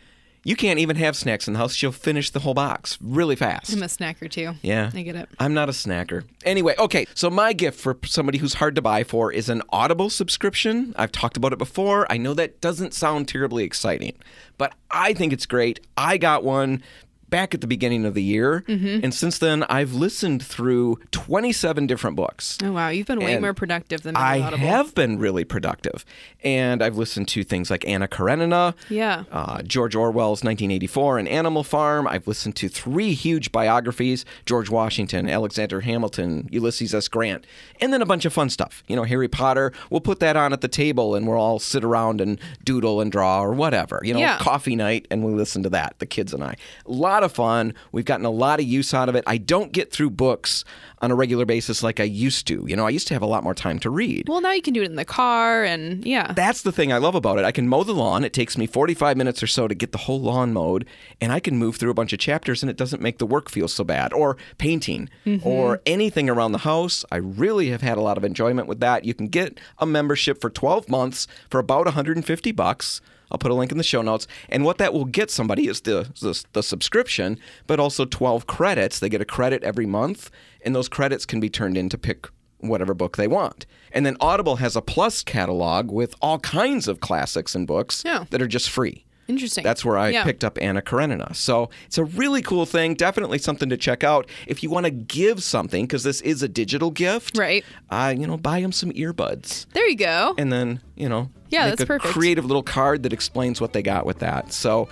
You 0.49 0.55
can't 0.55 0.79
even 0.79 0.95
have 0.95 1.15
snacks 1.15 1.47
in 1.47 1.53
the 1.53 1.59
house. 1.59 1.75
She'll 1.75 1.91
finish 1.91 2.31
the 2.31 2.39
whole 2.39 2.55
box 2.55 2.97
really 3.01 3.35
fast. 3.35 3.71
I'm 3.71 3.83
a 3.83 3.85
snacker 3.85 4.27
too. 4.27 4.55
Yeah. 4.63 4.89
I 4.95 5.03
get 5.03 5.15
it. 5.15 5.29
I'm 5.39 5.53
not 5.53 5.69
a 5.69 5.73
snacker. 5.73 6.23
Anyway, 6.43 6.73
okay, 6.79 7.05
so 7.13 7.29
my 7.29 7.53
gift 7.53 7.79
for 7.79 7.99
somebody 8.03 8.39
who's 8.39 8.55
hard 8.55 8.73
to 8.73 8.81
buy 8.81 9.03
for 9.03 9.31
is 9.31 9.47
an 9.47 9.61
Audible 9.69 10.09
subscription. 10.09 10.95
I've 10.97 11.11
talked 11.11 11.37
about 11.37 11.53
it 11.53 11.59
before. 11.59 12.11
I 12.11 12.17
know 12.17 12.33
that 12.33 12.61
doesn't 12.61 12.95
sound 12.95 13.27
terribly 13.27 13.63
exciting, 13.63 14.17
but 14.57 14.73
I 14.89 15.13
think 15.13 15.33
it's 15.33 15.45
great. 15.45 15.81
I 15.95 16.17
got 16.17 16.43
one 16.43 16.81
back 17.29 17.53
at 17.53 17.61
the 17.61 17.67
beginning 17.67 18.05
of 18.05 18.13
the 18.13 18.23
year, 18.23 18.63
Mm-hmm. 18.67 19.03
and 19.03 19.13
since 19.13 19.37
then 19.37 19.63
I've 19.63 19.93
listened 19.93 20.43
through 20.43 20.99
27 21.11 21.87
different 21.87 22.15
books. 22.15 22.57
Oh 22.63 22.71
wow, 22.73 22.89
you've 22.89 23.07
been 23.07 23.19
way 23.19 23.33
And 23.33 23.41
more 23.41 23.53
productive 23.53 24.01
than. 24.03 24.15
I 24.15 24.41
Audible. 24.41 24.65
have 24.65 24.95
been 24.95 25.19
really 25.19 25.43
productive, 25.43 26.05
and 26.43 26.81
I've 26.81 26.97
listened 26.97 27.27
to 27.29 27.43
things 27.43 27.69
like 27.69 27.87
Anna 27.87 28.07
Karenina, 28.07 28.75
Yeah. 28.89 29.23
uh, 29.31 29.61
George 29.61 29.95
Orwell's 29.95 30.43
1984 30.43 31.19
and 31.19 31.27
Animal 31.27 31.63
Farm. 31.63 32.07
I've 32.07 32.27
listened 32.27 32.55
to 32.57 32.69
three 32.69 33.13
huge 33.13 33.51
biographies: 33.51 34.25
George 34.45 34.69
Washington, 34.69 35.29
Alexander 35.29 35.81
Hamilton, 35.81 36.47
Ulysses 36.51 36.93
S. 36.95 37.07
Grant, 37.07 37.45
and 37.81 37.91
then 37.93 38.01
a 38.01 38.05
bunch 38.05 38.25
of 38.25 38.33
fun 38.33 38.49
stuff. 38.49 38.83
You 38.87 38.95
know, 38.95 39.03
Harry 39.03 39.27
Potter. 39.27 39.71
We'll 39.89 40.01
put 40.01 40.19
that 40.21 40.35
on 40.35 40.53
at 40.53 40.61
the 40.61 40.67
table, 40.67 41.15
and 41.15 41.27
we'll 41.27 41.37
all 41.37 41.59
sit 41.59 41.83
around 41.83 42.21
and 42.21 42.39
doodle 42.63 43.01
and 43.01 43.11
draw 43.11 43.41
or 43.43 43.51
whatever. 43.53 44.01
You 44.03 44.13
know, 44.13 44.19
Yeah. 44.19 44.37
coffee 44.39 44.75
night, 44.75 45.07
and 45.11 45.23
we 45.23 45.33
listen 45.33 45.63
to 45.63 45.69
that. 45.69 45.95
The 45.99 46.05
kids 46.05 46.33
and 46.33 46.43
I. 46.43 46.55
A 46.85 46.91
lot 46.91 47.18
of 47.23 47.31
fun. 47.31 47.73
We've 47.91 48.05
gotten 48.05 48.25
a 48.25 48.31
lot 48.31 48.59
of 48.59 48.65
use 48.65 48.93
out 48.93 49.09
of 49.09 49.15
it. 49.15 49.23
I 49.27 49.37
don't 49.37 49.71
get 49.71 49.91
through 49.91 50.11
books 50.11 50.63
on 51.01 51.11
a 51.11 51.15
regular 51.15 51.45
basis 51.45 51.81
like 51.81 51.99
I 51.99 52.03
used 52.03 52.47
to. 52.47 52.65
You 52.67 52.75
know, 52.75 52.85
I 52.85 52.89
used 52.89 53.07
to 53.07 53.13
have 53.13 53.21
a 53.21 53.27
lot 53.27 53.43
more 53.43 53.53
time 53.53 53.79
to 53.79 53.89
read. 53.89 54.27
Well, 54.27 54.41
now 54.41 54.51
you 54.51 54.61
can 54.61 54.73
do 54.73 54.81
it 54.81 54.89
in 54.89 54.95
the 54.95 55.05
car, 55.05 55.63
and 55.63 56.03
yeah. 56.05 56.33
That's 56.33 56.61
the 56.61 56.71
thing 56.71 56.91
I 56.91 56.97
love 56.97 57.15
about 57.15 57.39
it. 57.39 57.45
I 57.45 57.51
can 57.51 57.67
mow 57.67 57.83
the 57.83 57.93
lawn. 57.93 58.23
It 58.23 58.33
takes 58.33 58.57
me 58.57 58.67
45 58.67 59.17
minutes 59.17 59.41
or 59.41 59.47
so 59.47 59.67
to 59.67 59.75
get 59.75 59.91
the 59.91 59.97
whole 59.99 60.19
lawn 60.19 60.53
mowed, 60.53 60.85
and 61.21 61.31
I 61.31 61.39
can 61.39 61.57
move 61.57 61.77
through 61.77 61.91
a 61.91 61.95
bunch 61.95 62.13
of 62.13 62.19
chapters 62.19 62.63
and 62.63 62.69
it 62.69 62.77
doesn't 62.77 63.01
make 63.01 63.17
the 63.17 63.25
work 63.25 63.49
feel 63.49 63.67
so 63.67 63.83
bad. 63.83 64.13
Or 64.13 64.37
painting 64.57 65.09
mm-hmm. 65.25 65.47
or 65.47 65.81
anything 65.85 66.29
around 66.29 66.51
the 66.51 66.59
house. 66.59 67.05
I 67.11 67.17
really 67.17 67.69
have 67.69 67.81
had 67.81 67.97
a 67.97 68.01
lot 68.01 68.17
of 68.17 68.23
enjoyment 68.23 68.67
with 68.67 68.79
that. 68.79 69.05
You 69.05 69.13
can 69.13 69.27
get 69.27 69.59
a 69.77 69.85
membership 69.85 70.41
for 70.41 70.49
12 70.49 70.89
months 70.89 71.27
for 71.49 71.59
about 71.59 71.85
150 71.85 72.51
bucks. 72.51 73.01
I'll 73.31 73.37
put 73.37 73.51
a 73.51 73.53
link 73.53 73.71
in 73.71 73.77
the 73.77 73.83
show 73.83 74.01
notes. 74.01 74.27
And 74.49 74.63
what 74.65 74.77
that 74.79 74.93
will 74.93 75.05
get 75.05 75.29
somebody 75.31 75.67
is 75.67 75.81
the, 75.81 76.09
the 76.21 76.43
the 76.53 76.63
subscription, 76.63 77.39
but 77.67 77.79
also 77.79 78.05
12 78.05 78.47
credits. 78.47 78.99
They 78.99 79.09
get 79.09 79.21
a 79.21 79.25
credit 79.25 79.63
every 79.63 79.85
month, 79.85 80.31
and 80.65 80.75
those 80.75 80.89
credits 80.89 81.25
can 81.25 81.39
be 81.39 81.49
turned 81.49 81.77
in 81.77 81.89
to 81.89 81.97
pick 81.97 82.27
whatever 82.59 82.93
book 82.93 83.15
they 83.17 83.27
want. 83.27 83.65
And 83.91 84.05
then 84.05 84.17
Audible 84.19 84.57
has 84.57 84.75
a 84.75 84.81
plus 84.81 85.23
catalog 85.23 85.91
with 85.91 86.13
all 86.21 86.39
kinds 86.39 86.87
of 86.87 86.99
classics 86.99 87.55
and 87.55 87.65
books 87.65 88.03
Yeah. 88.05 88.25
that 88.31 88.41
are 88.41 88.47
just 88.47 88.69
free. 88.69 89.05
Interesting. 89.29 89.63
That's 89.63 89.85
where 89.85 89.95
I 89.97 90.09
Yeah. 90.09 90.23
picked 90.23 90.43
up 90.43 90.57
Anna 90.59 90.81
Karenina. 90.81 91.33
So 91.35 91.69
it's 91.85 91.99
a 91.99 92.03
really 92.03 92.41
cool 92.41 92.65
thing. 92.65 92.95
Definitely 92.95 93.37
something 93.37 93.69
to 93.69 93.77
check 93.77 94.03
out 94.03 94.27
if 94.47 94.63
you 94.63 94.71
want 94.71 94.85
to 94.87 94.91
give 94.91 95.43
something, 95.43 95.85
because 95.85 96.01
this 96.03 96.19
is 96.21 96.41
a 96.41 96.47
digital 96.49 96.89
gift. 96.89 97.37
Right. 97.37 97.63
Uh, 97.91 98.13
you 98.17 98.25
know, 98.25 98.37
buy 98.37 98.59
them 98.59 98.71
some 98.71 98.91
earbuds, 98.91 99.67
There 99.73 99.87
you 99.87 99.95
go. 99.95 100.33
and 100.37 100.51
then 100.51 100.81
you 100.97 101.07
know, 101.07 101.29
Yeah, 101.49 101.65
make 101.65 101.71
that's 101.71 101.81
a 101.81 101.85
perfect. 101.85 102.13
creative 102.13 102.45
little 102.45 102.63
card 102.63 103.03
that 103.03 103.13
explains 103.13 103.59
what 103.59 103.73
they 103.73 103.81
got 103.81 104.05
with 104.05 104.19
that. 104.19 104.53
So, 104.53 104.87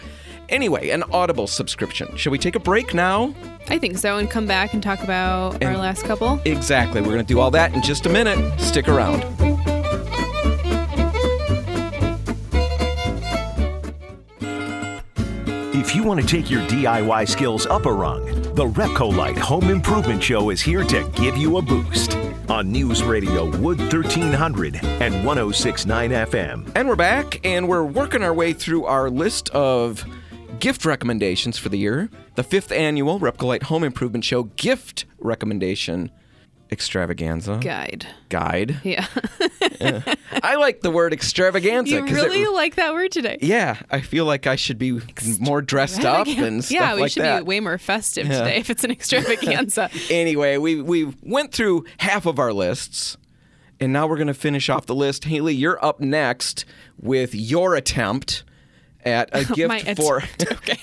anyway, 0.49 0.89
an 0.89 1.03
Audible 1.11 1.47
subscription. 1.47 2.15
Shall 2.17 2.31
we 2.31 2.37
take 2.39 2.55
a 2.55 2.59
break 2.59 2.93
now? 2.93 3.33
I 3.69 3.77
think 3.77 3.97
so, 3.97 4.17
and 4.17 4.29
come 4.29 4.47
back 4.47 4.73
and 4.73 4.81
talk 4.81 5.01
about 5.03 5.63
our 5.63 5.77
last 5.77 6.03
couple. 6.03 6.41
Exactly. 6.45 7.01
We're 7.01 7.13
going 7.13 7.25
to 7.25 7.33
do 7.33 7.39
all 7.39 7.51
that 7.51 7.73
in 7.73 7.81
just 7.81 8.05
a 8.05 8.09
minute. 8.09 8.59
Stick 8.59 8.87
around. 8.87 9.23
If 15.73 15.95
you 15.95 16.03
want 16.03 16.19
to 16.19 16.27
take 16.27 16.49
your 16.49 16.61
DIY 16.63 17.29
skills 17.29 17.65
up 17.67 17.85
a 17.85 17.93
rung, 17.93 18.25
the 18.55 18.65
Repcolite 18.65 19.37
Home 19.37 19.69
Improvement 19.69 20.21
Show 20.21 20.49
is 20.49 20.59
here 20.59 20.83
to 20.83 21.09
give 21.15 21.37
you 21.37 21.57
a 21.57 21.61
boost 21.61 22.17
on 22.49 22.71
News 22.71 23.03
Radio 23.03 23.45
Wood 23.57 23.79
1300 23.79 24.75
and 24.83 25.25
1069 25.25 26.11
FM. 26.11 26.71
And 26.75 26.87
we're 26.87 26.95
back, 26.95 27.39
and 27.45 27.67
we're 27.67 27.83
working 27.83 28.23
our 28.23 28.33
way 28.33 28.53
through 28.53 28.85
our 28.85 29.09
list 29.09 29.49
of 29.49 30.05
gift 30.59 30.85
recommendations 30.85 31.57
for 31.57 31.69
the 31.69 31.77
year. 31.77 32.09
The 32.35 32.43
fifth 32.43 32.71
annual 32.71 33.19
Repcolite 33.19 33.63
Home 33.63 33.83
Improvement 33.83 34.23
Show 34.23 34.43
gift 34.43 35.05
recommendation 35.19 36.11
extravaganza 36.71 37.59
Guide. 37.61 38.07
guide. 38.29 38.79
Yeah. 38.83 39.05
Eh. 39.79 40.01
I 40.43 40.55
like 40.59 40.81
the 40.81 40.91
word 40.91 41.13
extravaganza 41.13 41.95
you 41.95 42.05
really 42.05 42.43
it, 42.43 42.51
like 42.51 42.75
that 42.75 42.93
word 42.93 43.11
today. 43.11 43.37
yeah, 43.41 43.77
I 43.89 44.01
feel 44.01 44.25
like 44.25 44.47
I 44.47 44.55
should 44.55 44.77
be 44.77 44.99
more 45.39 45.61
dressed 45.61 46.03
up 46.03 46.27
and 46.27 46.63
stuff 46.63 46.73
yeah, 46.73 46.95
we 46.95 47.01
like 47.01 47.11
should 47.11 47.23
that. 47.23 47.39
be 47.39 47.43
way 47.45 47.59
more 47.59 47.77
festive 47.77 48.27
today 48.27 48.57
if 48.57 48.69
it's 48.69 48.83
an 48.83 48.91
extravaganza. 48.91 49.89
anyway, 50.09 50.57
we 50.57 50.81
we 50.81 51.13
went 51.21 51.51
through 51.53 51.85
half 51.99 52.25
of 52.25 52.39
our 52.39 52.53
lists, 52.53 53.17
and 53.79 53.93
now 53.93 54.07
we're 54.07 54.17
going 54.17 54.27
to 54.27 54.33
finish 54.33 54.69
off 54.69 54.85
the 54.85 54.95
list. 54.95 55.25
Haley, 55.25 55.55
you're 55.55 55.83
up 55.83 55.99
next 55.99 56.65
with 56.99 57.33
your 57.33 57.75
attempt 57.75 58.43
at 59.05 59.29
a 59.31 59.45
gift 59.53 59.95
for 59.97 60.21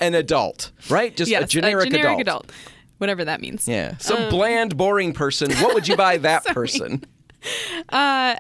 an 0.01 0.15
adult, 0.15 0.73
right? 0.89 1.15
Just 1.17 1.31
yes, 1.31 1.45
a 1.45 1.47
generic, 1.47 1.91
generic 1.91 2.21
adult. 2.21 2.51
Whatever 2.99 3.25
that 3.25 3.41
means. 3.41 3.67
Yeah, 3.69 3.97
some 3.99 4.25
Um, 4.25 4.29
bland, 4.31 4.77
boring 4.77 5.13
person. 5.13 5.53
What 5.57 5.75
would 5.75 5.89
you 5.89 5.97
buy 5.97 6.17
that 6.29 6.45
person? 6.47 7.05
Uh, 7.89 8.37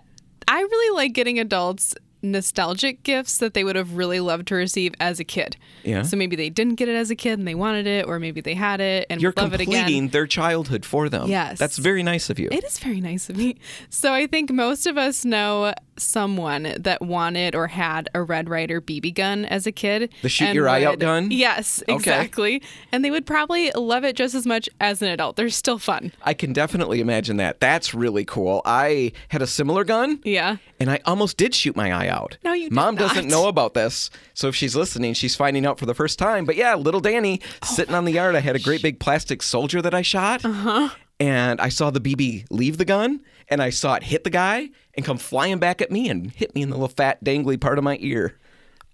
I 0.48 0.60
really 0.60 0.96
like 0.96 1.12
getting 1.12 1.38
adults 1.38 1.94
nostalgic 2.24 3.02
gifts 3.02 3.38
that 3.38 3.54
they 3.54 3.64
would 3.64 3.76
have 3.76 3.94
really 3.96 4.20
loved 4.20 4.48
to 4.48 4.54
receive 4.54 4.94
as 5.00 5.20
a 5.20 5.24
kid. 5.24 5.56
Yeah. 5.82 6.02
So 6.02 6.16
maybe 6.16 6.36
they 6.36 6.50
didn't 6.50 6.74
get 6.76 6.88
it 6.88 6.96
as 6.96 7.10
a 7.10 7.16
kid 7.16 7.38
and 7.38 7.46
they 7.46 7.54
wanted 7.54 7.86
it, 7.86 8.06
or 8.06 8.18
maybe 8.18 8.40
they 8.40 8.54
had 8.54 8.80
it 8.80 9.06
and 9.10 9.20
You're 9.20 9.32
love 9.36 9.52
it 9.54 9.58
completing 9.58 10.04
again. 10.04 10.08
their 10.08 10.26
childhood 10.26 10.84
for 10.84 11.08
them. 11.08 11.28
Yes. 11.28 11.58
that's 11.58 11.78
very 11.78 12.02
nice 12.02 12.30
of 12.30 12.38
you. 12.38 12.48
It 12.50 12.64
is 12.64 12.78
very 12.78 13.00
nice 13.00 13.28
of 13.28 13.36
me. 13.36 13.56
So 13.90 14.12
I 14.12 14.26
think 14.26 14.50
most 14.50 14.86
of 14.86 14.96
us 14.98 15.24
know 15.24 15.74
someone 15.96 16.74
that 16.78 17.00
wanted 17.02 17.54
or 17.54 17.68
had 17.68 18.08
a 18.14 18.22
Red 18.22 18.48
Ryder 18.48 18.80
BB 18.80 19.14
gun 19.14 19.44
as 19.44 19.66
a 19.66 19.72
kid. 19.72 20.12
The 20.22 20.28
shoot 20.28 20.54
your 20.54 20.68
eye 20.68 20.84
out 20.84 20.98
gun? 20.98 21.30
Yes, 21.30 21.82
exactly. 21.86 22.62
And 22.90 23.04
they 23.04 23.10
would 23.10 23.26
probably 23.26 23.70
love 23.72 24.04
it 24.04 24.16
just 24.16 24.34
as 24.34 24.46
much 24.46 24.68
as 24.80 25.02
an 25.02 25.08
adult. 25.08 25.36
They're 25.36 25.50
still 25.50 25.78
fun. 25.78 26.12
I 26.22 26.34
can 26.34 26.52
definitely 26.52 27.00
imagine 27.00 27.36
that. 27.36 27.60
That's 27.60 27.94
really 27.94 28.24
cool. 28.24 28.62
I 28.64 29.12
had 29.28 29.42
a 29.42 29.46
similar 29.46 29.84
gun. 29.84 30.20
Yeah. 30.24 30.56
And 30.80 30.90
I 30.90 31.00
almost 31.04 31.36
did 31.36 31.54
shoot 31.54 31.76
my 31.76 31.92
eye 31.92 32.08
out. 32.08 32.13
No, 32.44 32.52
you 32.52 32.68
Mom 32.70 32.94
not. 32.94 33.08
doesn't 33.08 33.28
know 33.28 33.48
about 33.48 33.74
this. 33.74 34.10
So 34.34 34.48
if 34.48 34.56
she's 34.56 34.74
listening, 34.76 35.14
she's 35.14 35.36
finding 35.36 35.66
out 35.66 35.78
for 35.78 35.86
the 35.86 35.94
first 35.94 36.18
time. 36.18 36.44
But 36.44 36.56
yeah, 36.56 36.74
little 36.74 37.00
Danny 37.00 37.40
Oh 37.62 37.66
sitting 37.66 37.94
on 37.94 38.04
the 38.04 38.12
yard, 38.12 38.34
I 38.36 38.40
had 38.40 38.56
a 38.56 38.60
great 38.60 38.82
big 38.82 39.00
plastic 39.00 39.42
soldier 39.42 39.80
that 39.82 39.94
I 39.94 40.02
shot. 40.02 40.44
Uh-huh. 40.44 40.88
And 41.20 41.60
I 41.60 41.68
saw 41.68 41.90
the 41.90 42.00
BB 42.00 42.46
leave 42.50 42.76
the 42.76 42.84
gun 42.84 43.20
and 43.48 43.62
I 43.62 43.70
saw 43.70 43.94
it 43.94 44.02
hit 44.02 44.24
the 44.24 44.30
guy 44.30 44.70
and 44.94 45.04
come 45.06 45.18
flying 45.18 45.58
back 45.58 45.80
at 45.80 45.90
me 45.90 46.08
and 46.08 46.30
hit 46.32 46.54
me 46.54 46.62
in 46.62 46.70
the 46.70 46.76
little 46.76 46.88
fat 46.88 47.22
dangly 47.24 47.60
part 47.60 47.78
of 47.78 47.84
my 47.84 47.98
ear. 48.00 48.36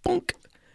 Bonk. 0.05 0.33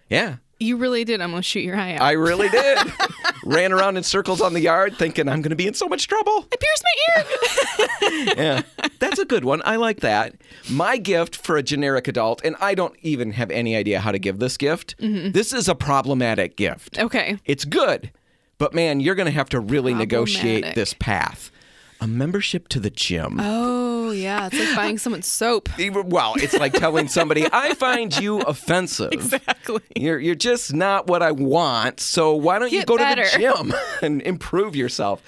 Yeah. 0.10 0.38
You 0.60 0.78
really 0.78 1.04
did 1.04 1.20
almost 1.22 1.50
shoot 1.50 1.62
your 1.62 1.76
eye 1.76 1.96
out. 1.96 2.02
I 2.02 2.14
really 2.14 2.48
did. 2.50 2.78
Ran 3.44 3.74
around 3.74 3.98
in 3.98 4.04
circles 4.04 4.40
on 4.42 4.54
the 4.54 4.62
yard 4.62 4.96
thinking 4.98 5.28
I'm 5.28 5.42
going 5.42 5.50
to 5.50 5.56
be 5.56 5.68
in 5.68 5.74
so 5.74 5.88
much 5.88 6.08
trouble. 6.08 6.48
I 6.52 6.56
pierced 6.56 6.84
my 6.84 8.32
ear. 8.36 8.36
yeah, 8.38 8.88
that's 9.00 9.20
a 9.20 9.26
good 9.26 9.44
one. 9.44 9.62
I 9.66 9.76
like 9.76 10.00
that. 10.00 10.36
My 10.70 10.98
gift 10.98 11.36
for 11.36 11.58
a 11.58 11.64
generic 11.64 12.08
adult, 12.08 12.42
and 12.46 12.56
I 12.62 12.74
don't 12.74 12.96
even 13.02 13.32
have 13.34 13.52
any 13.52 13.76
idea 13.76 14.00
how 14.00 14.12
to 14.12 14.20
give 14.20 14.40
this 14.40 14.56
gift. 14.56 14.98
Mm-hmm. 15.00 15.32
This 15.32 15.52
is 15.52 15.68
a 15.68 15.76
problematic 15.76 16.56
gift. 16.56 16.98
okay. 17.00 17.38
It's 17.46 17.66
good, 17.66 18.12
but 18.58 18.74
man, 18.74 19.02
you're 19.02 19.16
going 19.16 19.28
to 19.28 19.32
have 19.32 19.50
to 19.50 19.60
really 19.60 19.94
negotiate 19.94 20.74
this 20.74 20.94
path. 20.94 21.52
A 22.06 22.08
membership 22.08 22.68
to 22.68 22.80
the 22.80 22.92
gym. 22.92 23.40
Oh, 23.42 24.12
yeah. 24.12 24.46
It's 24.46 24.60
like 24.60 24.76
buying 24.76 25.00
someone 25.00 25.24
soap. 25.24 25.70
Well, 25.80 26.36
it's 26.38 26.54
like 26.54 26.74
telling 26.74 27.08
somebody, 27.08 27.48
I 27.52 27.74
find 27.74 28.16
you 28.16 28.42
offensive. 28.54 29.12
Exactly. 29.12 29.82
You're, 29.96 30.20
you're 30.20 30.36
just 30.36 30.72
not 30.72 31.08
what 31.08 31.24
I 31.24 31.32
want. 31.32 32.00
So 32.00 32.36
why 32.36 32.60
don't 32.60 32.72
you 32.72 32.86
go 32.86 32.96
better. 32.96 33.26
to 33.26 33.32
the 33.32 33.40
gym 33.42 33.74
and 34.04 34.22
improve 34.22 34.76
yourself? 34.76 35.24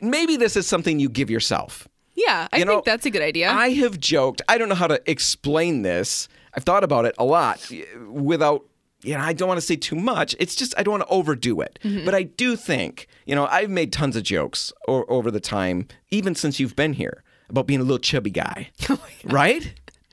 Maybe 0.00 0.36
this 0.36 0.54
is 0.56 0.68
something 0.68 1.00
you 1.00 1.08
give 1.08 1.30
yourself. 1.30 1.88
Yeah, 2.14 2.46
I 2.52 2.58
You 2.58 2.64
know, 2.64 2.74
think 2.74 2.84
that's 2.84 3.06
a 3.06 3.10
good 3.10 3.22
idea. 3.22 3.50
I 3.50 3.70
have 3.70 3.98
joked. 3.98 4.40
I 4.48 4.56
don't 4.56 4.68
know 4.68 4.76
how 4.76 4.86
to 4.86 5.02
explain 5.10 5.82
this. 5.82 6.28
I've 6.54 6.62
thought 6.62 6.84
about 6.84 7.06
it 7.06 7.16
a 7.18 7.24
lot 7.24 7.68
without. 8.08 8.66
You 9.02 9.14
know, 9.14 9.20
I 9.20 9.32
don't 9.32 9.48
want 9.48 9.58
to 9.58 9.66
say 9.66 9.76
too 9.76 9.96
much. 9.96 10.34
It's 10.38 10.54
just 10.54 10.74
I 10.78 10.82
don't 10.82 10.92
want 10.92 11.02
to 11.04 11.08
overdo 11.08 11.60
it. 11.60 11.78
Mm-hmm. 11.82 12.04
But 12.04 12.14
I 12.14 12.24
do 12.24 12.54
think, 12.56 13.06
you 13.26 13.34
know, 13.34 13.46
I've 13.46 13.70
made 13.70 13.92
tons 13.92 14.14
of 14.16 14.22
jokes 14.22 14.72
over 14.88 15.30
the 15.30 15.40
time, 15.40 15.88
even 16.10 16.34
since 16.34 16.60
you've 16.60 16.76
been 16.76 16.92
here, 16.92 17.22
about 17.48 17.66
being 17.66 17.80
a 17.80 17.82
little 17.82 17.98
chubby 17.98 18.30
guy. 18.30 18.70
right? 19.24 19.72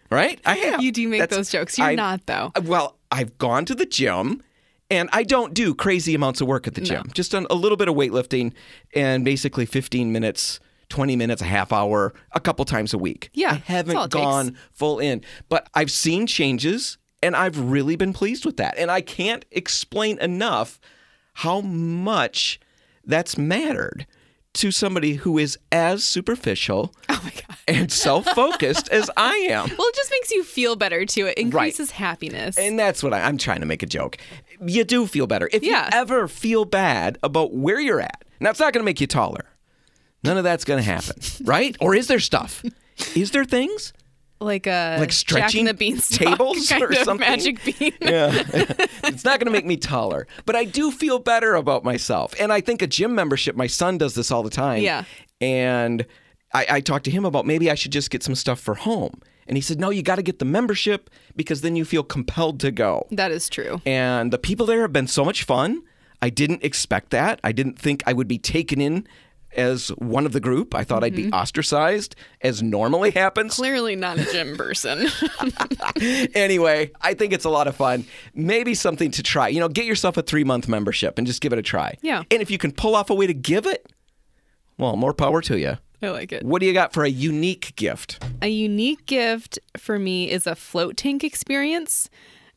Right? 0.09 0.39
I 0.45 0.55
have. 0.57 0.79
Oh 0.79 0.83
You 0.83 0.91
do 0.91 1.07
make 1.07 1.19
That's- 1.19 1.35
those 1.37 1.49
jokes. 1.49 1.77
You're 1.77 1.87
I- 1.87 1.95
not, 1.95 2.25
though. 2.27 2.51
Well, 2.63 2.97
I've 3.11 3.37
gone 3.37 3.65
to 3.65 3.75
the 3.75 3.85
gym. 3.85 4.43
And 4.89 5.09
I 5.11 5.23
don't 5.23 5.53
do 5.53 5.75
crazy 5.75 6.15
amounts 6.15 6.39
of 6.39 6.47
work 6.47 6.65
at 6.65 6.75
the 6.75 6.79
gym. 6.79 7.09
Just 7.13 7.33
done 7.33 7.45
a 7.49 7.55
little 7.55 7.75
bit 7.75 7.89
of 7.89 7.95
weightlifting 7.95 8.53
and 8.95 9.25
basically 9.25 9.65
15 9.65 10.13
minutes, 10.13 10.61
20 10.87 11.17
minutes, 11.17 11.41
a 11.41 11.45
half 11.45 11.73
hour, 11.73 12.13
a 12.31 12.39
couple 12.39 12.63
times 12.63 12.93
a 12.93 12.97
week. 12.97 13.29
Yeah, 13.33 13.51
I 13.51 13.55
haven't 13.65 13.97
it 13.97 14.01
takes. 14.03 14.13
gone 14.13 14.57
full 14.71 14.99
in. 14.99 15.25
But 15.49 15.67
I've 15.73 15.91
seen 15.91 16.25
changes 16.25 16.97
And 17.21 17.35
I've 17.35 17.59
really 17.59 17.95
been 17.95 18.13
pleased 18.13 18.45
with 18.45 18.57
that. 18.57 18.75
And 18.77 18.91
I 18.91 19.01
can't 19.01 19.43
explain 19.51 20.19
enough 20.19 20.79
how 21.33 21.61
much 21.61 22.59
that's 23.05 23.37
mattered 23.37 24.05
to 24.53 24.71
somebody 24.71 25.13
who 25.15 25.37
is 25.37 25.57
as 25.71 26.03
superficial 26.03 26.93
Oh 27.09 27.21
my 27.23 27.29
god. 27.31 27.57
and 27.67 27.91
self-focused 27.91 28.89
as 28.89 29.09
I 29.15 29.35
am. 29.49 29.67
Well, 29.77 29.87
it 29.87 29.95
just 29.95 30.11
makes 30.11 30.31
you 30.31 30.43
feel 30.43 30.75
better 30.75 31.05
too. 31.05 31.27
It 31.27 31.37
increases 31.37 31.91
happiness. 31.91 32.57
And 32.57 32.77
that's 32.79 33.03
what 33.03 33.13
I, 33.13 33.21
I'm 33.21 33.37
trying 33.37 33.59
to 33.59 33.65
make 33.67 33.83
a 33.83 33.87
joke. 33.87 34.17
You 34.65 34.83
do 34.83 35.05
feel 35.05 35.27
better. 35.27 35.47
If 35.51 35.63
Yeah. 35.63 35.85
you 35.85 35.89
ever 35.93 36.27
feel 36.27 36.65
bad 36.65 37.17
about 37.23 37.53
where 37.53 37.79
you're 37.79 38.01
at, 38.01 38.25
now 38.39 38.49
it's 38.49 38.59
not 38.59 38.73
going 38.73 38.81
to 38.81 38.85
make 38.85 38.99
you 39.01 39.07
taller. 39.07 39.45
None 40.23 40.37
of 40.37 40.43
that's 40.43 40.65
going 40.65 40.79
to 40.83 40.89
happen, 40.89 41.15
right? 41.45 41.75
Or 41.79 41.93
is 41.93 42.07
there 42.07 42.19
stuff? 42.19 42.63
Is 43.15 43.31
there 43.31 43.45
things? 43.45 43.93
Like 44.39 44.67
a 44.67 44.97
Like 44.99 45.11
stretching 45.11 45.65
the 45.65 45.73
Beanstalk 45.73 46.19
tables 46.29 46.67
kind 46.69 46.83
or 46.83 46.87
of 46.89 46.97
something? 46.97 47.27
magic 47.27 47.63
bean. 47.63 47.93
Yeah. 48.01 48.31
it's 49.03 49.23
not 49.23 49.39
going 49.39 49.45
to 49.47 49.51
make 49.51 49.65
me 49.65 49.77
taller, 49.77 50.27
but 50.45 50.55
I 50.55 50.63
do 50.65 50.91
feel 50.91 51.19
better 51.19 51.55
about 51.55 51.83
myself. 51.83 52.33
And 52.39 52.53
I 52.53 52.61
think 52.61 52.81
a 52.81 52.87
gym 52.87 53.15
membership, 53.15 53.55
my 53.55 53.67
son 53.67 53.97
does 53.97 54.13
this 54.15 54.31
all 54.31 54.43
the 54.43 54.49
time. 54.49 54.81
Yeah. 54.83 55.03
And 55.41 56.05
I, 56.53 56.65
I 56.69 56.81
talked 56.81 57.05
to 57.05 57.11
him 57.11 57.25
about 57.25 57.45
maybe 57.45 57.69
I 57.69 57.75
should 57.75 57.91
just 57.91 58.09
get 58.09 58.23
some 58.23 58.35
stuff 58.35 58.59
for 58.59 58.75
home. 58.75 59.21
And 59.47 59.55
he 59.57 59.61
said, 59.61 59.79
no, 59.79 59.89
you 59.89 60.03
got 60.03 60.15
to 60.15 60.21
get 60.23 60.39
the 60.39 60.45
membership 60.45 61.09
because 61.35 61.61
then 61.61 61.75
you 61.75 61.85
feel 61.85 62.03
compelled 62.03 62.59
to 62.61 62.71
go. 62.71 63.07
That 63.11 63.31
is 63.31 63.47
true. 63.49 63.81
And 63.85 64.31
the 64.31 64.37
people 64.37 64.65
there 64.65 64.81
have 64.81 64.91
been 64.91 65.07
so 65.07 65.23
much 65.23 65.43
fun. 65.43 65.83
I 66.21 66.29
didn't 66.29 66.63
expect 66.63 67.11
that. 67.11 67.39
I 67.43 67.51
didn't 67.51 67.79
think 67.79 68.03
I 68.05 68.13
would 68.13 68.27
be 68.27 68.39
taken 68.39 68.81
in 68.81 69.07
as 69.57 69.89
one 69.97 70.25
of 70.25 70.31
the 70.31 70.39
group. 70.39 70.75
I 70.75 70.83
thought 70.83 71.03
I'd 71.03 71.15
be 71.15 71.31
ostracized, 71.31 72.15
as 72.41 72.61
normally 72.61 73.11
happens. 73.11 73.55
Clearly 73.55 73.95
not 73.95 74.19
a 74.19 74.25
gym 74.31 74.55
person. 74.55 75.07
anyway, 76.35 76.91
I 77.01 77.13
think 77.13 77.33
it's 77.33 77.45
a 77.45 77.49
lot 77.49 77.67
of 77.67 77.75
fun. 77.75 78.05
Maybe 78.33 78.73
something 78.73 79.11
to 79.11 79.23
try. 79.23 79.47
You 79.47 79.59
know, 79.59 79.69
get 79.69 79.85
yourself 79.85 80.17
a 80.17 80.21
three 80.21 80.43
month 80.43 80.67
membership 80.67 81.17
and 81.17 81.25
just 81.25 81.41
give 81.41 81.51
it 81.53 81.59
a 81.59 81.63
try. 81.63 81.97
Yeah. 82.01 82.23
And 82.31 82.41
if 82.41 82.51
you 82.51 82.57
can 82.57 82.71
pull 82.71 82.95
off 82.95 83.09
a 83.09 83.15
way 83.15 83.27
to 83.27 83.33
give 83.33 83.65
it, 83.65 83.91
well, 84.77 84.95
more 84.95 85.13
power 85.13 85.41
to 85.41 85.57
you. 85.57 85.77
I 86.01 86.09
like 86.09 86.31
it. 86.31 86.43
What 86.43 86.59
do 86.59 86.67
you 86.67 86.73
got 86.73 86.93
for 86.93 87.03
a 87.03 87.09
unique 87.09 87.75
gift? 87.75 88.23
A 88.41 88.47
unique 88.47 89.05
gift 89.07 89.57
for 89.77 89.97
me 89.97 90.29
is 90.29 90.45
a 90.45 90.55
float 90.55 90.95
tank 90.95 91.23
experience. 91.23 92.09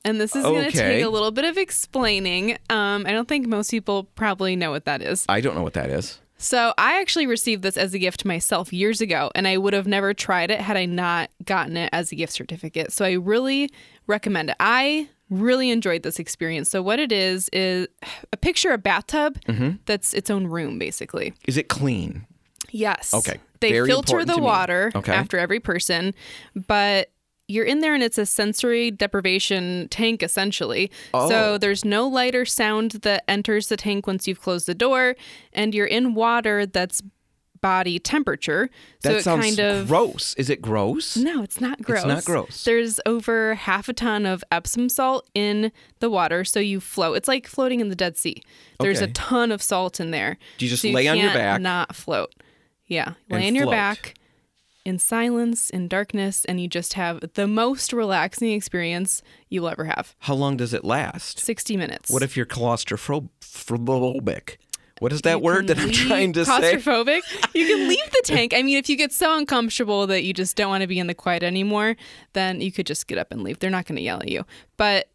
And 0.04 0.20
this 0.20 0.34
is 0.34 0.42
going 0.42 0.70
to 0.70 0.76
take 0.76 1.04
a 1.04 1.08
little 1.08 1.30
bit 1.30 1.44
of 1.44 1.58
explaining. 1.58 2.52
Um, 2.70 3.04
I 3.06 3.12
don't 3.12 3.28
think 3.28 3.46
most 3.46 3.70
people 3.70 4.04
probably 4.14 4.56
know 4.56 4.70
what 4.70 4.86
that 4.86 5.02
is. 5.02 5.26
I 5.28 5.42
don't 5.42 5.54
know 5.54 5.62
what 5.62 5.74
that 5.74 5.90
is. 5.90 6.20
So 6.42 6.72
I 6.78 7.00
actually 7.00 7.26
received 7.26 7.62
this 7.62 7.76
as 7.76 7.92
a 7.92 7.98
gift 7.98 8.24
myself 8.24 8.72
years 8.72 9.00
ago, 9.02 9.30
and 9.34 9.46
I 9.46 9.58
would 9.58 9.74
have 9.74 9.86
never 9.86 10.14
tried 10.14 10.50
it 10.50 10.58
had 10.60 10.76
I 10.76 10.86
not 10.86 11.30
gotten 11.44 11.76
it 11.76 11.90
as 11.92 12.10
a 12.10 12.14
gift 12.16 12.32
certificate. 12.32 12.92
So 12.92 13.04
I 13.04 13.12
really 13.12 13.70
recommend 14.06 14.48
it. 14.50 14.56
I 14.58 15.08
really 15.28 15.70
enjoyed 15.70 16.02
this 16.02 16.18
experience. 16.18 16.70
So 16.70 16.80
what 16.82 16.98
it 16.98 17.12
is 17.12 17.50
is 17.52 17.86
a 18.32 18.36
picture 18.38 18.70
of 18.70 18.76
a 18.76 18.78
bathtub 18.78 19.38
Mm-hmm. 19.46 19.76
that's 19.84 20.14
its 20.14 20.30
own 20.30 20.46
room, 20.46 20.78
basically. 20.78 21.34
Is 21.46 21.56
it 21.58 21.68
clean? 21.68 22.26
Yes. 22.70 23.12
Okay. 23.12 23.38
They 23.60 23.72
Very 23.72 23.86
filter 23.88 24.24
the 24.24 24.38
water 24.38 24.90
Okay. 24.94 25.12
after 25.12 25.38
every 25.38 25.60
person, 25.60 26.14
but 26.54 27.10
you're 27.50 27.64
in 27.64 27.80
there 27.80 27.94
and 27.94 28.02
it's 28.02 28.18
a 28.18 28.26
sensory 28.26 28.90
deprivation 28.90 29.88
tank 29.90 30.22
essentially. 30.22 30.90
Oh. 31.12 31.28
So 31.28 31.58
there's 31.58 31.84
no 31.84 32.06
light 32.06 32.34
or 32.34 32.44
sound 32.44 32.92
that 33.02 33.24
enters 33.28 33.68
the 33.68 33.76
tank 33.76 34.06
once 34.06 34.28
you've 34.28 34.40
closed 34.40 34.66
the 34.66 34.74
door 34.74 35.16
and 35.52 35.74
you're 35.74 35.86
in 35.86 36.14
water 36.14 36.64
that's 36.64 37.02
body 37.60 37.98
temperature. 37.98 38.70
That 39.02 39.10
so 39.10 39.16
it 39.16 39.22
sounds 39.22 39.44
kind 39.44 39.60
of 39.60 39.88
gross. 39.88 40.34
Is 40.34 40.48
it 40.48 40.62
gross? 40.62 41.16
no, 41.16 41.42
it's 41.42 41.60
not 41.60 41.82
gross. 41.82 41.98
It's 41.98 42.06
not 42.06 42.24
gross. 42.24 42.64
There's 42.64 43.00
over 43.04 43.54
half 43.54 43.88
a 43.88 43.92
ton 43.92 44.26
of 44.26 44.42
Epsom 44.50 44.88
salt 44.88 45.28
in 45.34 45.72
the 45.98 46.08
water, 46.08 46.44
so 46.44 46.60
you 46.60 46.80
float. 46.80 47.16
It's 47.16 47.28
like 47.28 47.46
floating 47.46 47.80
in 47.80 47.88
the 47.88 47.96
Dead 47.96 48.16
Sea. 48.16 48.42
There's 48.78 49.00
a 49.00 49.08
ton 49.08 49.52
of 49.52 49.60
salt 49.60 50.00
in 50.00 50.10
there. 50.10 50.38
Do 50.56 50.64
you 50.64 50.70
just 50.70 50.82
so 50.82 50.88
lay 50.88 51.06
on 51.08 51.18
your 51.18 51.34
back? 51.34 51.60
Not 51.60 51.94
float. 51.94 52.34
Yeah, 52.86 53.14
lay 53.28 53.46
on 53.46 53.54
your 53.54 53.64
float. 53.64 53.74
back 53.74 54.14
in 54.84 54.98
silence, 54.98 55.70
in 55.70 55.88
darkness, 55.88 56.44
and 56.46 56.60
you 56.60 56.68
just 56.68 56.94
have 56.94 57.20
the 57.34 57.46
most 57.46 57.92
relaxing 57.92 58.52
experience 58.52 59.22
you'll 59.48 59.68
ever 59.68 59.84
have. 59.84 60.14
How 60.20 60.34
long 60.34 60.56
does 60.56 60.72
it 60.72 60.84
last? 60.84 61.38
60 61.38 61.76
minutes. 61.76 62.10
What 62.10 62.22
if 62.22 62.36
you're 62.36 62.46
claustrophobic? 62.46 64.56
What 65.00 65.14
is 65.14 65.22
that 65.22 65.38
You 65.38 65.44
word 65.44 65.66
that 65.68 65.78
I'm 65.78 65.92
trying 65.92 66.34
to 66.34 66.44
say? 66.44 66.52
claustrophobic? 66.76 67.22
you 67.54 67.66
can 67.66 67.88
leave 67.88 68.10
the 68.10 68.20
tank. 68.24 68.52
I 68.54 68.62
mean, 68.62 68.76
if 68.76 68.88
you 68.90 68.96
get 68.96 69.12
so 69.12 69.36
uncomfortable 69.36 70.06
that 70.08 70.24
you 70.24 70.34
just 70.34 70.56
don't 70.56 70.68
want 70.68 70.82
to 70.82 70.86
be 70.86 70.98
in 70.98 71.06
the 71.06 71.14
quiet 71.14 71.42
anymore, 71.42 71.96
then 72.34 72.60
you 72.60 72.70
could 72.70 72.86
just 72.86 73.06
get 73.06 73.16
up 73.16 73.32
and 73.32 73.42
leave. 73.42 73.58
They're 73.60 73.70
not 73.70 73.86
going 73.86 73.96
to 73.96 74.02
yell 74.02 74.20
at 74.20 74.28
you. 74.28 74.44
But 74.76 75.08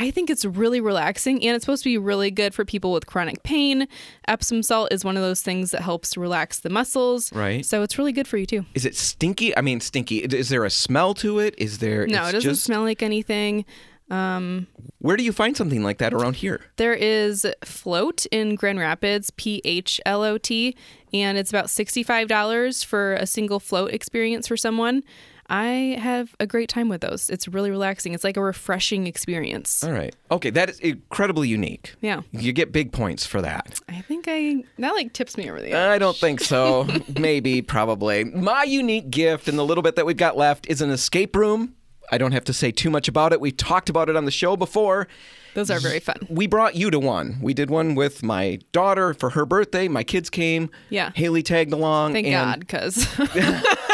I 0.00 0.12
think 0.12 0.30
it's 0.30 0.44
really 0.44 0.80
relaxing 0.80 1.44
and 1.44 1.56
it's 1.56 1.64
supposed 1.64 1.82
to 1.82 1.90
be 1.90 1.98
really 1.98 2.30
good 2.30 2.54
for 2.54 2.64
people 2.64 2.92
with 2.92 3.06
chronic 3.06 3.42
pain. 3.42 3.88
Epsom 4.28 4.62
salt 4.62 4.92
is 4.92 5.04
one 5.04 5.16
of 5.16 5.22
those 5.22 5.42
things 5.42 5.72
that 5.72 5.80
helps 5.82 6.16
relax 6.16 6.60
the 6.60 6.70
muscles. 6.70 7.32
Right. 7.32 7.66
So 7.66 7.82
it's 7.82 7.98
really 7.98 8.12
good 8.12 8.28
for 8.28 8.36
you 8.36 8.46
too. 8.46 8.64
Is 8.74 8.84
it 8.84 8.94
stinky? 8.96 9.56
I 9.56 9.60
mean, 9.60 9.80
stinky. 9.80 10.18
Is 10.18 10.50
there 10.50 10.64
a 10.64 10.70
smell 10.70 11.14
to 11.14 11.40
it? 11.40 11.56
Is 11.58 11.78
there? 11.78 12.06
No, 12.06 12.28
it 12.28 12.32
doesn't 12.32 12.40
just- 12.42 12.62
smell 12.64 12.82
like 12.82 13.02
anything. 13.02 13.64
Um, 14.10 14.68
Where 15.00 15.16
do 15.18 15.22
you 15.22 15.32
find 15.32 15.54
something 15.56 15.82
like 15.82 15.98
that 15.98 16.14
around 16.14 16.36
here? 16.36 16.62
There 16.76 16.94
is 16.94 17.46
Float 17.62 18.24
in 18.26 18.54
Grand 18.54 18.78
Rapids, 18.78 19.30
P 19.32 19.60
H 19.64 20.00
L 20.06 20.22
O 20.22 20.38
T, 20.38 20.74
and 21.12 21.36
it's 21.36 21.50
about 21.50 21.66
$65 21.66 22.84
for 22.84 23.14
a 23.14 23.26
single 23.26 23.60
float 23.60 23.92
experience 23.92 24.48
for 24.48 24.56
someone. 24.56 25.02
I 25.48 25.98
have 26.00 26.34
a 26.40 26.46
great 26.46 26.68
time 26.68 26.88
with 26.88 27.00
those. 27.00 27.30
It's 27.30 27.48
really 27.48 27.70
relaxing. 27.70 28.12
It's 28.12 28.24
like 28.24 28.36
a 28.36 28.42
refreshing 28.42 29.06
experience. 29.06 29.82
All 29.82 29.92
right. 29.92 30.14
Okay, 30.30 30.50
that 30.50 30.68
is 30.68 30.78
incredibly 30.80 31.48
unique. 31.48 31.94
Yeah. 32.00 32.20
You 32.32 32.52
get 32.52 32.70
big 32.70 32.92
points 32.92 33.24
for 33.24 33.40
that. 33.40 33.80
I 33.88 34.02
think 34.02 34.26
I 34.28 34.64
that 34.78 34.92
like 34.92 35.12
tips 35.14 35.36
me 35.36 35.48
over 35.50 35.60
the 35.60 35.72
edge. 35.72 35.74
I 35.74 35.98
don't 35.98 36.16
think 36.16 36.40
so. 36.40 36.86
Maybe, 37.18 37.62
probably. 37.62 38.24
My 38.24 38.64
unique 38.64 39.10
gift 39.10 39.48
in 39.48 39.56
the 39.56 39.64
little 39.64 39.82
bit 39.82 39.96
that 39.96 40.04
we've 40.04 40.16
got 40.16 40.36
left 40.36 40.66
is 40.68 40.82
an 40.82 40.90
escape 40.90 41.34
room. 41.34 41.74
I 42.10 42.18
don't 42.18 42.32
have 42.32 42.44
to 42.44 42.52
say 42.52 42.70
too 42.70 42.90
much 42.90 43.08
about 43.08 43.32
it. 43.32 43.40
We 43.40 43.52
talked 43.52 43.90
about 43.90 44.08
it 44.08 44.16
on 44.16 44.24
the 44.24 44.30
show 44.30 44.56
before. 44.56 45.08
Those 45.54 45.70
are 45.70 45.80
very 45.80 45.98
fun. 46.00 46.16
We 46.28 46.46
brought 46.46 46.76
you 46.76 46.90
to 46.90 46.98
one. 46.98 47.38
We 47.42 47.52
did 47.52 47.70
one 47.70 47.94
with 47.94 48.22
my 48.22 48.60
daughter 48.72 49.12
for 49.12 49.30
her 49.30 49.44
birthday. 49.44 49.88
My 49.88 50.04
kids 50.04 50.30
came. 50.30 50.70
Yeah. 50.88 51.10
Haley 51.14 51.42
tagged 51.42 51.72
along. 51.72 52.12
Thank 52.12 52.28
and 52.28 52.34
God, 52.34 52.60
because 52.60 53.06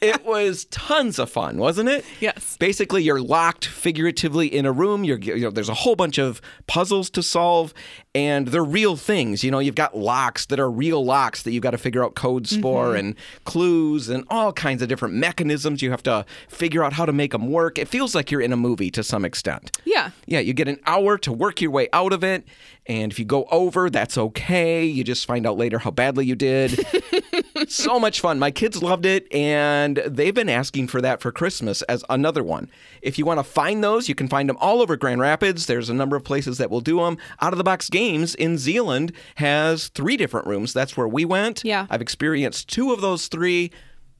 it 0.00 0.24
was 0.24 0.66
tons 0.66 1.18
of 1.18 1.30
fun, 1.30 1.58
wasn't 1.58 1.88
it? 1.88 2.04
Yes. 2.20 2.56
Basically, 2.58 3.02
you're 3.02 3.20
locked 3.20 3.66
figuratively 3.66 4.46
in 4.46 4.66
a 4.66 4.72
room. 4.72 5.04
You're, 5.04 5.18
you 5.18 5.40
know, 5.40 5.50
there's 5.50 5.68
a 5.68 5.74
whole 5.74 5.96
bunch 5.96 6.18
of 6.18 6.40
puzzles 6.66 7.10
to 7.10 7.22
solve, 7.22 7.72
and 8.14 8.48
they're 8.48 8.64
real 8.64 8.96
things. 8.96 9.44
You 9.44 9.50
know, 9.50 9.58
you've 9.58 9.74
got 9.74 9.96
locks 9.96 10.46
that 10.46 10.58
are 10.58 10.70
real 10.70 11.04
locks 11.04 11.42
that 11.42 11.52
you've 11.52 11.62
got 11.62 11.70
to 11.72 11.78
figure 11.78 12.04
out 12.04 12.14
codes 12.14 12.56
for, 12.56 12.88
mm-hmm. 12.88 12.96
and 12.96 13.14
clues, 13.44 14.08
and 14.08 14.24
all 14.28 14.52
kinds 14.52 14.82
of 14.82 14.88
different 14.88 15.14
mechanisms. 15.14 15.82
You 15.82 15.90
have 15.90 16.02
to 16.04 16.24
figure 16.48 16.82
out 16.84 16.92
how 16.92 17.06
to 17.06 17.12
make 17.12 17.32
them 17.32 17.50
work. 17.50 17.78
It 17.78 17.88
feels 17.88 18.14
like 18.14 18.30
you're 18.30 18.40
in 18.40 18.52
a 18.52 18.56
movie 18.56 18.90
to 18.90 19.02
some 19.02 19.24
extent. 19.24 19.76
yeah, 19.84 20.10
Yeah, 20.26 20.40
you 20.40 20.52
get 20.52 20.68
an 20.68 20.80
hour 20.86 21.18
to 21.18 21.32
work 21.32 21.60
your 21.60 21.70
way 21.70 21.88
out 21.92 22.12
of 22.12 22.24
it. 22.24 22.44
And 22.86 23.12
if 23.12 23.18
you 23.18 23.24
go 23.24 23.44
over, 23.50 23.90
that's 23.90 24.18
okay. 24.18 24.84
You 24.84 25.04
just 25.04 25.26
find 25.26 25.46
out 25.46 25.56
later 25.56 25.78
how 25.78 25.90
badly 25.90 26.26
you 26.26 26.34
did. 26.34 26.84
so 27.68 28.00
much 28.00 28.20
fun. 28.20 28.38
My 28.38 28.50
kids 28.50 28.82
loved 28.82 29.06
it, 29.06 29.32
and 29.32 29.96
they've 30.06 30.34
been 30.34 30.48
asking 30.48 30.88
for 30.88 31.00
that 31.00 31.20
for 31.20 31.30
Christmas 31.30 31.82
as 31.82 32.04
another 32.08 32.42
one. 32.42 32.70
If 33.02 33.18
you 33.18 33.24
want 33.24 33.38
to 33.38 33.44
find 33.44 33.84
those, 33.84 34.08
you 34.08 34.14
can 34.14 34.28
find 34.28 34.48
them 34.48 34.56
all 34.60 34.80
over 34.80 34.96
Grand 34.96 35.20
Rapids. 35.20 35.66
There's 35.66 35.90
a 35.90 35.94
number 35.94 36.16
of 36.16 36.24
places 36.24 36.58
that 36.58 36.70
will 36.70 36.80
do 36.80 36.98
them. 37.00 37.18
Out 37.40 37.52
of 37.52 37.58
the 37.58 37.64
Box 37.64 37.90
Games 37.90 38.34
in 38.34 38.58
Zeeland 38.58 39.12
has 39.36 39.88
three 39.88 40.16
different 40.16 40.46
rooms. 40.46 40.72
That's 40.72 40.96
where 40.96 41.08
we 41.08 41.24
went. 41.24 41.62
Yeah. 41.64 41.86
I've 41.90 42.02
experienced 42.02 42.68
two 42.68 42.92
of 42.92 43.00
those 43.00 43.28
three. 43.28 43.70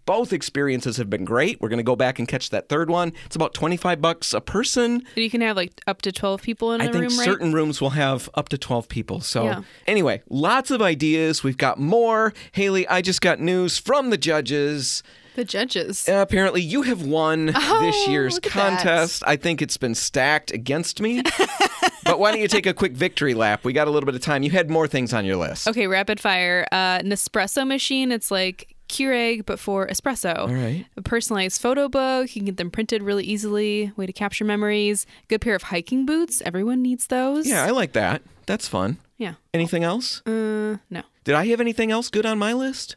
Both 0.07 0.33
experiences 0.33 0.97
have 0.97 1.09
been 1.09 1.25
great. 1.25 1.61
We're 1.61 1.69
going 1.69 1.79
to 1.79 1.83
go 1.85 1.95
back 1.97 2.19
and 2.19 2.27
catch 2.27 2.51
that 2.51 2.69
third 2.69 2.91
one. 2.91 3.13
It's 3.27 3.37
about 3.37 3.55
25 3.55 4.01
bucks 4.01 4.35
a 4.35 4.41
person. 4.41 5.03
you 5.15 5.31
can 5.31 5.41
have 5.41 5.57
like 5.57 5.81
up 5.87 6.03
to 6.03 6.11
twelve 6.13 6.43
people 6.43 6.73
in 6.73 6.81
a 6.81 6.85
I 6.85 6.87
think 6.89 7.03
room, 7.11 7.19
right? 7.19 7.25
certain 7.25 7.53
rooms 7.53 7.81
will 7.81 7.91
have 7.91 8.29
up 8.35 8.49
to 8.49 8.59
12 8.59 8.89
people. 8.89 9.21
So, 9.21 9.45
Yeah. 9.45 9.63
anyway, 9.87 10.23
lots 10.29 10.71
of 10.71 10.83
ideas. 10.83 11.45
We've 11.45 11.57
got 11.59 11.79
more. 11.79 12.33
Haley, 12.53 12.89
I 12.89 13.03
just 13.03 13.21
got 13.21 13.39
news 13.41 13.79
from 13.79 14.11
the 14.11 14.17
judges. 14.19 15.03
the 15.37 15.45
judges. 15.45 16.09
Uh, 16.09 16.15
apparently, 16.15 16.61
you 16.61 16.83
have 16.83 17.03
won 17.03 17.47
this 17.47 17.57
Oh, 17.57 18.07
year's 18.09 18.35
look 18.35 18.47
at 18.47 18.53
that. 18.55 18.69
contest. 18.83 19.23
I 19.27 19.37
think 19.37 19.63
it's 19.63 19.77
been 19.77 19.95
stacked 19.95 20.51
against 20.51 21.01
me. 21.01 21.23
but 22.05 22.19
why 22.19 22.33
don't 22.33 22.41
you 22.41 22.49
take 22.49 22.67
a 22.67 22.75
quick 22.75 22.93
victory 22.93 23.35
lap? 23.35 23.65
We 23.65 23.73
got 23.73 23.87
a 23.87 23.91
little 23.91 24.07
bit 24.07 24.15
of 24.17 24.23
time. 24.23 24.43
You 24.43 24.51
had 24.51 24.71
more 24.71 24.89
things 24.89 25.13
on 25.15 25.25
your 25.25 25.37
list. 25.37 25.69
Okay, 25.69 25.87
rapid 25.87 26.19
fire. 26.19 26.67
Uh, 26.73 26.99
Nespresso 27.01 27.67
machine. 27.67 28.11
It's 28.13 28.31
like 28.31 28.75
Keurig, 28.91 29.47
but 29.47 29.59
for 29.59 29.87
espresso. 29.87 30.37
All 30.37 30.49
right. 30.49 30.85
A 30.97 31.03
personalized 31.03 31.61
photo 31.61 31.89
book. 31.89 32.35
You 32.35 32.41
can 32.41 32.47
get 32.47 32.57
them 32.57 32.71
printed 32.71 33.03
really 33.03 33.25
easily. 33.25 33.93
Way 33.97 34.07
to 34.07 34.13
capture 34.13 34.45
memories. 34.45 35.07
Good 35.29 35.41
pair 35.41 35.55
of 35.55 35.63
hiking 35.65 36.05
boots. 36.05 36.43
Everyone 36.45 36.83
needs 36.83 37.07
those. 37.07 37.47
Yeah, 37.47 37.65
I 37.65 37.71
like 37.71 37.93
that. 37.93 38.23
That's 38.47 38.69
fun. 38.69 38.99
Yeah. 39.17 39.35
Anything 39.55 39.85
else? 39.85 40.23
Uh, 40.27 40.79
no. 40.91 41.03
Did 41.25 41.35
I 41.35 41.47
have 41.49 41.61
anything 41.61 41.91
else 41.91 42.09
good 42.11 42.27
on 42.27 42.39
my 42.39 42.53
list? 42.53 42.97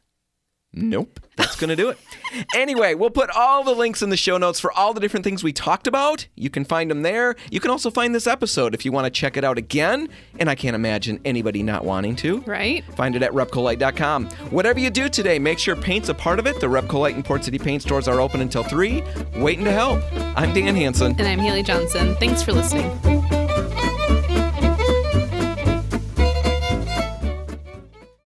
Nope. 0.73 1.19
That's 1.35 1.55
going 1.55 1.69
to 1.69 1.75
do 1.75 1.89
it. 1.89 1.97
Anyway, 2.55 2.93
we'll 2.93 3.09
put 3.09 3.29
all 3.29 3.63
the 3.63 3.73
links 3.73 4.01
in 4.01 4.09
the 4.09 4.17
show 4.17 4.37
notes 4.37 4.59
for 4.59 4.71
all 4.71 4.93
the 4.93 4.99
different 4.99 5.23
things 5.23 5.43
we 5.43 5.53
talked 5.53 5.87
about. 5.87 6.27
You 6.35 6.49
can 6.49 6.63
find 6.63 6.89
them 6.89 7.01
there. 7.01 7.35
You 7.51 7.59
can 7.59 7.71
also 7.71 7.89
find 7.89 8.13
this 8.13 8.27
episode 8.27 8.73
if 8.73 8.85
you 8.85 8.91
want 8.91 9.05
to 9.05 9.11
check 9.11 9.37
it 9.37 9.43
out 9.43 9.57
again. 9.57 10.09
And 10.39 10.49
I 10.49 10.55
can't 10.55 10.75
imagine 10.75 11.19
anybody 11.25 11.63
not 11.63 11.85
wanting 11.85 12.15
to. 12.17 12.41
Right? 12.41 12.83
Find 12.95 13.15
it 13.15 13.23
at 13.23 13.31
repcolite.com. 13.31 14.29
Whatever 14.51 14.79
you 14.79 14.89
do 14.89 15.09
today, 15.09 15.39
make 15.39 15.59
sure 15.59 15.75
paint's 15.75 16.09
a 16.09 16.13
part 16.13 16.39
of 16.39 16.47
it. 16.47 16.59
The 16.59 16.67
Repcolite 16.67 17.15
and 17.15 17.25
Port 17.25 17.43
City 17.43 17.59
paint 17.59 17.81
stores 17.81 18.07
are 18.07 18.19
open 18.19 18.41
until 18.41 18.63
3, 18.63 19.03
waiting 19.37 19.65
to 19.65 19.71
help. 19.71 20.01
I'm 20.37 20.53
Dan 20.53 20.75
Hanson. 20.75 21.15
And 21.17 21.27
I'm 21.27 21.39
Haley 21.39 21.63
Johnson. 21.63 22.15
Thanks 22.15 22.43
for 22.43 22.51
listening. 22.53 23.22